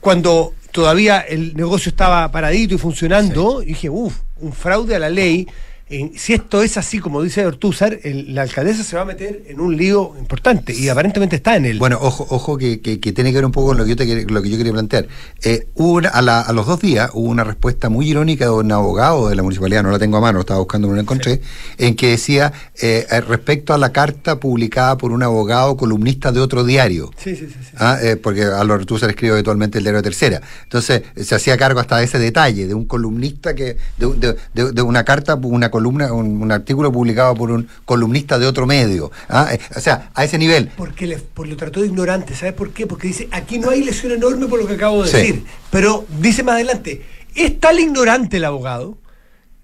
cuando 0.00 0.54
todavía 0.70 1.20
el 1.20 1.56
negocio 1.56 1.90
estaba 1.90 2.30
paradito 2.30 2.74
y 2.74 2.78
funcionando, 2.78 3.60
dije, 3.60 3.90
uff, 3.90 4.18
un 4.36 4.52
fraude 4.52 4.94
a 4.94 4.98
la 4.98 5.08
ley. 5.08 5.48
En- 5.88 6.18
si 6.18 6.32
esto 6.32 6.62
es 6.64 6.76
así, 6.76 6.98
como 6.98 7.22
dice 7.22 7.46
Ortúzar, 7.46 8.00
el- 8.02 8.34
la 8.34 8.42
alcaldesa 8.42 8.82
se 8.82 8.96
va 8.96 9.02
a 9.02 9.04
meter 9.04 9.44
en 9.46 9.60
un 9.60 9.76
lío 9.76 10.14
importante 10.18 10.74
y 10.74 10.88
aparentemente 10.88 11.36
está 11.36 11.54
en 11.54 11.64
él. 11.64 11.78
Bueno, 11.78 11.98
ojo, 12.00 12.26
ojo 12.30 12.58
que, 12.58 12.80
que- 12.80 12.98
que 12.98 13.12
tiene 13.12 13.30
que 13.30 13.36
ver 13.36 13.44
un 13.44 13.52
poco 13.52 13.68
con 13.68 13.76
lo 13.78 13.84
que 13.84 13.90
yo, 13.90 13.96
te, 13.96 14.24
lo 14.24 14.42
que 14.42 14.50
yo 14.50 14.56
quería 14.56 14.72
plantear. 14.72 15.06
Eh, 15.44 15.68
hubo 15.74 15.92
una- 15.92 16.08
a, 16.08 16.22
la- 16.22 16.40
a 16.40 16.52
los 16.52 16.66
dos 16.66 16.80
días 16.80 17.10
hubo 17.14 17.28
una 17.28 17.44
respuesta 17.44 17.88
muy 17.88 18.08
irónica 18.10 18.46
de 18.46 18.50
un 18.50 18.72
abogado 18.72 19.28
de 19.28 19.36
la 19.36 19.44
municipalidad, 19.44 19.84
no 19.84 19.92
la 19.92 20.00
tengo 20.00 20.16
a 20.16 20.20
mano, 20.20 20.40
estaba 20.40 20.58
buscando, 20.58 20.88
no 20.88 20.94
la 20.96 21.02
encontré, 21.02 21.40
en 21.78 21.94
que 21.94 22.08
decía 22.10 22.52
eh, 22.82 23.06
eh, 23.08 23.20
respecto 23.20 23.72
a 23.72 23.78
la 23.78 23.92
carta 23.92 24.40
publicada 24.40 24.98
por 24.98 25.12
un 25.12 25.22
abogado 25.22 25.76
columnista 25.76 26.32
de 26.32 26.40
otro 26.40 26.64
diario. 26.64 27.12
sí, 27.16 27.36
sí, 27.36 27.46
sí. 27.46 27.54
sí. 27.62 27.76
Ah, 27.78 27.98
eh, 28.02 28.16
porque 28.16 28.42
a 28.42 28.64
lo 28.64 28.84
tú 28.84 28.98
se 28.98 29.06
le 29.06 29.12
escribe 29.12 29.34
habitualmente 29.34 29.78
el 29.78 29.84
diario 29.84 29.98
de 29.98 30.02
tercera. 30.02 30.40
Entonces, 30.64 31.02
se 31.16 31.34
hacía 31.36 31.56
cargo 31.56 31.78
hasta 31.78 31.98
de 31.98 32.04
ese 32.06 32.18
detalle, 32.18 32.66
de 32.66 32.74
un 32.74 32.86
columnista 32.86 33.54
que, 33.54 33.76
de, 33.98 34.06
de- 34.16 34.36
de- 34.52 34.72
de 34.72 34.82
una 34.82 35.04
carta, 35.04 35.36
una 35.36 35.70
columna, 35.76 36.12
un, 36.12 36.40
un 36.42 36.50
artículo 36.52 36.90
publicado 36.90 37.34
por 37.34 37.50
un 37.50 37.68
columnista 37.84 38.38
de 38.38 38.46
otro 38.46 38.66
medio. 38.66 39.10
Ah, 39.28 39.48
eh, 39.52 39.58
o 39.76 39.80
sea, 39.80 40.10
a 40.14 40.24
ese 40.24 40.38
nivel. 40.38 40.70
Porque 40.76 41.06
le, 41.06 41.18
por 41.18 41.46
lo 41.46 41.56
trató 41.56 41.80
de 41.80 41.86
ignorante, 41.88 42.34
¿sabes 42.34 42.54
por 42.54 42.70
qué? 42.70 42.86
Porque 42.86 43.08
dice, 43.08 43.28
aquí 43.30 43.58
no 43.58 43.70
hay 43.70 43.84
lesión 43.84 44.12
enorme 44.12 44.46
por 44.46 44.58
lo 44.58 44.66
que 44.66 44.74
acabo 44.74 45.02
de 45.02 45.10
Sí. 45.10 45.16
decir. 45.18 45.44
Pero 45.70 46.06
dice 46.20 46.42
más 46.42 46.54
adelante, 46.54 47.02
es 47.34 47.60
tal 47.60 47.78
ignorante 47.78 48.38
el 48.38 48.44
abogado 48.46 48.96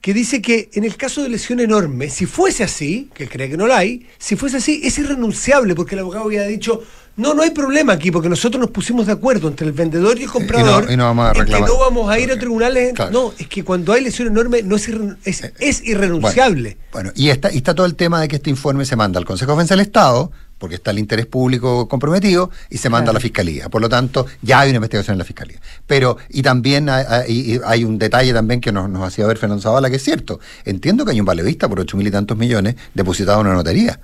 que 0.02 0.12
dice 0.12 0.42
que 0.42 0.68
en 0.74 0.84
el 0.84 0.96
caso 0.96 1.22
de 1.22 1.28
lesión 1.28 1.60
enorme, 1.60 2.10
si 2.10 2.26
fuese 2.26 2.64
así, 2.64 3.08
que 3.14 3.28
cree 3.28 3.48
que 3.48 3.56
no 3.56 3.66
la 3.68 3.78
hay, 3.78 4.06
si 4.18 4.34
fuese 4.36 4.56
así, 4.56 4.80
es 4.84 4.98
irrenunciable, 4.98 5.74
porque 5.76 5.94
el 5.94 6.00
abogado 6.00 6.24
había 6.26 6.42
dicho, 6.44 6.82
no, 7.16 7.34
no 7.34 7.42
hay 7.42 7.50
problema 7.50 7.92
aquí, 7.92 8.10
porque 8.10 8.28
nosotros 8.28 8.60
nos 8.60 8.70
pusimos 8.70 9.06
de 9.06 9.12
acuerdo 9.12 9.48
entre 9.48 9.66
el 9.66 9.72
vendedor 9.72 10.18
y 10.18 10.24
el 10.24 10.30
comprador, 10.30 10.90
y 10.90 10.96
no 10.96 11.04
vamos 11.04 11.26
a 11.26 11.28
en 11.28 11.34
que 11.34 11.40
reclamar. 11.42 11.68
no 11.68 11.78
vamos 11.78 12.10
a 12.10 12.18
ir 12.18 12.32
a 12.32 12.38
tribunales. 12.38 12.94
Claro. 12.94 13.10
No, 13.10 13.32
es 13.38 13.46
que 13.48 13.62
cuando 13.64 13.92
hay 13.92 14.02
lesión 14.02 14.28
enorme, 14.28 14.62
no 14.62 14.76
es, 14.76 14.88
irre- 14.88 15.16
es, 15.24 15.52
es 15.58 15.82
irrenunciable. 15.84 16.76
Bueno, 16.92 17.10
bueno, 17.10 17.12
y, 17.14 17.30
está, 17.30 17.52
y 17.52 17.56
está 17.58 17.74
todo 17.74 17.86
el 17.86 17.94
tema 17.94 18.20
de 18.20 18.28
que 18.28 18.36
este 18.36 18.50
informe 18.50 18.84
se 18.84 18.96
manda 18.96 19.18
al 19.18 19.24
Consejo 19.24 19.52
de 19.52 19.56
Defensa 19.56 19.74
del 19.74 19.80
Estado, 19.86 20.30
porque 20.58 20.76
está 20.76 20.90
el 20.92 20.98
interés 21.00 21.26
público 21.26 21.88
comprometido, 21.88 22.50
y 22.70 22.78
se 22.78 22.88
manda 22.88 23.10
a 23.10 23.14
la 23.14 23.18
Fiscalía. 23.20 23.68
Por 23.68 23.80
lo 23.82 23.88
tanto, 23.88 24.26
ya 24.42 24.60
hay 24.60 24.70
una 24.70 24.76
investigación 24.76 25.14
en 25.14 25.18
la 25.18 25.24
Fiscalía. 25.24 25.60
Pero, 25.86 26.18
y 26.28 26.42
también 26.42 26.88
hay, 26.88 27.84
un 27.84 27.98
detalle 27.98 28.32
también 28.32 28.60
que 28.60 28.70
nos, 28.70 28.88
nos 28.88 29.02
hacía 29.02 29.26
ver 29.26 29.38
Fernando 29.38 29.60
Zavala, 29.62 29.90
que 29.90 29.96
es 29.96 30.04
cierto. 30.04 30.38
Entiendo 30.64 31.04
que 31.04 31.10
hay 31.10 31.20
un 31.20 31.26
valevista 31.26 31.68
por 31.68 31.80
ocho 31.80 31.96
mil 31.96 32.06
y 32.06 32.10
tantos 32.10 32.36
millones 32.38 32.76
depositado 32.94 33.40
en 33.40 33.46
una 33.48 33.56
notaría. 33.56 33.98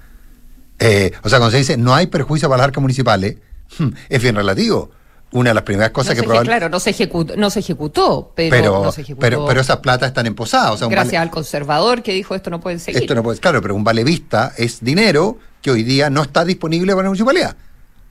Eh, 0.78 1.12
o 1.22 1.28
sea, 1.28 1.38
cuando 1.38 1.50
se 1.52 1.58
dice 1.58 1.76
no 1.76 1.94
hay 1.94 2.06
perjuicio 2.06 2.48
para 2.48 2.58
las 2.58 2.64
arcas 2.68 2.80
municipales, 2.82 3.36
es 4.08 4.22
bien 4.22 4.36
relativo. 4.36 4.90
Una 5.30 5.50
de 5.50 5.54
las 5.54 5.64
primeras 5.64 5.90
cosas 5.90 6.14
No 6.16 6.22
que 6.22 6.22
probablemente... 6.22 6.58
Claro, 6.58 6.70
no 6.70 6.80
se 6.80 6.88
ejecutó, 6.88 7.36
no 7.36 7.50
se 7.50 7.60
ejecutó, 7.60 8.32
pero, 8.34 8.50
Pero, 8.50 8.84
no 8.84 8.92
se 8.92 9.02
ejecutó. 9.02 9.20
pero, 9.20 9.44
pero 9.44 9.60
esas 9.60 9.76
platas 9.78 10.08
están. 10.08 10.34
O 10.38 10.46
sea, 10.46 10.72
un 10.72 10.78
gracias 10.90 11.06
vale- 11.12 11.18
al 11.18 11.30
conservador 11.30 12.02
que 12.02 12.12
dijo 12.14 12.34
esto 12.34 12.48
no 12.48 12.60
puede 12.60 12.78
seguir. 12.78 13.02
Esto 13.02 13.14
no 13.14 13.22
puede 13.22 13.38
claro, 13.38 13.60
pero 13.60 13.74
un 13.74 13.84
valevista 13.84 14.54
es 14.56 14.82
dinero 14.82 15.36
que 15.60 15.70
hoy 15.70 15.82
día 15.82 16.08
no 16.08 16.22
está 16.22 16.46
disponible 16.46 16.92
para 16.94 17.02
la 17.04 17.08
municipalidad. 17.10 17.56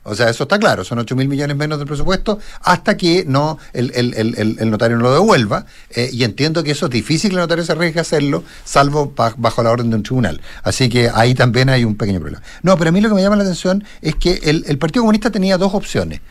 O 0.09 0.15
sea, 0.15 0.29
eso 0.29 0.43
está 0.43 0.57
claro, 0.57 0.83
son 0.83 0.99
8 0.99 1.15
mil 1.15 1.27
millones 1.27 1.55
menos 1.57 1.77
del 1.79 1.87
presupuesto 1.87 2.39
hasta 2.61 2.95
que 2.97 3.25
no 3.27 3.57
el, 3.73 3.91
el- 3.93 4.13
el- 4.59 4.69
notario 4.71 4.97
no 4.97 5.03
lo 5.03 5.13
devuelva. 5.13 5.65
eh, 5.89 6.09
y 6.11 6.23
entiendo 6.23 6.63
que 6.63 6.71
eso 6.71 6.85
es 6.85 6.91
difícil 6.91 7.29
que 7.31 7.35
el 7.35 7.41
notario 7.41 7.63
se 7.65 7.71
arriesgue 7.73 7.99
a 7.99 8.01
hacerlo, 8.03 8.43
salvo 8.63 9.13
ba- 9.15 9.33
bajo 9.37 9.61
la 9.63 9.71
orden 9.71 9.89
de 9.89 9.95
un 9.97 10.03
tribunal. 10.03 10.41
Así 10.63 10.89
que 10.89 11.09
ahí 11.13 11.35
también 11.35 11.69
hay 11.69 11.83
un 11.83 11.95
pequeño 11.95 12.19
problema. 12.19 12.41
No, 12.63 12.77
pero 12.77 12.89
a 12.89 12.91
mí 12.91 13.01
lo 13.01 13.09
que 13.09 13.15
me 13.15 13.21
llama 13.21 13.35
la 13.35 13.43
atención 13.43 13.83
es 14.01 14.15
que 14.15 14.39
el, 14.43 14.77
Partido 14.77 15.01
Comunista 15.03 15.29
tenía 15.31 15.57
dos 15.57 15.73
opciones. 15.73 16.21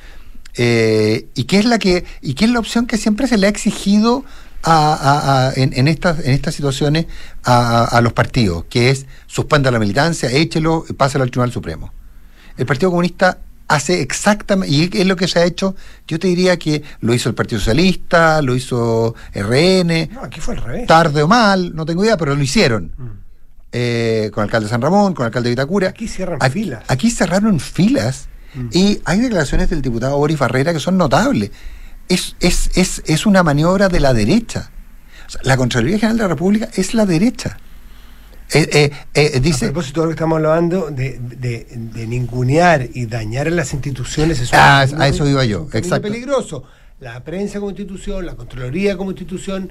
Eh, 0.59 1.27
y 1.35 1.45
qué 1.45 1.59
es 1.59 1.67
la 1.67 1.79
que 1.79 2.05
y 2.23 2.33
qué 2.33 2.47
es 2.47 2.51
la 2.51 2.59
opción 2.61 2.87
que 2.87 2.97
siempre 2.97 3.27
se 3.29 3.37
le 3.37 3.47
ha 3.47 3.51
exigido 3.51 4.25
a- 4.65 5.53
en, 5.55 5.73
en 5.75 5.87
estas 5.87 6.19
en 6.25 6.33
estas 6.33 6.55
situaciones 6.55 7.07
a, 7.45 8.01
los 8.03 8.13
partidos 8.15 8.65
que 8.71 8.89
es 8.91 9.07
suspenda 9.27 9.71
la 9.71 9.79
militancia 9.79 10.31
échelo 10.31 10.85
páselo 10.97 11.25
al 11.25 11.31
Tribunal 11.31 11.53
Supremo 11.53 11.93
el 12.57 12.65
Partido 12.67 12.91
Comunista 12.91 13.39
hace 13.69 14.01
exactamente 14.01 14.75
y 14.75 14.89
es 15.01 15.07
lo 15.07 15.17
que 15.17 15.27
se 15.29 15.41
ha 15.41 15.45
hecho 15.45 15.75
yo 16.07 16.19
te 16.19 16.29
diría 16.29 16.57
que 16.59 16.83
lo 17.01 17.15
hizo 17.15 17.29
el 17.29 17.35
Partido 17.35 17.59
Socialista 17.61 18.41
lo 18.43 18.55
hizo 18.55 19.15
RN 19.35 20.09
No, 20.13 20.23
aquí 20.23 20.41
fue 20.41 20.55
al 20.55 20.63
revés. 20.63 20.87
tarde 20.87 21.23
o 21.23 21.29
mal 21.29 21.75
no 21.75 21.85
tengo 21.85 22.05
idea 22.05 22.17
pero 22.17 22.35
lo 22.37 22.43
hicieron 22.43 22.93
eh, 23.73 24.31
con 24.33 24.43
el 24.43 24.47
alcalde 24.49 24.67
de 24.67 24.71
San 24.71 24.81
Ramón, 24.81 25.13
con 25.13 25.25
el 25.25 25.27
alcalde 25.27 25.49
de 25.51 25.53
Vitacura. 25.55 25.89
Aquí 25.89 26.09
cierran 26.09 26.39
Aquí- 26.41 26.61
filas. 26.63 26.85
Aquí 26.89 27.11
cerraron 27.11 27.61
filas 27.61 28.29
y 28.73 29.01
hay 29.05 29.21
declaraciones 29.21 29.69
del 29.69 29.83
diputado 29.83 30.17
Boris 30.17 30.39
Barrera 30.39 30.73
que 30.73 30.81
son 30.81 30.97
notables. 30.97 31.51
Es, 32.09 32.37
es, 32.41 32.71
es, 32.75 33.03
es 33.05 33.27
una 33.27 33.43
maniobra 33.43 33.89
de 33.91 34.01
la 34.01 34.15
derecha. 34.15 34.71
O 35.27 35.31
sea, 35.31 35.41
la 35.45 35.59
Contraloría 35.59 35.99
General 35.99 36.17
de 36.17 36.23
la 36.23 36.29
República 36.29 36.69
es 36.75 36.95
la 36.95 37.05
derecha. 37.05 37.59
Eh, 38.53 38.69
eh, 38.73 38.91
eh, 39.15 39.33
A 39.37 39.41
dice, 39.41 39.67
propósito 39.67 40.01
de 40.01 40.07
lo 40.07 40.11
que 40.11 40.15
estamos 40.15 40.37
hablando, 40.37 40.89
de, 40.91 41.19
de, 41.21 41.67
de 41.71 42.07
ningunear 42.07 42.89
y 42.95 43.07
dañar 43.07 43.49
a 43.49 43.51
las 43.51 43.73
instituciones, 43.73 44.39
es 44.41 44.51
Ah, 44.53 44.87
un- 44.93 45.01
a 45.03 45.09
eso 45.09 45.27
iba 45.29 45.45
yo, 45.45 45.67
es 45.71 45.75
exacto. 45.75 46.03
peligroso. 46.09 46.63
La 47.01 47.23
prensa 47.25 47.59
como 47.59 47.71
institución, 47.71 48.25
la 48.25 48.37
Contraloría 48.37 48.97
como 48.97 49.11
institución, 49.11 49.71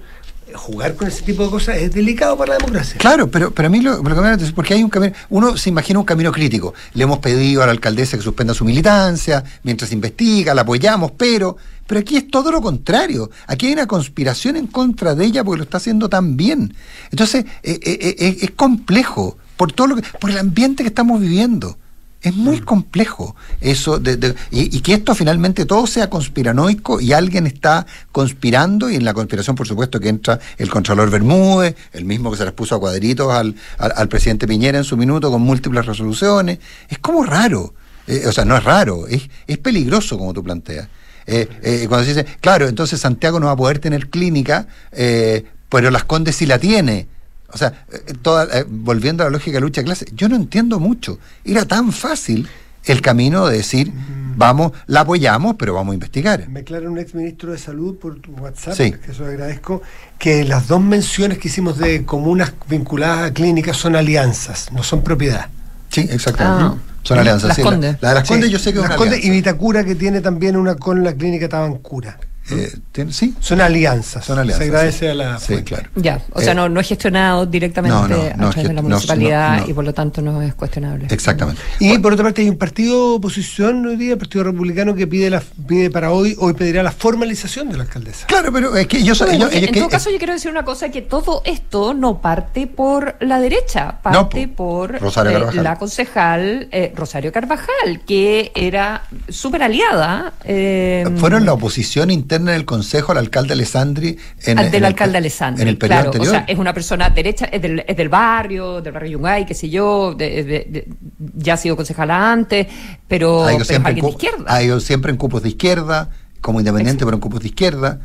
jugar 0.54 0.94
con 0.94 1.08
ese 1.08 1.24
tipo 1.24 1.44
de 1.44 1.50
cosas 1.50 1.78
es 1.78 1.92
delicado 1.92 2.38
para 2.38 2.52
la 2.52 2.58
democracia. 2.60 2.98
Claro, 3.00 3.32
pero, 3.32 3.50
pero 3.50 3.68
a 3.68 3.72
mí 3.72 3.82
lo, 3.82 3.98
lo 3.98 4.04
que 4.04 4.22
me 4.22 4.28
atención, 4.28 4.54
porque 4.54 4.76
hay 4.76 4.84
un 4.84 4.92
camino, 4.92 5.14
uno 5.30 5.58
se 5.58 5.70
imagina 5.70 5.98
un 5.98 6.06
camino 6.06 6.32
crítico. 6.32 6.76
Le 6.94 7.04
hemos 7.04 7.18
pedido 7.20 7.64
a 7.64 7.66
la 7.66 7.72
alcaldesa 7.72 8.16
que 8.18 8.22
suspenda 8.24 8.54
su 8.54 8.64
militancia, 8.64 9.44
mientras 9.64 9.92
investiga, 9.92 10.54
la 10.54 10.62
apoyamos, 10.62 11.14
pero, 11.18 11.58
pero 11.88 12.00
aquí 12.00 12.18
es 12.18 12.30
todo 12.30 12.52
lo 12.52 12.62
contrario. 12.62 13.30
Aquí 13.48 13.68
hay 13.68 13.74
una 13.74 13.88
conspiración 13.88 14.56
en 14.56 14.68
contra 14.68 15.16
de 15.16 15.26
ella 15.26 15.44
porque 15.44 15.58
lo 15.60 15.64
está 15.64 15.78
haciendo 15.78 16.10
tan 16.10 16.36
bien. 16.36 16.76
Entonces, 17.12 17.46
eh, 17.64 17.80
eh, 17.84 18.16
eh, 18.20 18.38
es 18.42 18.52
complejo, 18.52 19.38
por 19.58 19.72
todo 19.72 19.88
lo 19.88 19.96
que, 19.96 20.04
por 20.20 20.32
el 20.32 20.38
ambiente 20.38 20.84
que 20.84 20.90
estamos 20.90 21.22
viviendo. 21.22 21.78
Es 22.22 22.36
muy 22.36 22.60
complejo 22.60 23.36
eso, 23.62 24.00
de, 24.00 24.18
de- 24.18 24.34
y, 24.50 24.76
y 24.76 24.80
que 24.82 24.94
esto 24.96 25.14
finalmente 25.14 25.66
todo 25.66 25.86
sea 25.86 26.10
conspiranoico 26.10 27.00
y 27.00 27.14
alguien 27.14 27.46
está 27.46 27.86
conspirando, 28.12 28.90
y 28.90 28.96
en 28.96 29.06
la 29.06 29.14
conspiración, 29.14 29.56
por 29.56 29.68
supuesto, 29.68 30.00
que 30.00 30.10
entra 30.10 30.40
el 30.58 30.70
Contralor 30.72 31.12
Bermúdez, 31.12 31.76
el 31.94 32.06
mismo 32.06 32.32
que 32.32 32.38
se 32.38 32.46
les 32.46 32.54
puso 32.54 32.74
a 32.74 32.80
cuadritos 32.80 33.32
al, 33.32 33.54
al, 33.78 33.94
al 33.96 34.08
presidente 34.10 34.48
Piñera 34.48 34.80
en 34.80 34.84
su 34.84 34.98
minuto 34.98 35.30
con 35.30 35.44
múltiples 35.44 35.86
resoluciones. 35.86 36.58
Es 36.90 36.98
como 36.98 37.24
raro, 37.24 37.76
Eh, 38.08 38.26
o 38.28 38.32
sea, 38.32 38.46
no 38.46 38.56
es 38.56 38.64
raro, 38.64 39.08
es, 39.08 39.30
es 39.48 39.58
peligroso 39.58 40.18
como 40.18 40.32
tú 40.34 40.44
planteas. 40.44 40.88
Eh, 41.28 41.48
eh, 41.64 41.86
cuando 41.88 42.06
se 42.06 42.14
dice, 42.14 42.38
claro, 42.40 42.68
entonces 42.68 43.00
Santiago 43.00 43.40
no 43.40 43.48
va 43.48 43.54
a 43.54 43.58
poder 43.58 43.80
tener 43.80 44.10
clínica, 44.10 44.68
eh, 44.92 45.44
pero 45.70 45.90
Las 45.92 46.04
Condes 46.04 46.36
sí 46.36 46.46
la 46.46 46.60
tiene. 46.60 47.08
O 47.52 47.58
sea, 47.58 47.86
eh, 47.92 48.14
toda, 48.22 48.46
eh, 48.60 48.66
volviendo 48.68 49.24
a 49.24 49.28
la 49.28 49.32
lógica 49.32 49.58
de 49.58 49.62
lucha 49.62 49.82
de 49.82 49.86
clase, 49.86 50.06
yo 50.14 50.30
no 50.30 50.36
entiendo 50.36 50.80
mucho. 50.80 51.20
Era 51.44 51.66
tan 51.66 51.92
fácil 51.92 52.48
el 52.84 53.02
camino 53.02 53.48
de 53.48 53.58
decir, 53.58 53.92
vamos, 54.36 54.72
la 54.86 55.00
apoyamos, 55.02 55.56
pero 55.58 55.74
vamos 55.74 55.94
a 55.94 55.96
investigar. 55.96 56.48
Me 56.50 56.60
aclara 56.60 56.88
un 56.88 57.00
ex 57.00 57.16
ministro 57.16 57.52
de 57.52 57.58
salud 57.58 57.98
por 57.98 58.20
tu 58.20 58.32
WhatsApp, 58.34 58.76
Sí. 58.76 58.92
que 58.92 59.12
eso 59.12 59.26
agradezco, 59.26 59.82
que 60.20 60.44
las 60.44 60.68
dos 60.68 60.82
menciones 60.82 61.40
que 61.40 61.48
hicimos 61.48 61.80
de 61.80 62.06
comunas 62.06 62.54
vinculadas 62.70 63.32
a 63.32 63.34
clínicas 63.34 63.78
son 63.78 63.96
alianzas, 63.96 64.72
no 64.72 64.84
son 64.84 65.04
propiedad. 65.04 65.50
Sí, 65.90 66.08
exactamente. 66.12 66.78
Ah. 66.78 66.95
Son 67.06 67.20
alianzas. 67.20 67.48
Las 67.50 67.56
sí, 67.58 67.64
la- 67.64 67.70
Condes. 67.70 67.98
La, 68.02 68.10
de 68.10 68.16
las 68.16 68.28
Condes 68.28 68.48
Sí, 68.48 68.52
yo 68.52 68.60
sé 68.60 68.74
que 68.74 68.80
es 68.80 68.82
Las 68.82 68.90
una 68.90 68.96
Condes 68.98 69.24
y. 69.24 69.30
Vitacura 69.30 69.84
que 69.86 69.96
tiene 69.96 70.22
también 70.22 70.58
una 70.58 70.76
con 70.76 71.04
la 71.04 71.14
clínica 71.14 71.48
Tabancura. 71.48 72.18
Eh, 72.52 72.72
tiene- 72.92 73.12
sí, 73.12 73.34
Son 73.40 73.60
alianzas. 73.62 74.24
Son 74.26 74.38
alianzas, 74.38 74.66
Se 74.66 74.72
agradece 74.72 75.00
sí. 75.00 75.06
a 75.08 75.14
la 75.16 75.40
Sí, 75.40 75.46
fuente. 75.48 75.64
claro. 75.64 75.90
Ya, 75.96 76.22
o 76.32 76.42
sea, 76.42 76.52
Eh, 76.52 76.56
no, 76.56 76.70
no 76.70 76.80
es 76.80 76.88
gestionado 76.88 77.46
directamente 77.48 77.96
no, 77.98 78.08
no, 78.08 78.16
a 78.16 78.30
no 78.30 78.36
través 78.52 78.58
es 78.58 78.64
de 78.64 78.74
la 78.74 78.82
no, 78.82 78.90
municipalidad 78.90 79.56
no, 79.58 79.62
no. 79.64 79.70
y 79.70 79.74
por 79.74 79.84
lo 79.86 79.94
tanto 79.94 80.22
no 80.22 80.42
es 80.44 80.54
cuestionable. 80.54 81.08
exactamente. 81.10 81.62
Y 81.80 81.98
por 81.98 82.14
otra 82.14 82.24
parte 82.26 82.42
hay 82.44 82.50
un 82.50 82.58
partido 82.58 83.16
oposición 83.16 83.86
hoy 83.88 83.96
día, 83.96 84.12
el 84.14 84.18
Partido 84.20 84.44
Republicano, 84.44 84.94
que 84.94 85.08
pide 85.08 85.30
la, 85.32 85.42
pide 85.68 85.90
para 85.90 86.12
hoy, 86.12 86.36
hoy 86.40 86.54
pedirá 86.54 86.84
la 86.84 86.92
formalización 86.92 87.70
de 87.70 87.78
la 87.78 87.84
alcaldesa. 87.84 88.28
Claro, 88.28 88.52
pero 88.54 88.76
es 88.76 88.86
que 88.88 89.04
yo 89.04 89.16
soy. 89.16 89.30
Bueno, 89.30 89.50
yo- 89.50 89.58
en 89.58 89.66
que- 89.74 89.80
todo 89.80 89.90
caso, 89.90 90.12
yo 90.12 90.18
quiero 90.20 90.34
decir 90.34 90.52
una 90.52 90.64
cosa, 90.64 90.90
que 90.90 91.02
todo 91.02 91.42
esto 91.46 91.94
no 91.96 92.22
parte 92.22 92.68
por 92.68 93.16
la 93.22 93.40
derecha, 93.40 94.00
parte 94.04 94.48
po. 94.48 94.56
por 94.66 95.02
Rosario 95.02 95.50
eh, 95.50 95.56
la 95.64 95.78
concejal 95.78 96.68
eh, 96.72 96.94
Rosario 96.96 97.32
Carvajal, 97.32 98.02
que 98.06 98.52
era 98.54 99.04
súper 99.30 99.64
aliada. 99.64 100.34
eh, 100.44 101.06
Fueron 101.18 101.44
la 101.46 101.54
oposición 101.54 102.12
interna 102.12 102.35
del 102.44 102.66
Consejo 102.66 103.12
al 103.14 103.18
alcalde 103.20 103.54
Alessandri 103.54 104.18
en, 104.44 104.60
en 104.60 104.66
del 104.72 104.76
el- 104.76 104.86
alcalde 104.86 105.18
Alessandri. 105.18 105.62
En 105.64 105.68
el 105.70 105.78
periodo 105.78 105.96
claro, 106.02 106.08
anterior. 106.10 106.28
O 106.28 106.32
sea, 106.32 106.46
es 106.48 106.58
una 106.60 106.74
persona 106.74 107.10
derecha, 107.10 107.46
es 107.46 107.62
del, 107.62 107.84
es 107.88 107.96
del 107.98 108.10
barrio, 108.10 108.82
del 108.82 108.92
barrio 108.94 109.12
Yungay, 109.12 109.46
qué 109.46 109.54
sé 109.54 109.70
yo, 109.70 110.14
de- 110.14 110.44
de- 110.44 110.68
de- 110.70 110.88
ya 111.36 111.54
ha 111.54 111.58
sido 111.58 111.76
concejala 111.76 112.32
antes, 112.32 112.68
pero, 113.08 113.46
ha 113.46 113.52
ido 113.52 113.60
pero 113.60 113.66
siempre, 113.66 113.94
en 113.94 114.00
de 114.02 114.10
izquierda. 114.10 114.46
ha 114.48 114.62
ido 114.64 114.80
siempre 114.80 115.12
en 115.12 115.18
cupos 115.18 115.44
de 115.44 115.50
izquierda, 115.50 116.10
como 116.42 116.60
independiente, 116.60 117.06
pero 117.06 117.16
en 117.16 117.22
cupos 117.22 117.42
de 117.42 117.48
izquierda. 117.48 118.00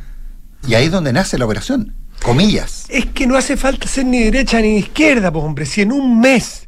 Y 0.67 0.73
ahí 0.75 0.85
es 0.85 0.91
donde 0.91 1.11
nace 1.13 1.37
la 1.37 1.45
operación. 1.45 1.93
Comillas. 2.23 2.85
Es 2.89 3.07
que 3.07 3.25
no 3.25 3.35
hace 3.35 3.57
falta 3.57 3.87
ser 3.87 4.05
ni 4.05 4.19
derecha 4.23 4.61
ni 4.61 4.77
izquierda, 4.77 5.31
pues 5.31 5.43
hombre. 5.43 5.65
Si 5.65 5.81
en 5.81 5.91
un 5.91 6.19
mes 6.19 6.67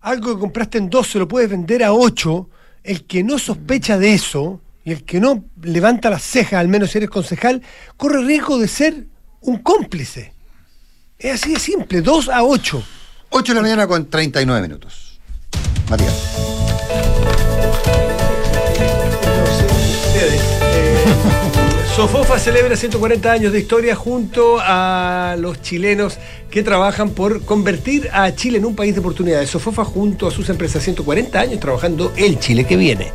algo 0.00 0.34
que 0.34 0.40
compraste 0.40 0.78
en 0.78 0.90
dos 0.90 1.08
se 1.08 1.18
lo 1.18 1.28
puedes 1.28 1.48
vender 1.48 1.84
a 1.84 1.92
ocho, 1.92 2.48
el 2.82 3.04
que 3.04 3.22
no 3.22 3.38
sospecha 3.38 3.98
de 3.98 4.14
eso 4.14 4.60
y 4.84 4.92
el 4.92 5.04
que 5.04 5.20
no 5.20 5.44
levanta 5.62 6.10
las 6.10 6.22
cejas, 6.22 6.54
al 6.54 6.68
menos 6.68 6.90
si 6.90 6.98
eres 6.98 7.10
concejal, 7.10 7.62
corre 7.96 8.24
riesgo 8.24 8.58
de 8.58 8.68
ser 8.68 9.06
un 9.40 9.58
cómplice. 9.58 10.32
Es 11.18 11.34
así 11.34 11.54
de 11.54 11.60
simple, 11.60 12.02
dos 12.02 12.28
a 12.28 12.42
ocho. 12.42 12.82
8 13.30 13.52
de 13.52 13.54
la 13.54 13.62
mañana 13.62 13.86
con 13.86 14.10
39 14.10 14.62
minutos. 14.62 15.20
Matías. 15.88 16.12
Sofofa 21.96 22.38
celebra 22.38 22.76
140 22.76 23.32
años 23.32 23.52
de 23.52 23.60
historia 23.60 23.94
junto 23.94 24.58
a 24.60 25.36
los 25.38 25.62
chilenos 25.62 26.18
que 26.50 26.62
trabajan 26.62 27.10
por 27.10 27.44
convertir 27.44 28.08
a 28.12 28.34
Chile 28.34 28.58
en 28.58 28.64
un 28.64 28.74
país 28.74 28.94
de 28.94 29.00
oportunidades. 29.00 29.50
Sofofa 29.50 29.84
junto 29.84 30.26
a 30.26 30.30
sus 30.30 30.48
empresas 30.48 30.82
140 30.82 31.38
años 31.38 31.60
trabajando 31.60 32.12
el 32.16 32.38
Chile 32.38 32.66
que 32.66 32.76
viene. 32.76 33.12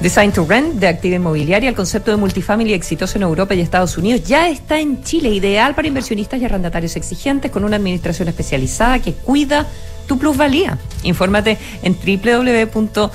Design 0.00 0.32
to 0.32 0.46
Rent 0.46 0.74
de 0.74 0.88
Activa 0.88 1.16
Inmobiliaria, 1.16 1.68
el 1.68 1.74
concepto 1.74 2.10
de 2.10 2.16
multifamily 2.16 2.72
exitoso 2.74 3.18
en 3.18 3.22
Europa 3.22 3.54
y 3.54 3.60
Estados 3.60 3.96
Unidos, 3.96 4.24
ya 4.24 4.48
está 4.48 4.78
en 4.78 5.02
Chile, 5.02 5.30
ideal 5.30 5.74
para 5.74 5.88
inversionistas 5.88 6.40
y 6.40 6.44
arrendatarios 6.44 6.96
exigentes 6.96 7.50
con 7.50 7.64
una 7.64 7.76
administración 7.76 8.28
especializada 8.28 8.98
que 9.00 9.12
cuida 9.12 9.66
tu 10.06 10.18
plusvalía. 10.18 10.78
Infórmate 11.02 11.58
en 11.82 11.94
www.d2r.cl. 11.94 13.06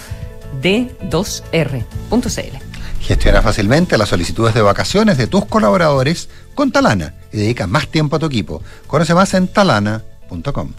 Gestiona 3.02 3.42
fácilmente 3.42 3.98
las 3.98 4.10
solicitudes 4.10 4.54
de 4.54 4.62
vacaciones 4.62 5.18
de 5.18 5.28
tus 5.28 5.46
colaboradores 5.46 6.30
con 6.54 6.72
Talana 6.72 7.16
y 7.32 7.38
dedica 7.38 7.66
más 7.68 7.88
tiempo 7.88 8.16
a 8.16 8.20
tu 8.20 8.28
equipo. 8.28 8.62
Conoce 8.88 9.14
más 9.16 9.34
en 9.34 9.48
talana.com. 9.48 10.74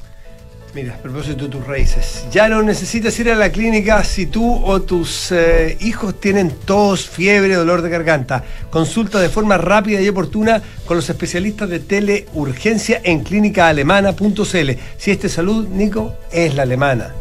Mira, 0.74 0.94
a 0.94 0.96
propósito 0.96 1.44
de 1.44 1.50
tus 1.50 1.66
raíces, 1.66 2.24
ya 2.32 2.48
no 2.48 2.62
necesitas 2.62 3.18
ir 3.20 3.30
a 3.30 3.34
la 3.34 3.52
clínica 3.52 4.02
si 4.04 4.24
tú 4.24 4.64
o 4.64 4.80
tus 4.80 5.30
eh, 5.30 5.76
hijos 5.80 6.18
tienen 6.18 6.50
tos, 6.64 7.06
fiebre, 7.06 7.56
dolor 7.56 7.82
de 7.82 7.90
garganta. 7.90 8.42
Consulta 8.70 9.20
de 9.20 9.28
forma 9.28 9.58
rápida 9.58 10.00
y 10.00 10.08
oportuna 10.08 10.62
con 10.86 10.96
los 10.96 11.10
especialistas 11.10 11.68
de 11.68 11.80
teleurgencia 11.80 13.02
en 13.04 13.22
clínicaalemana.cl. 13.22 14.70
Si 14.96 15.10
este 15.10 15.28
salud, 15.28 15.68
Nico, 15.68 16.16
es 16.30 16.54
la 16.54 16.62
alemana. 16.62 17.12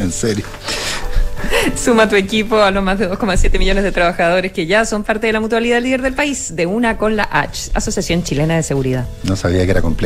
En 0.00 0.10
serio. 0.10 0.44
Suma 1.76 2.08
tu 2.08 2.16
equipo 2.16 2.58
a 2.58 2.70
los 2.70 2.82
más 2.82 2.98
de 2.98 3.10
2,7 3.10 3.58
millones 3.58 3.84
de 3.84 3.92
trabajadores 3.92 4.52
que 4.52 4.66
ya 4.66 4.84
son 4.84 5.04
parte 5.04 5.26
de 5.26 5.32
la 5.32 5.40
mutualidad 5.40 5.80
líder 5.80 6.02
del 6.02 6.14
país, 6.14 6.54
de 6.54 6.66
una 6.66 6.96
con 6.98 7.16
la 7.16 7.28
H, 7.30 7.70
Asociación 7.74 8.22
Chilena 8.22 8.56
de 8.56 8.62
Seguridad. 8.62 9.06
No 9.24 9.36
sabía 9.36 9.64
que 9.64 9.70
era 9.70 9.82
con. 9.82 9.96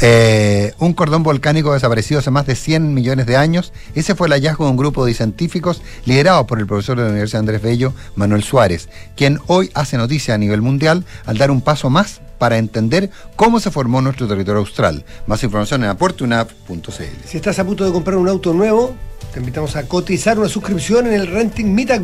Eh, 0.00 0.72
un 0.78 0.92
cordón 0.92 1.22
volcánico 1.22 1.72
desaparecido 1.72 2.20
hace 2.20 2.30
más 2.30 2.46
de 2.46 2.56
100 2.56 2.92
millones 2.92 3.26
de 3.26 3.36
años. 3.36 3.72
Ese 3.94 4.14
fue 4.14 4.26
el 4.26 4.32
hallazgo 4.32 4.64
de 4.64 4.70
un 4.72 4.76
grupo 4.76 5.06
de 5.06 5.14
científicos 5.14 5.82
liderado 6.04 6.46
por 6.46 6.58
el 6.58 6.66
profesor 6.66 6.96
de 6.96 7.04
la 7.04 7.10
Universidad 7.10 7.40
Andrés 7.40 7.62
Bello, 7.62 7.92
Manuel 8.16 8.42
Suárez, 8.42 8.88
quien 9.16 9.38
hoy 9.46 9.70
hace 9.74 9.96
noticia 9.96 10.34
a 10.34 10.38
nivel 10.38 10.62
mundial 10.62 11.04
al 11.26 11.38
dar 11.38 11.50
un 11.50 11.60
paso 11.60 11.90
más 11.90 12.20
para 12.40 12.56
entender 12.56 13.10
cómo 13.36 13.60
se 13.60 13.70
formó 13.70 14.00
nuestro 14.00 14.26
territorio 14.26 14.60
austral. 14.60 15.04
Más 15.26 15.44
información 15.44 15.84
en 15.84 15.90
aportunap.cl. 15.90 17.26
Si 17.26 17.36
estás 17.36 17.58
a 17.58 17.64
punto 17.64 17.84
de 17.84 17.92
comprar 17.92 18.16
un 18.16 18.28
auto 18.30 18.54
nuevo, 18.54 18.94
te 19.34 19.40
invitamos 19.40 19.76
a 19.76 19.86
cotizar 19.86 20.38
una 20.38 20.48
suscripción 20.48 21.06
en 21.06 21.12
el 21.12 21.26
Renting 21.26 21.74
Meet. 21.74 22.02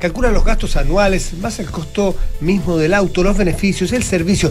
Calcula 0.00 0.32
los 0.32 0.46
gastos 0.46 0.76
anuales, 0.76 1.34
más 1.34 1.58
el 1.58 1.70
costo 1.70 2.16
mismo 2.40 2.78
del 2.78 2.94
auto, 2.94 3.22
los 3.22 3.36
beneficios, 3.36 3.92
el 3.92 4.02
servicio. 4.02 4.50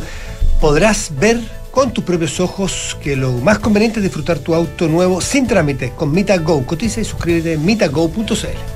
Podrás 0.61 1.11
ver 1.19 1.41
con 1.71 1.91
tus 1.91 2.03
propios 2.03 2.39
ojos 2.39 2.95
que 3.01 3.15
lo 3.15 3.31
más 3.33 3.57
conveniente 3.57 3.99
es 3.99 4.03
disfrutar 4.03 4.37
tu 4.37 4.53
auto 4.53 4.87
nuevo 4.87 5.21
sin 5.21 5.47
trámite 5.47 5.91
con 5.95 6.11
Mita 6.11 6.37
Go. 6.37 6.63
Cotiza 6.67 7.01
y 7.01 7.03
suscríbete 7.03 7.53
en 7.53 7.65
mitago.cl. 7.65 8.74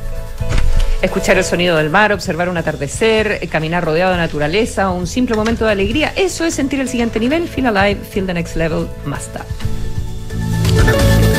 Escuchar 1.01 1.37
el 1.37 1.45
sonido 1.45 1.77
del 1.77 1.89
mar, 1.89 2.11
observar 2.11 2.49
un 2.49 2.57
atardecer, 2.57 3.39
eh, 3.41 3.47
caminar 3.47 3.85
rodeado 3.85 4.11
de 4.11 4.17
naturaleza, 4.17 4.89
un 4.89 5.07
simple 5.07 5.35
momento 5.35 5.65
de 5.65 5.71
alegría, 5.71 6.11
eso 6.17 6.43
es 6.43 6.53
sentir 6.53 6.81
el 6.81 6.89
siguiente 6.89 7.21
nivel. 7.21 7.47
Feel 7.47 7.67
alive, 7.67 8.01
feel 8.03 8.25
the 8.25 8.33
next 8.33 8.57
level, 8.57 8.85
Mazda. 9.05 9.45
A 10.75 11.38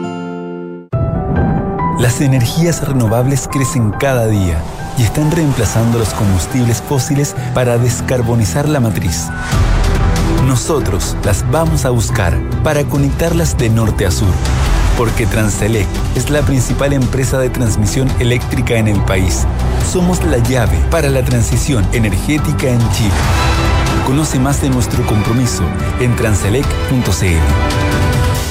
Las 2.01 2.19
energías 2.19 2.85
renovables 2.87 3.47
crecen 3.47 3.91
cada 3.91 4.25
día 4.25 4.59
y 4.97 5.03
están 5.03 5.29
reemplazando 5.29 5.99
los 5.99 6.09
combustibles 6.15 6.81
fósiles 6.81 7.35
para 7.53 7.77
descarbonizar 7.77 8.67
la 8.67 8.79
matriz. 8.79 9.27
Nosotros 10.47 11.15
las 11.23 11.47
vamos 11.51 11.85
a 11.85 11.91
buscar 11.91 12.35
para 12.63 12.85
conectarlas 12.85 13.55
de 13.55 13.69
norte 13.69 14.07
a 14.07 14.11
sur, 14.11 14.33
porque 14.97 15.27
Transelec 15.27 15.85
es 16.15 16.31
la 16.31 16.41
principal 16.41 16.93
empresa 16.93 17.37
de 17.37 17.51
transmisión 17.51 18.09
eléctrica 18.17 18.77
en 18.77 18.87
el 18.87 18.99
país. 19.01 19.45
Somos 19.93 20.23
la 20.23 20.39
llave 20.39 20.79
para 20.89 21.07
la 21.07 21.23
transición 21.23 21.85
energética 21.93 22.67
en 22.67 22.79
Chile. 22.93 23.11
Conoce 24.07 24.39
más 24.39 24.59
de 24.59 24.71
nuestro 24.71 25.05
compromiso 25.05 25.61
en 25.99 26.15
transelec.cl. 26.15 28.50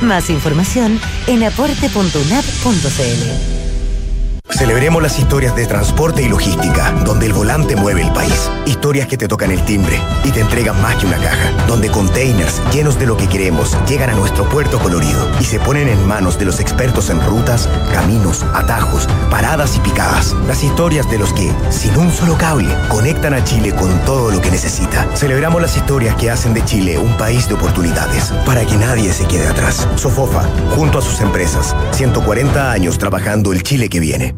Más 0.00 0.30
información 0.30 0.98
en 1.26 1.44
aporte.unap.cl. 1.44 3.57
Celebremos 4.50 5.02
las 5.02 5.18
historias 5.18 5.54
de 5.54 5.66
transporte 5.66 6.22
y 6.22 6.28
logística, 6.28 6.90
donde 7.04 7.26
el 7.26 7.32
volante 7.32 7.76
mueve 7.76 8.02
el 8.02 8.12
país. 8.12 8.50
Historias 8.66 9.06
que 9.06 9.16
te 9.16 9.28
tocan 9.28 9.52
el 9.52 9.64
timbre 9.64 10.00
y 10.24 10.30
te 10.30 10.40
entregan 10.40 10.80
más 10.82 10.96
que 10.96 11.06
una 11.06 11.18
caja, 11.18 11.52
donde 11.66 11.90
containers 11.90 12.60
llenos 12.72 12.98
de 12.98 13.06
lo 13.06 13.16
que 13.16 13.28
queremos 13.28 13.76
llegan 13.86 14.10
a 14.10 14.14
nuestro 14.14 14.48
puerto 14.48 14.80
colorido 14.80 15.30
y 15.40 15.44
se 15.44 15.60
ponen 15.60 15.88
en 15.88 16.04
manos 16.08 16.38
de 16.38 16.46
los 16.46 16.60
expertos 16.60 17.10
en 17.10 17.24
rutas, 17.24 17.68
caminos, 17.92 18.42
atajos, 18.54 19.06
paradas 19.30 19.76
y 19.76 19.80
picadas. 19.80 20.34
Las 20.46 20.64
historias 20.64 21.08
de 21.10 21.18
los 21.18 21.32
que, 21.32 21.52
sin 21.70 21.96
un 21.96 22.10
solo 22.10 22.36
cable, 22.36 22.74
conectan 22.88 23.34
a 23.34 23.44
Chile 23.44 23.74
con 23.74 23.96
todo 24.04 24.30
lo 24.32 24.40
que 24.40 24.50
necesita. 24.50 25.06
Celebramos 25.14 25.62
las 25.62 25.76
historias 25.76 26.16
que 26.16 26.30
hacen 26.30 26.54
de 26.54 26.64
Chile 26.64 26.98
un 26.98 27.16
país 27.16 27.48
de 27.48 27.54
oportunidades, 27.54 28.32
para 28.44 28.64
que 28.64 28.76
nadie 28.76 29.12
se 29.12 29.26
quede 29.26 29.46
atrás. 29.46 29.86
Sofofa, 29.96 30.42
junto 30.74 30.98
a 30.98 31.02
sus 31.02 31.20
empresas, 31.20 31.76
140 31.92 32.72
años 32.72 32.98
trabajando 32.98 33.52
el 33.52 33.62
Chile 33.62 33.88
que 33.88 34.00
viene. 34.00 34.37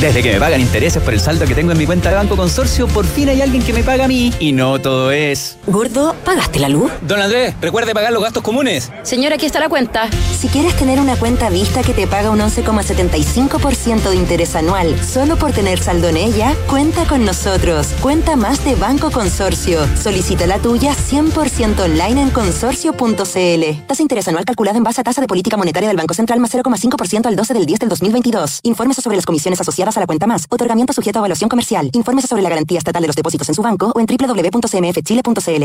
Desde 0.00 0.22
que 0.22 0.32
me 0.32 0.38
pagan 0.38 0.60
intereses 0.60 1.02
por 1.02 1.12
el 1.12 1.18
saldo 1.18 1.44
que 1.44 1.56
tengo 1.56 1.72
en 1.72 1.78
mi 1.78 1.84
cuenta 1.84 2.10
de 2.10 2.14
Banco 2.14 2.36
Consorcio, 2.36 2.86
por 2.86 3.04
fin 3.04 3.30
hay 3.30 3.42
alguien 3.42 3.64
que 3.64 3.72
me 3.72 3.82
paga 3.82 4.04
a 4.04 4.08
mí. 4.08 4.32
Y 4.38 4.52
no 4.52 4.80
todo 4.80 5.10
es. 5.10 5.56
Gordo, 5.66 6.14
¿pagaste 6.24 6.60
la 6.60 6.68
luz? 6.68 6.92
Don 7.02 7.20
Andrés, 7.20 7.56
recuerde 7.60 7.94
pagar 7.94 8.12
los 8.12 8.22
gastos 8.22 8.44
comunes. 8.44 8.92
Señora, 9.02 9.34
aquí 9.34 9.46
está 9.46 9.58
la 9.58 9.68
cuenta. 9.68 10.08
Si 10.38 10.46
quieres 10.46 10.76
tener 10.76 11.00
una 11.00 11.16
cuenta 11.16 11.50
vista 11.50 11.82
que 11.82 11.94
te 11.94 12.06
paga 12.06 12.30
un 12.30 12.38
11,75% 12.38 14.10
de 14.10 14.14
interés 14.14 14.54
anual 14.54 14.94
solo 15.04 15.36
por 15.36 15.50
tener 15.50 15.80
saldo 15.80 16.08
en 16.08 16.16
ella, 16.16 16.54
cuenta 16.68 17.04
con 17.06 17.24
nosotros. 17.24 17.88
Cuenta 18.00 18.36
más 18.36 18.64
de 18.64 18.76
Banco 18.76 19.10
Consorcio. 19.10 19.80
Solicita 20.00 20.46
la 20.46 20.60
tuya 20.60 20.94
100% 20.94 21.80
online 21.80 22.22
en 22.22 22.30
consorcio.cl. 22.30 23.16
Tasa 23.16 23.96
de 23.96 24.02
interés 24.02 24.28
anual 24.28 24.44
calculada 24.44 24.78
en 24.78 24.84
base 24.84 25.00
a 25.00 25.04
tasa 25.04 25.20
de 25.20 25.26
política 25.26 25.56
monetaria 25.56 25.88
del 25.88 25.96
Banco 25.96 26.14
Central 26.14 26.38
más 26.38 26.54
0,5% 26.54 27.26
al 27.26 27.34
12 27.34 27.52
del 27.52 27.66
10 27.66 27.80
del 27.80 27.88
2022. 27.88 28.60
Infórmese 28.62 29.02
sobre 29.02 29.16
las 29.16 29.26
comisiones 29.26 29.60
asociadas 29.60 29.87
a 29.96 30.00
la 30.00 30.06
cuenta 30.06 30.26
más. 30.26 30.46
Otorgamiento 30.50 30.92
sujeto 30.92 31.18
a 31.18 31.20
evaluación 31.20 31.48
comercial. 31.48 31.90
Infórmese 31.92 32.28
sobre 32.28 32.42
la 32.42 32.50
garantía 32.50 32.78
estatal 32.78 33.02
de 33.02 33.08
los 33.08 33.16
depósitos 33.16 33.48
en 33.48 33.54
su 33.54 33.62
banco 33.62 33.92
o 33.94 34.00
en 34.00 34.06
www.cmfchile.cl. 34.06 35.64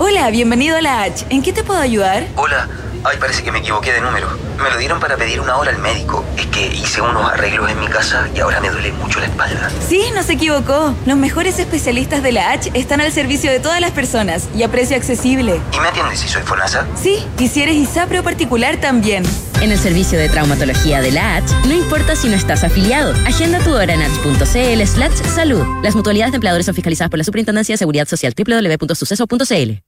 Hola, 0.00 0.30
bienvenido 0.30 0.76
a 0.76 0.80
la 0.80 1.02
H. 1.02 1.26
¿En 1.28 1.42
qué 1.42 1.52
te 1.52 1.64
puedo 1.64 1.80
ayudar? 1.80 2.26
Hola. 2.36 2.68
Ay, 3.04 3.16
parece 3.18 3.42
que 3.42 3.52
me 3.52 3.60
equivoqué 3.60 3.92
de 3.92 4.00
número. 4.00 4.28
Me 4.62 4.70
lo 4.70 4.78
dieron 4.78 4.98
para 5.00 5.16
pedir 5.16 5.40
una 5.40 5.56
hora 5.56 5.70
al 5.70 5.78
médico. 5.78 6.24
Es 6.36 6.46
que 6.46 6.66
hice 6.66 7.00
unos 7.00 7.30
arreglos 7.30 7.70
en 7.70 7.78
mi 7.80 7.86
casa 7.86 8.28
y 8.34 8.40
ahora 8.40 8.60
me 8.60 8.70
duele 8.70 8.92
mucho 8.92 9.20
la 9.20 9.26
espalda. 9.26 9.70
Sí, 9.88 10.02
no 10.14 10.22
se 10.22 10.32
equivocó. 10.32 10.94
Los 11.06 11.16
mejores 11.16 11.58
especialistas 11.58 12.22
de 12.22 12.32
la 12.32 12.50
H 12.52 12.70
están 12.74 13.00
al 13.00 13.12
servicio 13.12 13.50
de 13.50 13.60
todas 13.60 13.80
las 13.80 13.92
personas 13.92 14.48
y 14.56 14.62
a 14.64 14.68
precio 14.68 14.96
accesible. 14.96 15.60
¿Y 15.72 15.80
me 15.80 15.88
atiendes 15.88 16.20
si 16.20 16.28
soy 16.28 16.42
FONASA? 16.42 16.86
Sí, 17.00 17.24
y 17.38 17.48
si 17.48 17.62
eres 17.62 17.76
ISAPRE 17.76 18.20
o 18.20 18.22
particular 18.24 18.78
también. 18.78 19.24
En 19.60 19.72
el 19.72 19.78
servicio 19.78 20.18
de 20.18 20.28
traumatología 20.28 21.00
de 21.00 21.12
la 21.12 21.36
H, 21.36 21.46
no 21.66 21.74
importa 21.74 22.14
si 22.16 22.28
no 22.28 22.36
estás 22.36 22.62
afiliado. 22.64 23.12
Agenda 23.26 23.58
tu 23.60 23.74
hora 23.74 23.94
en 23.94 24.02
h.cl 24.02 24.86
slash 24.86 25.22
salud. 25.34 25.64
Las 25.82 25.94
mutualidades 25.94 26.32
de 26.32 26.36
empleadores 26.36 26.66
son 26.66 26.74
fiscalizadas 26.74 27.10
por 27.10 27.18
la 27.18 27.24
Superintendencia 27.24 27.74
de 27.74 27.78
Seguridad 27.78 28.06
Social 28.08 28.34
www.suceso.cl. 28.36 29.87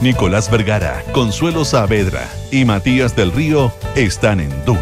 Nicolás 0.00 0.48
Vergara, 0.48 1.02
Consuelo 1.12 1.64
Saavedra 1.64 2.28
y 2.52 2.64
Matías 2.64 3.16
del 3.16 3.32
Río 3.32 3.72
están 3.96 4.38
en 4.38 4.50
Duna. 4.64 4.80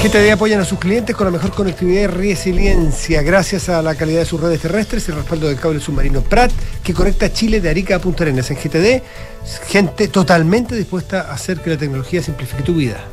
GTD 0.00 0.30
apoyan 0.30 0.60
a 0.60 0.64
sus 0.64 0.78
clientes 0.78 1.16
con 1.16 1.26
la 1.26 1.32
mejor 1.32 1.50
conectividad 1.50 2.02
y 2.02 2.06
resiliencia 2.06 3.20
gracias 3.22 3.68
a 3.68 3.82
la 3.82 3.96
calidad 3.96 4.20
de 4.20 4.26
sus 4.26 4.40
redes 4.40 4.60
terrestres 4.60 5.08
y 5.08 5.10
el 5.10 5.16
respaldo 5.16 5.48
del 5.48 5.58
cable 5.58 5.80
submarino 5.80 6.22
Prat 6.22 6.52
que 6.84 6.94
conecta 6.94 7.32
Chile 7.32 7.60
de 7.60 7.68
Arica 7.68 7.96
a 7.96 7.98
Punta 7.98 8.22
Arenas. 8.22 8.48
En 8.52 8.56
GTD, 8.58 9.02
gente 9.66 10.06
totalmente 10.06 10.76
dispuesta 10.76 11.22
a 11.22 11.34
hacer 11.34 11.60
que 11.60 11.70
la 11.70 11.76
tecnología 11.76 12.22
simplifique 12.22 12.62
tu 12.62 12.74
vida. 12.74 13.04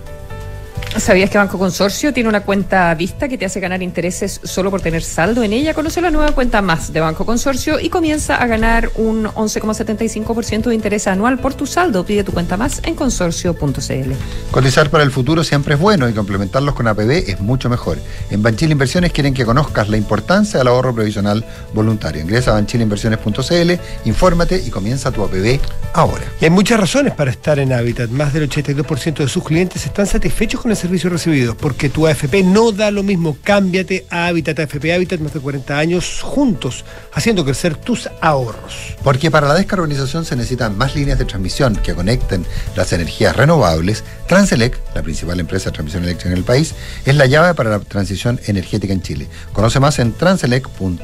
¿Sabías 0.99 1.29
que 1.29 1.37
Banco 1.37 1.59
Consorcio 1.59 2.11
tiene 2.11 2.27
una 2.27 2.41
cuenta 2.41 2.93
vista 2.95 3.27
que 3.27 3.37
te 3.37 3.45
hace 3.45 3.59
ganar 3.59 3.83
intereses 3.83 4.41
solo 4.43 4.71
por 4.71 4.81
tener 4.81 5.03
saldo 5.03 5.43
en 5.43 5.53
ella? 5.53 5.75
Conoce 5.75 6.01
la 6.01 6.09
nueva 6.09 6.31
cuenta 6.31 6.61
más 6.63 6.91
de 6.91 6.99
Banco 6.99 7.23
Consorcio 7.23 7.79
y 7.79 7.89
comienza 7.89 8.35
a 8.35 8.47
ganar 8.47 8.89
un 8.95 9.25
11,75% 9.25 10.63
de 10.63 10.75
interés 10.75 11.05
anual 11.07 11.37
por 11.37 11.53
tu 11.53 11.67
saldo. 11.67 12.03
Pide 12.03 12.23
tu 12.23 12.31
cuenta 12.31 12.57
más 12.57 12.81
en 12.83 12.95
consorcio.cl. 12.95 14.11
Cotizar 14.49 14.89
para 14.89 15.03
el 15.03 15.11
futuro 15.11 15.43
siempre 15.43 15.75
es 15.75 15.79
bueno 15.79 16.09
y 16.09 16.13
complementarlos 16.13 16.73
con 16.73 16.87
APB 16.87 17.29
es 17.29 17.39
mucho 17.41 17.69
mejor. 17.69 17.99
En 18.31 18.41
Banchile 18.41 18.71
Inversiones 18.71 19.11
quieren 19.11 19.35
que 19.35 19.45
conozcas 19.45 19.89
la 19.89 19.97
importancia 19.97 20.57
del 20.57 20.67
ahorro 20.67 20.95
previsional 20.95 21.45
voluntario. 21.73 22.21
Ingresa 22.21 22.51
a 22.51 22.53
banchileinversiones.cl, 22.55 23.71
infórmate 24.05 24.63
y 24.65 24.71
comienza 24.71 25.11
tu 25.11 25.23
APB 25.23 25.59
ahora. 25.93 26.23
Y 26.41 26.45
hay 26.45 26.51
muchas 26.51 26.79
razones 26.79 27.13
para 27.13 27.29
estar 27.29 27.59
en 27.59 27.71
Habitat. 27.71 28.09
Más 28.09 28.33
del 28.33 28.49
82% 28.49 29.17
de 29.17 29.27
sus 29.27 29.43
clientes 29.43 29.85
están 29.85 30.07
satisfechos 30.07 30.59
con 30.59 30.71
el 30.71 30.77
servicio 30.77 30.86
recibido, 30.88 31.55
porque 31.55 31.89
tu 31.89 32.07
AFP 32.07 32.43
no 32.43 32.71
da 32.71 32.91
lo 32.91 33.03
mismo. 33.03 33.38
Cámbiate 33.43 34.05
a 34.09 34.27
Habitat 34.27 34.59
AFP 34.59 34.93
Habitat 34.93 35.19
más 35.19 35.33
de 35.33 35.39
40 35.39 35.77
años 35.77 36.21
juntos, 36.21 36.85
haciendo 37.13 37.43
crecer 37.43 37.75
tus 37.75 38.09
ahorros. 38.21 38.95
Porque 39.03 39.29
para 39.29 39.47
la 39.47 39.53
descarbonización 39.53 40.25
se 40.25 40.35
necesitan 40.35 40.77
más 40.77 40.95
líneas 40.95 41.19
de 41.19 41.25
transmisión 41.25 41.75
que 41.75 41.93
conecten 41.93 42.45
las 42.75 42.91
energías 42.93 43.35
renovables. 43.35 44.03
Transelec, 44.27 44.79
la 44.95 45.03
principal 45.03 45.39
empresa 45.39 45.65
de 45.65 45.73
transmisión 45.73 46.03
eléctrica 46.03 46.31
en 46.31 46.38
el 46.38 46.43
país, 46.43 46.73
es 47.05 47.15
la 47.15 47.25
llave 47.25 47.53
para 47.53 47.69
la 47.69 47.79
transición 47.79 48.39
energética 48.47 48.93
en 48.93 49.01
Chile. 49.01 49.27
Conoce 49.53 49.79
más 49.79 49.99
en 49.99 50.13
transelec.cl. 50.13 50.97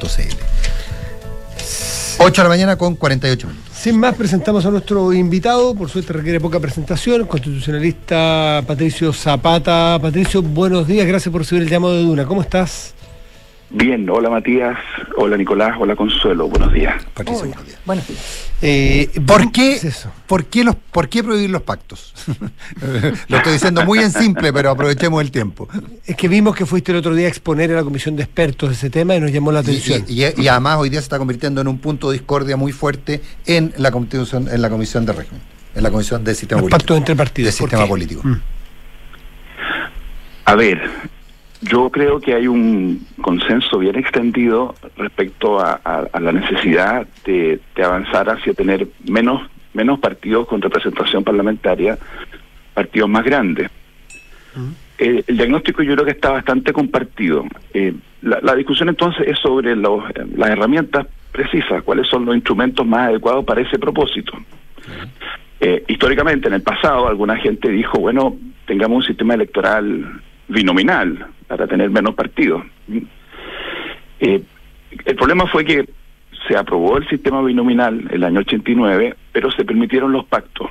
8 2.18 2.42
de 2.42 2.44
la 2.44 2.48
mañana 2.48 2.76
con 2.76 2.96
48 2.96 3.46
minutos. 3.46 3.72
Sin 3.76 3.98
más, 3.98 4.14
presentamos 4.14 4.64
a 4.64 4.70
nuestro 4.70 5.12
invitado, 5.12 5.74
por 5.74 5.90
suerte 5.90 6.12
requiere 6.12 6.40
poca 6.40 6.60
presentación, 6.60 7.26
constitucionalista 7.26 8.62
Patricio 8.66 9.12
Zapata. 9.12 9.98
Patricio, 10.00 10.40
buenos 10.42 10.86
días, 10.86 11.06
gracias 11.06 11.30
por 11.30 11.42
recibir 11.42 11.64
el 11.64 11.68
llamado 11.68 11.94
de 11.94 12.02
Duna. 12.02 12.24
¿Cómo 12.24 12.40
estás? 12.40 12.93
Bien, 13.70 14.08
hola 14.08 14.30
Matías, 14.30 14.78
hola 15.16 15.36
Nicolás, 15.36 15.74
hola 15.80 15.96
Consuelo, 15.96 16.46
buenos 16.48 16.72
días. 16.72 17.02
Patricio, 17.12 17.46
buenos 17.46 17.66
días. 17.66 17.78
Buenos 17.84 18.06
días. 18.06 18.50
Eh, 18.62 19.10
¿por, 19.26 19.50
qué, 19.50 19.80
¿por, 20.28 20.44
qué 20.44 20.62
los, 20.62 20.76
¿Por 20.76 21.08
qué 21.08 21.24
prohibir 21.24 21.50
los 21.50 21.62
pactos? 21.62 22.14
Lo 23.28 23.36
estoy 23.38 23.54
diciendo 23.54 23.84
muy 23.84 23.98
en 23.98 24.12
simple, 24.12 24.52
pero 24.52 24.70
aprovechemos 24.70 25.20
el 25.22 25.30
tiempo. 25.32 25.68
Es 26.06 26.14
que 26.14 26.28
vimos 26.28 26.54
que 26.54 26.66
fuiste 26.66 26.92
el 26.92 26.98
otro 26.98 27.14
día 27.16 27.26
a 27.26 27.28
exponer 27.30 27.72
a 27.72 27.74
la 27.76 27.82
comisión 27.82 28.14
de 28.14 28.22
expertos 28.22 28.70
ese 28.70 28.90
tema 28.90 29.16
y 29.16 29.20
nos 29.20 29.32
llamó 29.32 29.50
la 29.50 29.60
atención. 29.60 30.04
Y, 30.06 30.22
y- 30.24 30.34
y 30.36 30.48
además 30.48 30.76
hoy 30.78 30.88
día 30.90 31.00
se 31.00 31.04
está 31.06 31.18
convirtiendo 31.18 31.60
en 31.60 31.66
un 31.66 31.78
punto 31.78 32.10
de 32.10 32.18
discordia 32.18 32.56
muy 32.56 32.70
fuerte 32.70 33.22
en 33.46 33.72
la 33.78 33.90
constitución, 33.90 34.46
en 34.52 34.62
la 34.62 34.70
comisión 34.70 35.04
de 35.04 35.14
régimen, 35.14 35.40
en 35.74 35.82
la 35.82 35.90
comisión 35.90 36.22
del 36.22 36.36
sistema 36.36 36.60
Los 36.60 36.70
político. 36.70 36.78
pactos 36.78 36.96
entre 36.98 37.16
partidos. 37.16 37.56
¿por 37.56 37.68
sistema 37.70 37.84
qué? 37.84 37.88
político. 37.88 38.20
Mm. 38.24 38.40
A 40.46 40.54
ver, 40.54 40.90
yo 41.70 41.90
creo 41.90 42.20
que 42.20 42.34
hay 42.34 42.46
un 42.46 43.06
consenso 43.20 43.78
bien 43.78 43.96
extendido 43.96 44.74
respecto 44.96 45.58
a, 45.60 45.80
a- 45.84 46.06
a 46.12 46.20
la 46.20 46.32
necesidad 46.32 47.06
de, 47.24 47.60
de 47.74 47.82
avanzar 47.84 48.28
hacia 48.30 48.52
tener 48.54 48.86
menos, 49.08 49.42
menos 49.72 49.98
partidos 49.98 50.46
con 50.46 50.60
representación 50.62 51.24
parlamentaria, 51.24 51.98
partidos 52.74 53.08
más 53.08 53.24
grandes. 53.24 53.70
Eh, 54.98 55.24
el 55.26 55.36
diagnóstico 55.36 55.82
yo 55.82 55.94
creo 55.94 56.04
que 56.04 56.12
está 56.12 56.30
bastante 56.30 56.72
compartido. 56.72 57.44
Eh, 57.72 57.94
la, 58.22 58.38
la 58.42 58.54
discusión 58.54 58.88
entonces 58.88 59.26
es 59.26 59.38
sobre 59.38 59.74
los, 59.74 60.04
eh, 60.10 60.24
las 60.36 60.50
herramientas 60.50 61.06
precisas, 61.32 61.82
cuáles 61.82 62.06
son 62.08 62.24
los 62.24 62.34
instrumentos 62.36 62.86
más 62.86 63.08
adecuados 63.08 63.44
para 63.44 63.60
ese 63.62 63.78
propósito. 63.78 64.32
Eh, 65.60 65.82
históricamente, 65.88 66.46
en 66.48 66.54
el 66.54 66.62
pasado, 66.62 67.08
alguna 67.08 67.36
gente 67.36 67.68
dijo, 67.70 67.98
bueno, 67.98 68.36
tengamos 68.66 68.98
un 68.98 69.02
sistema 69.04 69.34
electoral 69.34 70.20
binominal 70.46 71.26
para 71.46 71.66
tener 71.66 71.90
menos 71.90 72.14
partidos. 72.14 72.62
Eh, 74.20 74.42
el 75.04 75.16
problema 75.16 75.46
fue 75.46 75.64
que 75.64 75.88
se 76.48 76.56
aprobó 76.56 76.96
el 76.98 77.08
sistema 77.08 77.42
binominal 77.42 78.06
el 78.10 78.22
año 78.24 78.40
89, 78.40 79.14
pero 79.32 79.50
se 79.50 79.64
permitieron 79.64 80.12
los 80.12 80.24
pactos. 80.26 80.68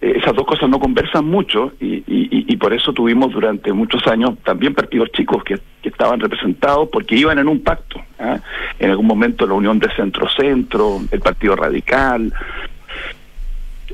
Eh, 0.00 0.14
esas 0.16 0.34
dos 0.34 0.44
cosas 0.46 0.68
no 0.68 0.78
conversan 0.78 1.24
mucho 1.24 1.72
y, 1.80 1.86
y- 2.06 2.44
y- 2.48 2.56
por 2.56 2.72
eso 2.72 2.92
tuvimos 2.92 3.32
durante 3.32 3.72
muchos 3.72 4.06
años 4.06 4.38
también 4.44 4.74
partidos 4.74 5.10
chicos 5.12 5.42
que, 5.44 5.58
que 5.82 5.88
estaban 5.88 6.20
representados 6.20 6.88
porque 6.92 7.16
iban 7.16 7.38
en 7.38 7.48
un 7.48 7.60
pacto. 7.62 8.00
¿ah? 8.18 8.38
En 8.78 8.90
algún 8.90 9.06
momento 9.06 9.46
la 9.46 9.54
Unión 9.54 9.78
de 9.78 9.88
Centro-Centro, 9.94 11.00
el 11.10 11.20
Partido 11.20 11.56
Radical, 11.56 12.32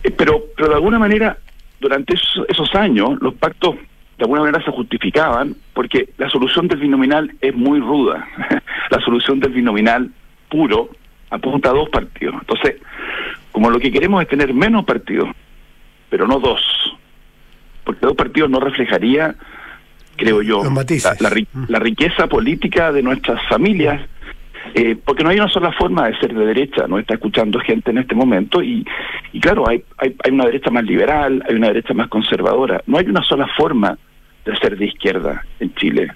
eh, 0.03 0.11
pero, 0.11 0.45
pero 0.57 0.69
de 0.71 0.75
alguna 0.75 0.99
manera, 0.99 1.39
durante 1.81 2.15
esos, 2.15 2.45
esos 2.49 2.75
años, 2.75 3.19
los 3.21 3.35
pactos 3.35 3.77
de 4.19 4.25
alguna 4.25 4.41
manera 4.43 4.63
se 4.65 4.71
justificaban 4.73 5.55
porque 5.75 6.09
la 6.19 6.29
solución 6.29 6.67
del 6.69 6.81
binominal 6.81 7.31
es 7.41 7.55
muy 7.55 7.79
ruda. 7.81 8.27
la 8.91 9.01
solución 9.01 9.39
del 9.41 9.53
binominal 9.53 10.11
puro 10.49 10.91
apunta 11.31 11.71
a 11.71 11.73
dos 11.73 11.89
partidos. 11.89 12.35
Entonces, 12.41 12.77
como 13.53 13.71
lo 13.71 13.79
que 13.79 13.93
queremos 13.93 14.21
es 14.23 14.29
tener 14.29 14.53
menos 14.53 14.85
partidos, 14.85 15.29
pero 16.11 16.27
no 16.27 16.41
dos, 16.41 16.61
porque 17.85 18.07
dos 18.07 18.17
partidos 18.17 18.51
no 18.51 18.61
reflejaría, 18.61 19.35
creo 20.17 20.43
yo, 20.43 20.63
la, 21.21 21.29
la 21.29 21.31
ri- 21.31 21.47
la 21.69 21.79
riqueza 21.79 22.27
política 22.27 22.91
de 22.93 23.03
nuestras 23.03 23.41
familias 23.49 24.01
eh, 24.75 24.97
porque 25.03 25.23
no 25.25 25.31
hay 25.31 25.39
una 25.39 25.49
sola 25.49 25.73
forma 25.73 26.09
de 26.09 26.19
ser 26.19 26.35
de 26.35 26.45
derecha, 26.45 26.87
no 26.89 26.99
está 26.99 27.15
escuchando 27.15 27.59
gente 27.61 27.91
en 27.91 27.99
este 27.99 28.15
momento 28.15 28.63
y, 28.63 28.85
y 29.33 29.41
claro, 29.41 29.67
hay, 29.69 29.83
hay, 29.97 30.15
hay 30.23 30.31
una 30.33 30.45
derecha 30.45 30.71
más 30.71 30.85
liberal, 30.85 31.43
hay 31.49 31.55
una 31.55 31.69
derecha 31.69 31.95
más 31.95 32.09
conservadora, 32.09 32.83
no 32.87 32.99
hay 32.99 33.07
una 33.07 33.23
sola 33.23 33.47
forma 33.57 33.97
de 34.49 34.59
ser 34.59 34.77
de 34.77 34.87
izquierda 34.87 35.45
en 35.61 35.75
Chile 35.75 36.11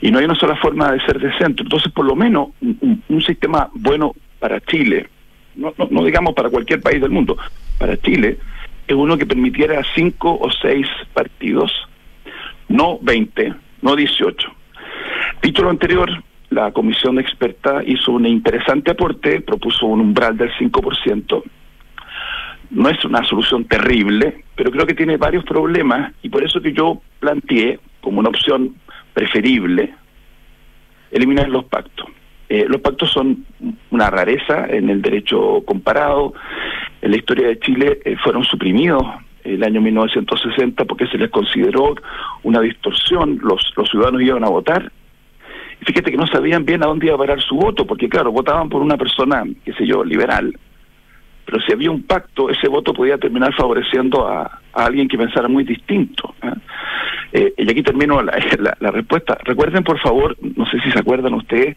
y 0.00 0.10
no 0.10 0.18
hay 0.18 0.24
una 0.24 0.34
sola 0.34 0.56
forma 0.56 0.92
de 0.92 1.00
ser 1.00 1.18
de 1.18 1.32
centro, 1.38 1.64
entonces 1.64 1.92
por 1.92 2.06
lo 2.06 2.16
menos 2.16 2.48
un, 2.60 3.22
sistema 3.22 3.68
bueno 3.74 4.14
para 4.38 4.60
Chile, 4.60 5.08
no, 5.54 5.74
no, 5.76 5.88
no 5.90 6.04
digamos 6.04 6.34
para 6.34 6.48
cualquier 6.48 6.80
país 6.80 7.00
del 7.00 7.10
mundo, 7.10 7.36
para 7.78 7.96
Chile, 7.98 8.38
es 8.86 8.94
uno 8.94 9.16
que 9.18 9.26
permitiera 9.26 9.82
cinco 9.94 10.38
o 10.40 10.50
seis 10.50 10.86
partidos, 11.12 11.72
no 12.68 12.98
20, 13.00 13.54
no 13.82 13.94
18. 13.94 14.48
Dicho 15.42 15.62
lo 15.62 15.70
anterior, 15.70 16.10
la 16.50 16.72
comisión 16.72 17.18
experta 17.18 17.82
hizo 17.86 18.12
un 18.12 18.26
interesante 18.26 18.90
aporte, 18.90 19.40
propuso 19.40 19.86
un 19.86 20.00
umbral 20.00 20.36
del 20.36 20.50
5%. 20.52 21.42
No 22.70 22.88
es 22.88 23.04
una 23.04 23.24
solución 23.24 23.64
terrible, 23.64 24.44
pero 24.54 24.70
creo 24.70 24.86
que 24.86 24.94
tiene 24.94 25.16
varios 25.16 25.44
problemas 25.44 26.12
y 26.22 26.28
por 26.28 26.44
eso 26.44 26.60
que 26.60 26.72
yo 26.72 27.00
planteé 27.18 27.80
como 28.00 28.20
una 28.20 28.28
opción 28.28 28.76
preferible 29.12 29.92
eliminar 31.10 31.48
los 31.48 31.64
pactos. 31.64 32.06
Eh, 32.48 32.66
los 32.68 32.80
pactos 32.80 33.10
son 33.10 33.44
una 33.90 34.10
rareza 34.10 34.66
en 34.68 34.90
el 34.90 35.02
derecho 35.02 35.62
comparado. 35.64 36.34
En 37.02 37.10
la 37.10 37.16
historia 37.16 37.48
de 37.48 37.58
Chile 37.58 38.00
eh, 38.04 38.16
fueron 38.22 38.44
suprimidos 38.44 39.02
el 39.44 39.62
año 39.64 39.80
1960 39.80 40.84
porque 40.84 41.06
se 41.06 41.18
les 41.18 41.30
consideró 41.30 41.94
una 42.42 42.60
distorsión. 42.60 43.38
Los, 43.42 43.72
los 43.76 43.88
ciudadanos 43.88 44.22
iban 44.22 44.44
a 44.44 44.48
votar 44.48 44.92
y 45.80 45.84
fíjate 45.84 46.10
que 46.10 46.16
no 46.16 46.26
sabían 46.26 46.64
bien 46.64 46.82
a 46.82 46.86
dónde 46.86 47.06
iba 47.06 47.14
a 47.14 47.18
parar 47.18 47.40
su 47.40 47.56
voto, 47.56 47.86
porque 47.86 48.08
claro, 48.08 48.32
votaban 48.32 48.68
por 48.68 48.82
una 48.82 48.96
persona, 48.96 49.44
qué 49.64 49.72
sé 49.72 49.86
yo, 49.86 50.04
liberal, 50.04 50.54
pero 51.44 51.60
si 51.60 51.72
había 51.72 51.90
un 51.90 52.02
pacto, 52.02 52.50
ese 52.50 52.68
voto 52.68 52.92
podía 52.92 53.18
terminar 53.18 53.54
favoreciendo 53.54 54.26
a, 54.26 54.60
alguien 54.72 55.08
que 55.08 55.18
pensara 55.18 55.48
muy 55.48 55.64
distinto. 55.64 56.34
¿eh? 56.42 56.52
Eh, 57.32 57.54
y 57.58 57.70
aquí 57.70 57.82
termino 57.82 58.22
la, 58.22 58.90
respuesta. 58.90 59.38
Recuerden, 59.44 59.82
por 59.82 59.98
favor, 59.98 60.36
no 60.40 60.66
sé 60.66 60.80
si 60.80 60.90
se 60.90 60.98
acuerdan 60.98 61.34
ustedes, 61.34 61.76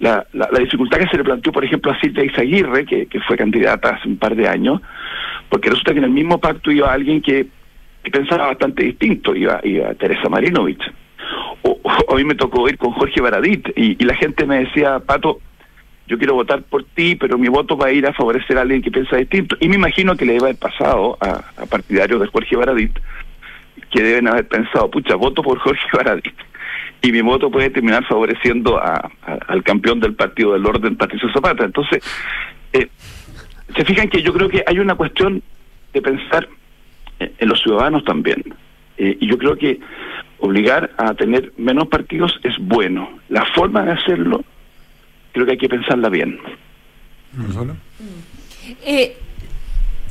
la, 0.00 0.26
la, 0.32 0.58
dificultad 0.58 0.98
que 0.98 1.08
se 1.08 1.16
le 1.16 1.24
planteó, 1.24 1.52
por 1.52 1.64
ejemplo, 1.64 1.90
a 1.90 2.00
Silvia 2.00 2.24
Izaguirre, 2.24 2.84
que, 2.84 3.20
fue 3.26 3.36
candidata 3.36 3.90
hace 3.90 4.08
un 4.08 4.18
par 4.18 4.36
de 4.36 4.46
años, 4.46 4.80
porque 5.48 5.70
resulta 5.70 5.92
que 5.92 5.98
en 5.98 6.04
el 6.04 6.10
mismo 6.10 6.38
pacto 6.38 6.70
iba 6.70 6.92
alguien 6.92 7.20
que, 7.22 7.46
que 8.02 8.10
pensaba 8.10 8.46
bastante 8.46 8.84
distinto, 8.84 9.34
iba, 9.34 9.60
iba 9.64 9.94
Teresa 9.94 10.28
Marinovich. 10.28 10.82
O, 11.62 11.78
a 12.10 12.14
mí 12.14 12.24
me 12.24 12.34
tocó 12.34 12.68
ir 12.68 12.78
con 12.78 12.92
Jorge 12.92 13.20
Baradit 13.20 13.70
y 13.76 14.02
la 14.04 14.14
gente 14.14 14.46
me 14.46 14.60
decía, 14.60 15.00
Pato, 15.00 15.40
yo 16.08 16.18
quiero 16.18 16.34
votar 16.34 16.62
por 16.62 16.84
ti, 16.84 17.14
pero 17.14 17.38
mi 17.38 17.48
voto 17.48 17.76
va 17.76 17.86
a 17.86 17.92
ir 17.92 18.06
a 18.06 18.12
favorecer 18.12 18.58
a 18.58 18.62
alguien 18.62 18.82
que 18.82 18.90
piensa 18.90 19.16
distinto. 19.16 19.56
Y 19.60 19.68
me 19.68 19.76
imagino 19.76 20.16
que 20.16 20.24
le 20.24 20.34
iba 20.34 20.46
haber 20.46 20.56
pasado 20.58 21.16
a, 21.20 21.44
partidarios 21.66 22.20
de 22.20 22.26
Jorge 22.28 22.56
Baradit, 22.56 22.98
que 23.90 24.02
deben 24.02 24.26
haber 24.26 24.48
pensado, 24.48 24.90
pucha, 24.90 25.14
voto 25.14 25.42
por 25.42 25.58
Jorge 25.58 25.86
Baradit. 25.92 26.34
Y 27.02 27.12
mi 27.12 27.20
voto 27.20 27.50
puede 27.50 27.70
terminar 27.70 28.04
favoreciendo 28.06 28.78
a- 28.78 29.10
al 29.46 29.62
campeón 29.62 30.00
del 30.00 30.14
Partido 30.14 30.54
del 30.54 30.66
Orden, 30.66 30.96
Patricio 30.96 31.30
Zapata. 31.32 31.64
Entonces, 31.64 32.02
eh, 32.72 32.88
se 33.76 33.84
fijan 33.84 34.08
que 34.08 34.22
yo 34.22 34.32
creo 34.32 34.48
que 34.48 34.64
hay 34.66 34.78
una 34.80 34.94
cuestión 34.96 35.42
de 35.92 36.02
pensar 36.02 36.48
en 37.20 37.32
en 37.38 37.48
los 37.48 37.60
ciudadanos 37.60 38.04
también. 38.04 38.42
Eh, 38.96 39.16
y 39.20 39.26
yo 39.28 39.36
creo 39.38 39.56
que 39.56 39.80
obligar 40.38 40.90
a 40.96 41.14
tener 41.14 41.52
menos 41.56 41.88
partidos 41.88 42.38
es 42.44 42.54
bueno. 42.58 43.08
La 43.28 43.44
forma 43.54 43.82
de 43.84 43.92
hacerlo, 43.92 44.44
creo 45.32 45.46
que 45.46 45.52
hay 45.52 45.58
que 45.58 45.68
pensarla 45.68 46.08
bien. 46.08 46.38
Eh, 48.84 49.16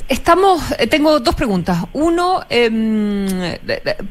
Estamos, 0.08 0.62
eh, 0.78 0.86
tengo 0.86 1.20
dos 1.20 1.34
preguntas. 1.34 1.84
Uno, 1.92 2.40
eh, 2.48 3.58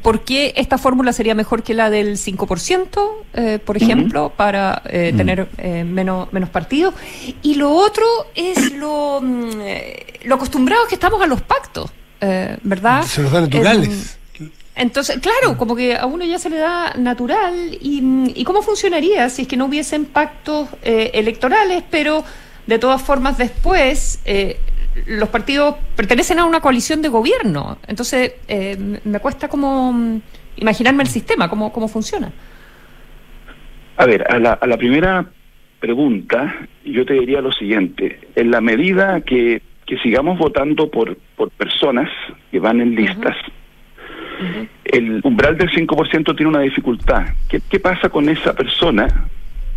¿por 0.00 0.20
qué 0.20 0.52
esta 0.56 0.78
fórmula 0.78 1.12
sería 1.12 1.34
mejor 1.34 1.64
que 1.64 1.74
la 1.74 1.90
del 1.90 2.16
5%, 2.16 3.00
eh, 3.34 3.58
por 3.58 3.76
ejemplo, 3.76 4.32
para 4.36 4.80
eh, 4.84 5.12
tener 5.16 5.48
eh, 5.58 5.82
menos, 5.82 6.32
menos 6.32 6.50
partidos? 6.50 6.94
Y 7.42 7.56
lo 7.56 7.72
otro 7.72 8.06
es 8.36 8.74
lo, 8.74 9.20
mm, 9.20 9.60
eh, 9.60 10.06
lo 10.24 10.36
acostumbrados 10.36 10.86
que 10.86 10.94
estamos 10.94 11.20
a 11.20 11.26
los 11.26 11.42
pactos, 11.42 11.90
eh, 12.20 12.56
¿verdad? 12.62 13.02
Se 13.02 13.20
nos 13.20 13.32
da 13.32 13.40
naturales. 13.40 14.17
Entonces, 14.78 15.18
claro, 15.18 15.58
como 15.58 15.74
que 15.74 15.96
a 15.96 16.06
uno 16.06 16.24
ya 16.24 16.38
se 16.38 16.48
le 16.48 16.58
da 16.58 16.94
natural. 16.96 17.52
¿Y, 17.80 18.32
y 18.34 18.44
cómo 18.44 18.62
funcionaría 18.62 19.28
si 19.28 19.42
es 19.42 19.48
que 19.48 19.56
no 19.56 19.64
hubiesen 19.66 20.04
pactos 20.04 20.68
eh, 20.84 21.10
electorales, 21.14 21.82
pero 21.90 22.22
de 22.64 22.78
todas 22.78 23.02
formas 23.02 23.36
después 23.36 24.22
eh, 24.24 24.56
los 25.06 25.28
partidos 25.30 25.74
pertenecen 25.96 26.38
a 26.38 26.44
una 26.44 26.60
coalición 26.60 27.02
de 27.02 27.08
gobierno? 27.08 27.78
Entonces, 27.88 28.34
eh, 28.46 29.00
me 29.02 29.18
cuesta 29.18 29.48
como 29.48 29.92
mm, 29.92 30.20
imaginarme 30.58 31.02
el 31.02 31.08
sistema, 31.08 31.50
cómo, 31.50 31.72
cómo 31.72 31.88
funciona. 31.88 32.30
A 33.96 34.06
ver, 34.06 34.32
a 34.32 34.38
la, 34.38 34.52
a 34.52 34.66
la 34.68 34.76
primera 34.76 35.28
pregunta, 35.80 36.54
yo 36.84 37.04
te 37.04 37.14
diría 37.14 37.40
lo 37.40 37.50
siguiente. 37.50 38.20
En 38.36 38.52
la 38.52 38.60
medida 38.60 39.22
que, 39.22 39.60
que 39.86 39.98
sigamos 39.98 40.38
votando 40.38 40.88
por, 40.88 41.16
por 41.36 41.50
personas 41.50 42.08
que 42.52 42.60
van 42.60 42.80
en 42.80 42.94
listas, 42.94 43.36
el 44.84 45.20
umbral 45.24 45.56
del 45.56 45.70
5% 45.70 46.36
tiene 46.36 46.50
una 46.50 46.60
dificultad. 46.60 47.26
¿Qué, 47.48 47.60
¿Qué 47.68 47.80
pasa 47.80 48.08
con 48.08 48.28
esa 48.28 48.54
persona 48.54 49.08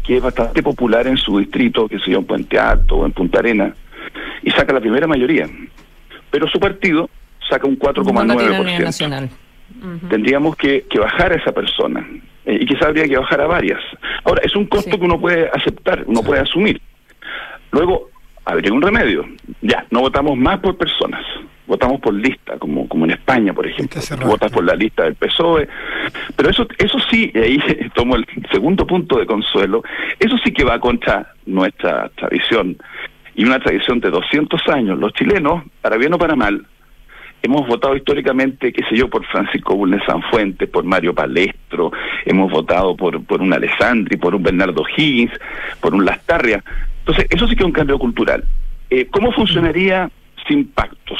que 0.03 0.18
es 0.18 0.24
bastante 0.24 0.64
popular 0.64 1.07
en 1.07 1.18
su 1.18 1.38
distrito, 1.39 1.88
que 1.88 1.99
se 1.99 2.12
yo, 2.12 2.20
en 2.20 2.26
Puente 2.26 2.57
Alto 2.59 2.97
o 2.97 3.05
en 3.05 3.12
Punta 3.12 3.39
Arena, 3.39 3.74
y 4.43 4.51
saca 4.51 4.74
la 4.74 4.80
primera 4.80 5.07
mayoría? 5.07 5.47
Pero 6.30 6.47
su 6.47 6.59
partido 6.59 7.09
saca 7.49 7.68
un 7.68 7.78
No 7.82 7.88
la 7.88 7.93
tiene 8.36 8.55
a 8.55 8.59
nivel 8.59 8.80
4,9%. 8.80 8.84
nacional. 8.84 9.30
Tendríamos 10.09 10.55
que, 10.55 10.86
que 10.89 10.99
bajar 10.99 11.32
a 11.34 11.36
esa 11.36 11.51
persona. 11.51 12.05
eh, 12.45 12.57
y 12.62 12.66
quizás 12.66 12.84
habría 12.88 13.05
que 13.07 13.18
bajar 13.18 13.41
a 13.41 13.47
varias. 13.47 13.80
Ahora, 14.24 14.41
es 14.43 14.55
un 14.55 14.66
costo 14.66 14.97
que 14.97 15.05
uno 15.05 15.20
puede 15.20 15.49
aceptar, 15.49 16.03
uno 16.07 16.22
puede 16.24 16.41
asumir. 16.41 16.82
Luego, 17.72 18.09
habría 18.52 18.74
un 18.74 18.82
remedio. 18.82 19.26
Ya, 19.62 19.86
no 19.91 20.02
votamos 20.02 20.38
más 20.38 20.60
por 20.60 20.78
personas, 20.78 21.24
votamos 21.68 22.02
por 22.02 22.14
lista, 22.14 22.58
como, 22.58 22.88
como 22.88 23.06
en 23.06 23.12
España, 23.12 23.54
por 23.54 23.66
ejemplo. 23.66 24.02
Votas 24.26 24.52
por 24.52 24.66
la 24.66 24.76
lista 24.76 25.04
del 25.04 25.16
PSOE. 25.16 25.68
Pero 26.36 26.49
eso, 26.49 26.68
eso 26.78 26.97
sí, 27.10 27.32
y 27.34 27.38
ahí 27.38 27.60
tomo 27.95 28.16
el 28.16 28.26
segundo 28.52 28.86
punto 28.86 29.18
de 29.18 29.26
consuelo, 29.26 29.84
eso 30.20 30.38
sí 30.43 30.52
que 30.52 30.64
va 30.64 30.80
contra 30.80 31.34
nuestra 31.45 32.10
tradición. 32.10 32.78
Y 33.36 33.45
una 33.45 33.60
tradición 33.60 34.02
de 34.02 34.10
200 34.10 34.62
años. 34.68 34.99
Los 34.99 35.14
chilenos, 35.14 35.64
para 35.82 35.95
bien 35.95 36.14
o 36.14 36.18
para 36.18 36.36
mal, 36.36 36.66
hemos 37.41 37.67
votado 37.67 37.95
históricamente, 37.95 38.71
qué 38.71 38.83
sé 38.89 38.95
yo, 38.95 39.09
por 39.09 39.25
Francisco 39.25 39.75
Bulnes 39.75 40.01
Sanfuentes, 40.05 40.69
por 40.69 40.83
Mario 40.83 41.13
Palestro, 41.13 41.91
hemos 42.25 42.51
votado 42.51 42.95
por, 42.95 43.23
por 43.25 43.41
un 43.41 43.53
Alessandri, 43.53 44.17
por 44.17 44.35
un 44.35 44.43
Bernardo 44.43 44.83
Higgins, 44.95 45.31
por 45.79 45.93
un 45.93 46.05
Lastarria. 46.05 46.63
Entonces, 46.99 47.25
eso 47.29 47.47
sí 47.47 47.55
que 47.55 47.63
es 47.63 47.67
un 47.67 47.71
cambio 47.71 47.97
cultural. 47.97 48.43
Eh, 48.89 49.07
¿Cómo 49.09 49.31
funcionaría 49.31 50.09
sin 50.47 50.67
pactos? 50.67 51.19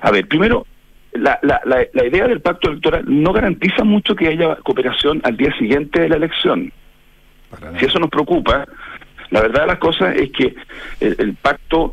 A 0.00 0.10
ver, 0.10 0.28
primero, 0.28 0.66
la, 1.12 1.38
la, 1.42 1.60
la, 1.64 1.86
la 1.92 2.06
idea 2.06 2.26
del 2.26 2.40
pacto 2.40 2.68
electoral 2.68 3.04
no 3.06 3.32
garantiza 3.32 3.84
mucho 3.84 4.14
que 4.14 4.28
haya 4.28 4.56
cooperación 4.56 5.20
al 5.24 5.36
día 5.36 5.56
siguiente 5.56 6.00
de 6.00 6.08
la 6.08 6.16
elección. 6.16 6.72
Si 7.78 7.86
eso 7.86 8.00
nos 8.00 8.10
preocupa, 8.10 8.66
la 9.30 9.40
verdad 9.40 9.62
de 9.62 9.66
las 9.68 9.78
cosas 9.78 10.16
es 10.16 10.30
que 10.32 10.54
el, 11.00 11.16
el 11.18 11.34
pacto 11.34 11.92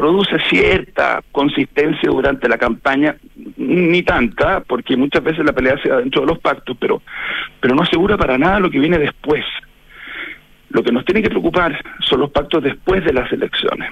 produce 0.00 0.38
cierta 0.48 1.22
consistencia 1.30 2.08
durante 2.08 2.48
la 2.48 2.56
campaña, 2.56 3.16
ni 3.58 4.02
tanta, 4.02 4.60
porque 4.60 4.96
muchas 4.96 5.22
veces 5.22 5.44
la 5.44 5.52
pelea 5.52 5.76
se 5.82 5.90
da 5.90 5.98
dentro 5.98 6.22
de 6.22 6.28
los 6.28 6.38
pactos, 6.38 6.74
pero, 6.80 7.02
pero 7.60 7.74
no 7.74 7.82
asegura 7.82 8.16
para 8.16 8.38
nada 8.38 8.60
lo 8.60 8.70
que 8.70 8.78
viene 8.78 8.96
después. 8.96 9.44
Lo 10.70 10.82
que 10.82 10.90
nos 10.90 11.04
tiene 11.04 11.20
que 11.20 11.28
preocupar 11.28 11.78
son 11.98 12.20
los 12.20 12.30
pactos 12.30 12.62
después 12.62 13.04
de 13.04 13.12
las 13.12 13.30
elecciones. 13.30 13.90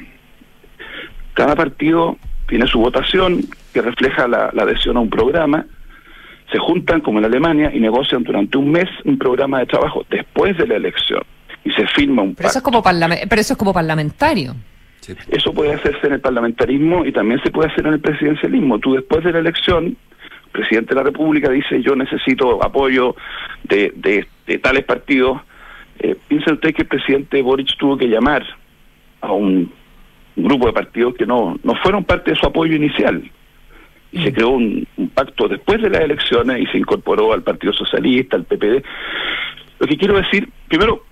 Cada 1.35 1.55
partido 1.55 2.17
tiene 2.47 2.67
su 2.67 2.79
votación 2.79 3.43
que 3.75 3.83
refleja 3.83 4.27
la, 4.27 4.49
la 4.55 4.63
adhesión 4.63 4.97
a 4.97 5.01
un 5.01 5.11
programa, 5.11 5.67
se 6.51 6.59
juntan 6.59 7.03
como 7.03 7.19
en 7.19 7.27
Alemania 7.27 7.71
y 7.71 7.81
negocian 7.81 8.23
durante 8.23 8.57
un 8.57 8.71
mes 8.71 8.89
un 9.05 9.19
programa 9.19 9.59
de 9.59 9.67
trabajo 9.67 10.07
después 10.09 10.57
de 10.57 10.69
la 10.69 10.77
elección 10.77 11.21
y 11.65 11.71
se 11.73 11.87
firma 11.89 12.23
un 12.23 12.35
Pero 12.35 12.49
eso 12.49 12.61
es 12.61 12.65
como, 12.65 12.83
pero 12.83 13.41
eso 13.43 13.53
es 13.53 13.59
como 13.59 13.75
parlamentario. 13.75 14.57
Eso 15.31 15.53
puede 15.53 15.75
hacerse 15.75 16.07
en 16.07 16.15
el 16.15 16.21
parlamentarismo 16.21 17.05
y 17.05 17.13
también 17.13 17.41
se 17.43 17.51
puede 17.51 17.71
hacer 17.71 17.87
en 17.87 17.95
el 17.95 18.01
presidencialismo. 18.01 18.79
Tú 18.79 18.95
después 18.95 19.25
de 19.25 19.33
la 19.33 19.39
elección, 19.39 19.87
el 19.87 20.51
presidente 20.53 20.91
de 20.91 20.97
la 20.97 21.05
República 21.05 21.51
dice 21.51 21.83
yo 21.83 21.95
necesito 21.97 22.63
apoyo 22.63 23.17
de, 23.65 23.93
de, 23.97 24.27
de 24.47 24.59
tales 24.59 24.85
partidos. 24.85 25.41
Eh, 25.99 26.17
piensa 26.29 26.53
usted 26.53 26.75
que 26.75 26.83
el 26.83 26.89
presidente 26.89 27.43
Boric 27.43 27.77
tuvo 27.77 27.97
que 27.97 28.07
llamar 28.07 28.45
a 29.21 29.33
un, 29.33 29.73
grupo 30.37 30.67
de 30.67 30.73
partidos 30.73 31.15
que 31.17 31.27
no, 31.27 31.59
no 31.65 31.75
fueron 31.83 32.05
parte 32.05 32.31
de 32.31 32.37
su 32.37 32.47
apoyo 32.47 32.77
inicial. 32.77 33.29
Y 34.13 34.23
se 34.23 34.33
creó 34.33 34.51
un, 34.51 34.87
un 34.97 35.09
pacto 35.09 35.49
después 35.49 35.83
de 35.83 35.91
las 35.91 36.01
elecciones 36.01 36.61
y 36.61 36.67
se 36.67 36.79
incorporó 36.79 37.33
al 37.33 37.43
Partido 37.43 37.73
Socialista, 37.73 38.37
al 38.37 38.45
PPD. 38.45 38.85
Lo 39.81 39.87
que 39.87 39.97
quiero 39.97 40.17
decir, 40.17 40.49
primero, 40.69 41.05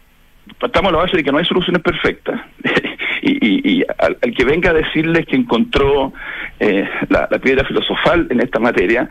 partamos 0.58 0.90
a 0.90 0.96
la 0.96 1.02
base 1.02 1.16
de 1.16 1.24
que 1.24 1.32
no 1.32 1.38
hay 1.38 1.44
soluciones 1.44 1.82
perfectas. 1.82 2.40
y 3.22 3.32
y, 3.46 3.78
y 3.78 3.84
al, 3.98 4.16
al 4.22 4.34
que 4.34 4.44
venga 4.44 4.70
a 4.70 4.74
decirles 4.74 5.26
que 5.26 5.36
encontró 5.36 6.12
eh, 6.60 6.88
la, 7.08 7.28
la 7.30 7.38
piedra 7.38 7.64
filosofal 7.64 8.26
en 8.30 8.40
esta 8.40 8.58
materia, 8.58 9.10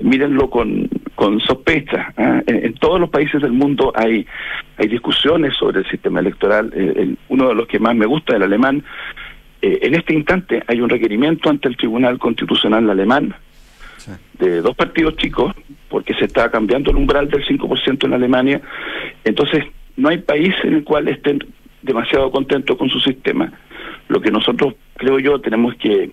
mírenlo 0.00 0.48
con, 0.50 0.88
con 1.14 1.40
sospecha. 1.40 2.12
¿ah? 2.16 2.42
En, 2.46 2.64
en 2.66 2.74
todos 2.74 3.00
los 3.00 3.10
países 3.10 3.40
del 3.42 3.52
mundo 3.52 3.92
hay, 3.94 4.26
hay 4.78 4.88
discusiones 4.88 5.54
sobre 5.56 5.80
el 5.80 5.86
sistema 5.90 6.20
electoral. 6.20 6.72
Eh, 6.74 6.92
el- 6.96 7.18
uno 7.28 7.48
de 7.48 7.54
los 7.54 7.66
que 7.66 7.78
más 7.78 7.94
me 7.96 8.06
gusta, 8.06 8.36
el 8.36 8.42
alemán, 8.42 8.84
eh, 9.62 9.78
en 9.82 9.94
este 9.94 10.14
instante 10.14 10.62
hay 10.66 10.80
un 10.80 10.88
requerimiento 10.88 11.50
ante 11.50 11.68
el 11.68 11.76
Tribunal 11.76 12.18
Constitucional 12.18 12.88
alemán 12.90 13.34
de 14.38 14.60
dos 14.60 14.76
partidos 14.76 15.16
chicos, 15.16 15.52
porque 15.88 16.14
se 16.14 16.26
está 16.26 16.50
cambiando 16.50 16.90
el 16.90 16.96
umbral 16.96 17.28
del 17.28 17.44
5% 17.44 18.04
en 18.06 18.12
Alemania. 18.14 18.60
Entonces, 19.24 19.64
no 19.96 20.08
hay 20.08 20.18
país 20.18 20.54
en 20.62 20.74
el 20.74 20.84
cual 20.84 21.08
estén 21.08 21.38
demasiado 21.82 22.30
contentos 22.30 22.76
con 22.76 22.90
su 22.90 23.00
sistema. 23.00 23.52
Lo 24.08 24.20
que 24.20 24.30
nosotros, 24.30 24.74
creo 24.96 25.18
yo, 25.18 25.40
tenemos 25.40 25.74
que 25.76 26.10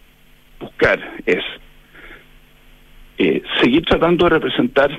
buscar 0.60 1.00
es 1.26 1.44
eh, 3.18 3.44
seguir 3.62 3.86
tratando 3.86 4.26
de 4.26 4.32
representar 4.32 4.98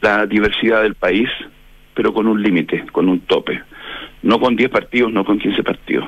la 0.00 0.26
diversidad 0.26 0.82
del 0.82 0.94
país, 0.94 1.28
pero 1.94 2.12
con 2.12 2.26
un 2.26 2.42
límite, 2.42 2.84
con 2.92 3.08
un 3.08 3.20
tope. 3.20 3.62
No 4.22 4.40
con 4.40 4.56
10 4.56 4.70
partidos, 4.70 5.12
no 5.12 5.24
con 5.24 5.38
15 5.38 5.62
partidos. 5.62 6.06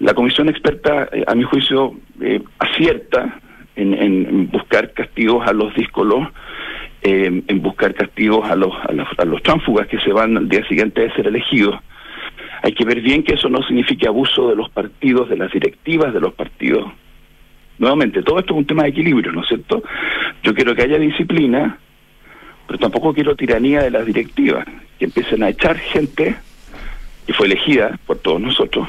La 0.00 0.14
comisión 0.14 0.48
experta, 0.48 1.08
eh, 1.12 1.24
a 1.26 1.34
mi 1.34 1.44
juicio, 1.44 1.94
eh, 2.20 2.40
acierta 2.58 3.40
en, 3.76 3.94
en 3.94 4.50
buscar 4.50 4.92
castigos 4.92 5.46
a 5.46 5.52
los 5.52 5.74
díscolos, 5.74 6.28
eh, 7.02 7.42
en 7.46 7.62
buscar 7.62 7.94
castigos 7.94 8.48
a 8.48 8.56
los, 8.56 8.72
a 8.88 8.92
los 8.92 9.08
a 9.18 9.24
los 9.24 9.42
tránsfugas 9.42 9.86
que 9.88 9.98
se 10.00 10.12
van 10.12 10.36
al 10.36 10.48
día 10.48 10.66
siguiente 10.68 11.02
de 11.02 11.12
ser 11.12 11.26
elegidos. 11.26 11.80
Hay 12.62 12.72
que 12.72 12.84
ver 12.84 13.00
bien 13.00 13.24
que 13.24 13.34
eso 13.34 13.48
no 13.48 13.62
signifique 13.62 14.06
abuso 14.06 14.48
de 14.48 14.56
los 14.56 14.70
partidos, 14.70 15.28
de 15.28 15.36
las 15.36 15.52
directivas 15.52 16.14
de 16.14 16.20
los 16.20 16.32
partidos. 16.34 16.92
Nuevamente, 17.78 18.22
todo 18.22 18.38
esto 18.38 18.54
es 18.54 18.58
un 18.58 18.66
tema 18.66 18.84
de 18.84 18.90
equilibrio, 18.90 19.32
¿no 19.32 19.42
es 19.42 19.48
cierto? 19.48 19.82
Yo 20.44 20.54
quiero 20.54 20.74
que 20.74 20.82
haya 20.82 20.98
disciplina, 20.98 21.78
pero 22.66 22.78
tampoco 22.78 23.12
quiero 23.12 23.34
tiranía 23.34 23.82
de 23.82 23.90
las 23.90 24.06
directivas, 24.06 24.64
que 24.98 25.06
empiecen 25.06 25.42
a 25.42 25.48
echar 25.48 25.76
gente 25.76 26.36
que 27.26 27.32
fue 27.32 27.46
elegida 27.46 27.98
por 28.06 28.18
todos 28.18 28.40
nosotros 28.40 28.86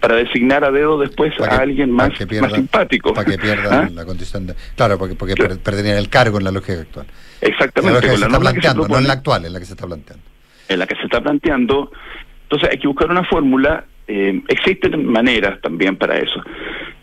para 0.00 0.16
designar 0.16 0.64
a 0.64 0.70
dedo 0.70 0.98
después 0.98 1.32
a 1.40 1.56
alguien 1.58 1.90
más, 1.90 2.10
que 2.18 2.40
más 2.40 2.52
simpático. 2.52 3.12
Para 3.14 3.30
que 3.30 3.38
pierdan 3.38 3.72
¿Ah? 3.84 3.90
la 3.92 4.04
condición 4.06 4.46
de. 4.46 4.54
Claro, 4.76 4.98
porque, 4.98 5.14
porque 5.14 5.34
per- 5.34 5.58
perderían 5.58 5.98
el 5.98 6.08
cargo 6.08 6.38
en 6.38 6.44
la 6.44 6.50
lógica 6.50 6.80
actual. 6.80 7.06
Exactamente, 7.40 7.88
En 7.88 7.94
la 7.94 8.00
que 8.00 8.06
se 8.06 8.18
la 8.20 8.26
está 8.26 8.28
norma 8.28 8.50
que 8.52 8.56
se 8.56 8.60
planteando, 8.62 8.88
no 8.88 8.98
en 8.98 9.06
la 9.06 9.12
actual, 9.12 9.44
en 9.44 9.52
la 9.52 9.58
que 9.60 9.64
se 9.66 9.72
está 9.72 9.86
planteando. 9.86 10.24
en 10.68 10.78
la 10.78 10.86
que 10.86 10.94
se 10.96 11.02
está 11.02 11.20
planteando. 11.20 11.92
Entonces 12.44 12.68
hay 12.72 12.78
que 12.78 12.88
buscar 12.88 13.10
una 13.10 13.24
fórmula. 13.24 13.84
eh, 14.08 14.40
existen 14.48 15.06
maneras 15.06 15.60
también 15.60 15.96
para 15.96 16.16
eso. 16.18 16.42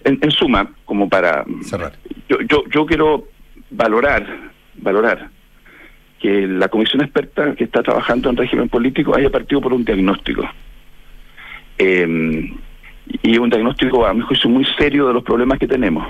En, 0.04 0.20
en 0.22 0.32
suma, 0.32 0.70
como 0.86 1.08
para 1.08 1.46
cerrar, 1.64 1.94
yo, 2.28 2.38
yo, 2.50 2.64
yo 2.70 2.86
quiero 2.86 3.28
valorar, 3.70 4.26
valorar 4.76 5.30
que 6.20 6.48
la 6.48 6.68
comisión 6.68 7.02
experta 7.04 7.54
que 7.56 7.64
está 7.66 7.84
trabajando 7.84 8.30
en 8.30 8.38
régimen 8.38 8.68
político 8.70 9.16
haya 9.16 9.30
partido 9.30 9.62
por 9.62 9.72
un 9.74 9.86
diagnóstico. 9.86 10.44
Eh, 11.78 12.52
y 13.24 13.38
un 13.38 13.50
diagnóstico, 13.50 14.06
a 14.06 14.14
mi 14.14 14.22
juicio, 14.22 14.50
muy 14.50 14.66
serio 14.78 15.08
de 15.08 15.14
los 15.14 15.24
problemas 15.24 15.60
que 15.60 15.68
tenemos. 15.68 16.08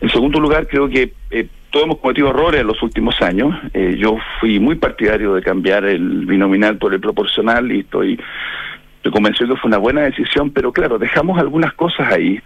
En 0.00 0.08
segundo 0.10 0.40
lugar, 0.40 0.66
creo 0.66 0.88
que 0.88 1.12
eh, 1.30 1.46
todos 1.70 1.84
hemos 1.86 1.98
cometido 1.98 2.30
errores 2.30 2.60
en 2.62 2.66
los 2.66 2.82
últimos 2.82 3.20
años. 3.20 3.54
Eh, 3.74 3.96
yo 3.98 4.16
fui 4.40 4.58
muy 4.58 4.76
partidario 4.76 5.34
de 5.34 5.42
cambiar 5.42 5.84
el 5.84 6.24
binominal 6.26 6.78
por 6.78 6.94
el 6.94 7.00
proporcional 7.00 7.70
y 7.70 7.80
estoy, 7.80 8.18
estoy 8.96 9.12
convencido 9.12 9.54
que 9.54 9.60
fue 9.60 9.68
una 9.68 9.78
buena 9.78 10.02
decisión, 10.02 10.50
pero 10.50 10.72
claro, 10.72 10.98
dejamos 10.98 11.38
algunas 11.38 11.74
cosas 11.74 12.10
ahí, 12.12 12.40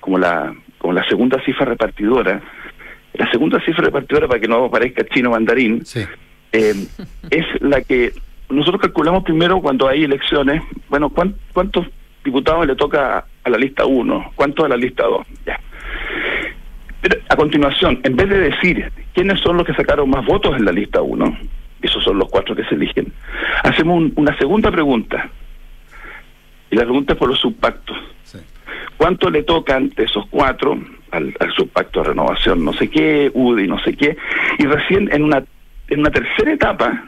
como 0.00 0.18
la, 0.18 0.54
como 0.78 0.92
la 0.94 1.04
segunda 1.08 1.42
cifra 1.44 1.66
repartidora, 1.66 2.40
la 3.14 3.30
segunda 3.30 3.60
cifra 3.64 3.84
repartidora, 3.84 4.26
para 4.26 4.40
que 4.40 4.48
no 4.48 4.70
parezca 4.70 5.04
chino 5.06 5.30
mandarín, 5.30 5.84
eh, 6.52 6.74
es 7.30 7.44
la 7.60 7.82
que 7.82 8.12
nosotros 8.48 8.80
calculamos 8.80 9.22
primero 9.24 9.60
cuando 9.60 9.86
hay 9.88 10.04
elecciones, 10.04 10.62
bueno, 10.88 11.10
¿cuán- 11.10 11.34
¿cuántos 11.52 11.86
diputados 12.24 12.66
le 12.66 12.74
toca 12.74 13.24
a 13.44 13.50
la 13.50 13.56
lista 13.58 13.84
1? 13.86 14.32
¿Cuántos 14.34 14.64
a 14.64 14.68
la 14.68 14.76
lista 14.76 15.04
2? 15.04 15.26
Ya. 15.46 15.60
Pero 17.00 17.20
a 17.28 17.36
continuación, 17.36 18.00
en 18.02 18.16
vez 18.16 18.28
de 18.30 18.38
decir 18.38 18.90
quiénes 19.12 19.40
son 19.40 19.56
los 19.58 19.66
que 19.66 19.74
sacaron 19.74 20.08
más 20.10 20.24
votos 20.24 20.56
en 20.56 20.64
la 20.64 20.72
lista 20.72 21.02
1, 21.02 21.38
esos 21.82 22.02
son 22.02 22.18
los 22.18 22.28
cuatro 22.30 22.56
que 22.56 22.64
se 22.64 22.74
eligen, 22.74 23.12
hacemos 23.62 23.98
un- 23.98 24.12
una 24.16 24.36
segunda 24.38 24.70
pregunta. 24.70 25.28
Y 26.70 26.76
la 26.76 26.82
pregunta 26.84 27.12
es 27.12 27.18
por 27.18 27.28
los 27.28 27.38
subpactos. 27.38 27.96
¿Cuánto 28.96 29.28
le 29.28 29.42
tocan 29.42 29.90
de 29.90 30.04
esos 30.04 30.24
cuatro 30.30 30.78
al, 31.10 31.34
al 31.40 31.52
subpacto 31.52 32.00
de 32.02 32.08
renovación, 32.08 32.64
no 32.64 32.72
sé 32.72 32.88
qué, 32.88 33.30
UDI, 33.34 33.66
no 33.68 33.78
sé 33.80 33.94
qué? 33.96 34.16
Y 34.58 34.64
recién 34.66 35.10
en 35.12 35.24
una, 35.24 35.44
en 35.88 36.00
una 36.00 36.10
tercera 36.10 36.52
etapa 36.52 37.04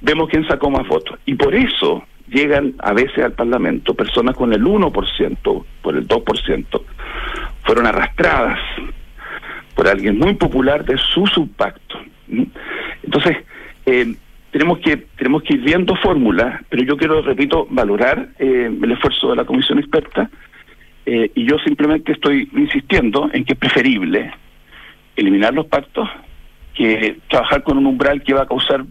vemos 0.00 0.28
quién 0.30 0.46
sacó 0.48 0.70
más 0.70 0.86
votos. 0.88 1.18
Y 1.26 1.34
por 1.34 1.54
eso 1.54 2.04
llegan 2.28 2.74
a 2.78 2.92
veces 2.92 3.18
al 3.24 3.32
Parlamento 3.32 3.94
personas 3.94 4.36
con 4.36 4.52
el 4.52 4.62
1%, 4.62 5.64
por 5.82 5.96
el 5.96 6.08
2%, 6.08 6.82
fueron 7.62 7.86
arrastradas 7.86 8.58
por 9.74 9.88
alguien 9.88 10.18
muy 10.18 10.34
popular 10.34 10.84
de 10.84 10.96
su 10.96 11.26
subpacto. 11.26 11.98
Entonces, 13.02 13.36
eh, 13.84 14.14
tenemos 14.50 14.78
que 14.78 14.96
tenemos 14.96 15.42
que 15.42 15.54
ir 15.54 15.60
viendo 15.60 15.94
fórmulas, 15.96 16.62
pero 16.68 16.82
yo 16.82 16.96
quiero, 16.96 17.20
repito, 17.22 17.66
valorar 17.70 18.30
eh, 18.38 18.70
el 18.82 18.92
esfuerzo 18.92 19.30
de 19.30 19.36
la 19.36 19.44
comisión 19.44 19.78
experta 19.78 20.30
eh, 21.04 21.30
y 21.34 21.44
yo 21.44 21.58
simplemente 21.58 22.12
estoy 22.12 22.48
insistiendo 22.52 23.28
en 23.32 23.44
que 23.44 23.52
es 23.52 23.58
preferible 23.58 24.32
eliminar 25.14 25.54
los 25.54 25.66
pactos 25.66 26.08
que 26.74 27.18
trabajar 27.28 27.62
con 27.62 27.78
un 27.78 27.86
umbral 27.86 28.22
que 28.22 28.34
va 28.34 28.42
a 28.42 28.46
causar 28.46 28.84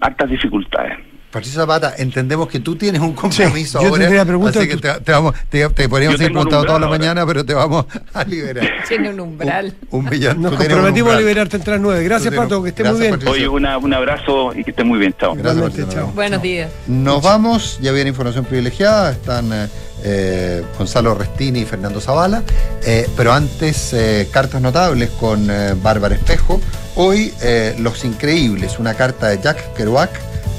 altas 0.00 0.30
dificultades. 0.30 1.11
Patricio 1.32 1.62
Zapata, 1.62 1.94
entendemos 1.96 2.46
que 2.46 2.60
tú 2.60 2.76
tienes 2.76 3.00
un 3.00 3.14
compromiso 3.14 3.80
yo 3.80 3.88
ahora, 3.88 4.00
tendría 4.00 4.24
preguntas 4.26 4.56
así 4.58 4.68
que 4.68 4.76
te, 4.76 4.92
te 5.00 5.12
vamos, 5.12 5.34
te, 5.48 5.66
te 5.70 5.88
podríamos 5.88 6.20
un 6.20 6.26
preguntando 6.26 6.66
toda 6.66 6.78
la 6.78 6.88
mañana, 6.88 7.26
pero 7.26 7.44
te 7.44 7.54
vamos 7.54 7.86
a 8.12 8.22
liberar. 8.24 8.68
Tiene 8.88 9.08
un 9.08 9.18
umbral. 9.18 9.74
Un 9.90 10.04
millón. 10.04 10.42
Nos 10.42 10.54
comprometimos 10.54 11.14
a 11.14 11.18
liberarte 11.18 11.56
entre 11.56 11.72
las 11.72 11.80
nueve. 11.80 12.04
Gracias, 12.04 12.34
Pato, 12.34 12.62
que 12.62 12.68
esté 12.68 12.82
muy 12.82 12.90
Gracias, 12.92 13.00
bien. 13.00 13.12
Patricio. 13.12 13.32
Oye, 13.32 13.48
una, 13.48 13.78
un 13.78 13.94
abrazo 13.94 14.52
y 14.54 14.62
que 14.62 14.72
esté 14.72 14.84
muy 14.84 14.98
bien, 14.98 15.14
chao. 15.18 15.34
Gracias, 15.34 15.64
Patricio. 15.64 16.06
Buenos 16.08 16.42
días. 16.42 16.70
Nos 16.86 17.22
vamos, 17.22 17.78
ya 17.80 17.92
viene 17.92 18.10
información 18.10 18.44
privilegiada, 18.44 19.12
están 19.12 19.50
eh, 19.52 19.68
eh, 20.04 20.62
Gonzalo 20.76 21.14
Restini 21.14 21.60
y 21.60 21.64
Fernando 21.64 22.00
Zavala, 22.00 22.42
eh, 22.84 23.08
pero 23.16 23.32
antes 23.32 23.92
eh, 23.94 24.28
cartas 24.30 24.60
notables 24.60 25.08
con 25.10 25.50
eh, 25.50 25.74
Bárbara 25.80 26.14
Espejo. 26.14 26.60
Hoy 26.94 27.32
eh, 27.42 27.74
Los 27.78 28.04
Increíbles, 28.04 28.78
una 28.78 28.92
carta 28.94 29.28
de 29.28 29.40
Jack 29.40 29.74
Kerouac 29.74 30.10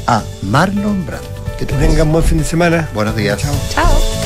a 0.07 0.23
Marlon 0.41 1.05
Brando. 1.05 1.27
Que 1.57 1.65
tengan 1.65 2.11
buen 2.11 2.23
fin 2.23 2.37
de 2.37 2.43
semana. 2.43 2.89
Buenos 2.93 3.15
días. 3.15 3.41
Chao. 3.69 4.22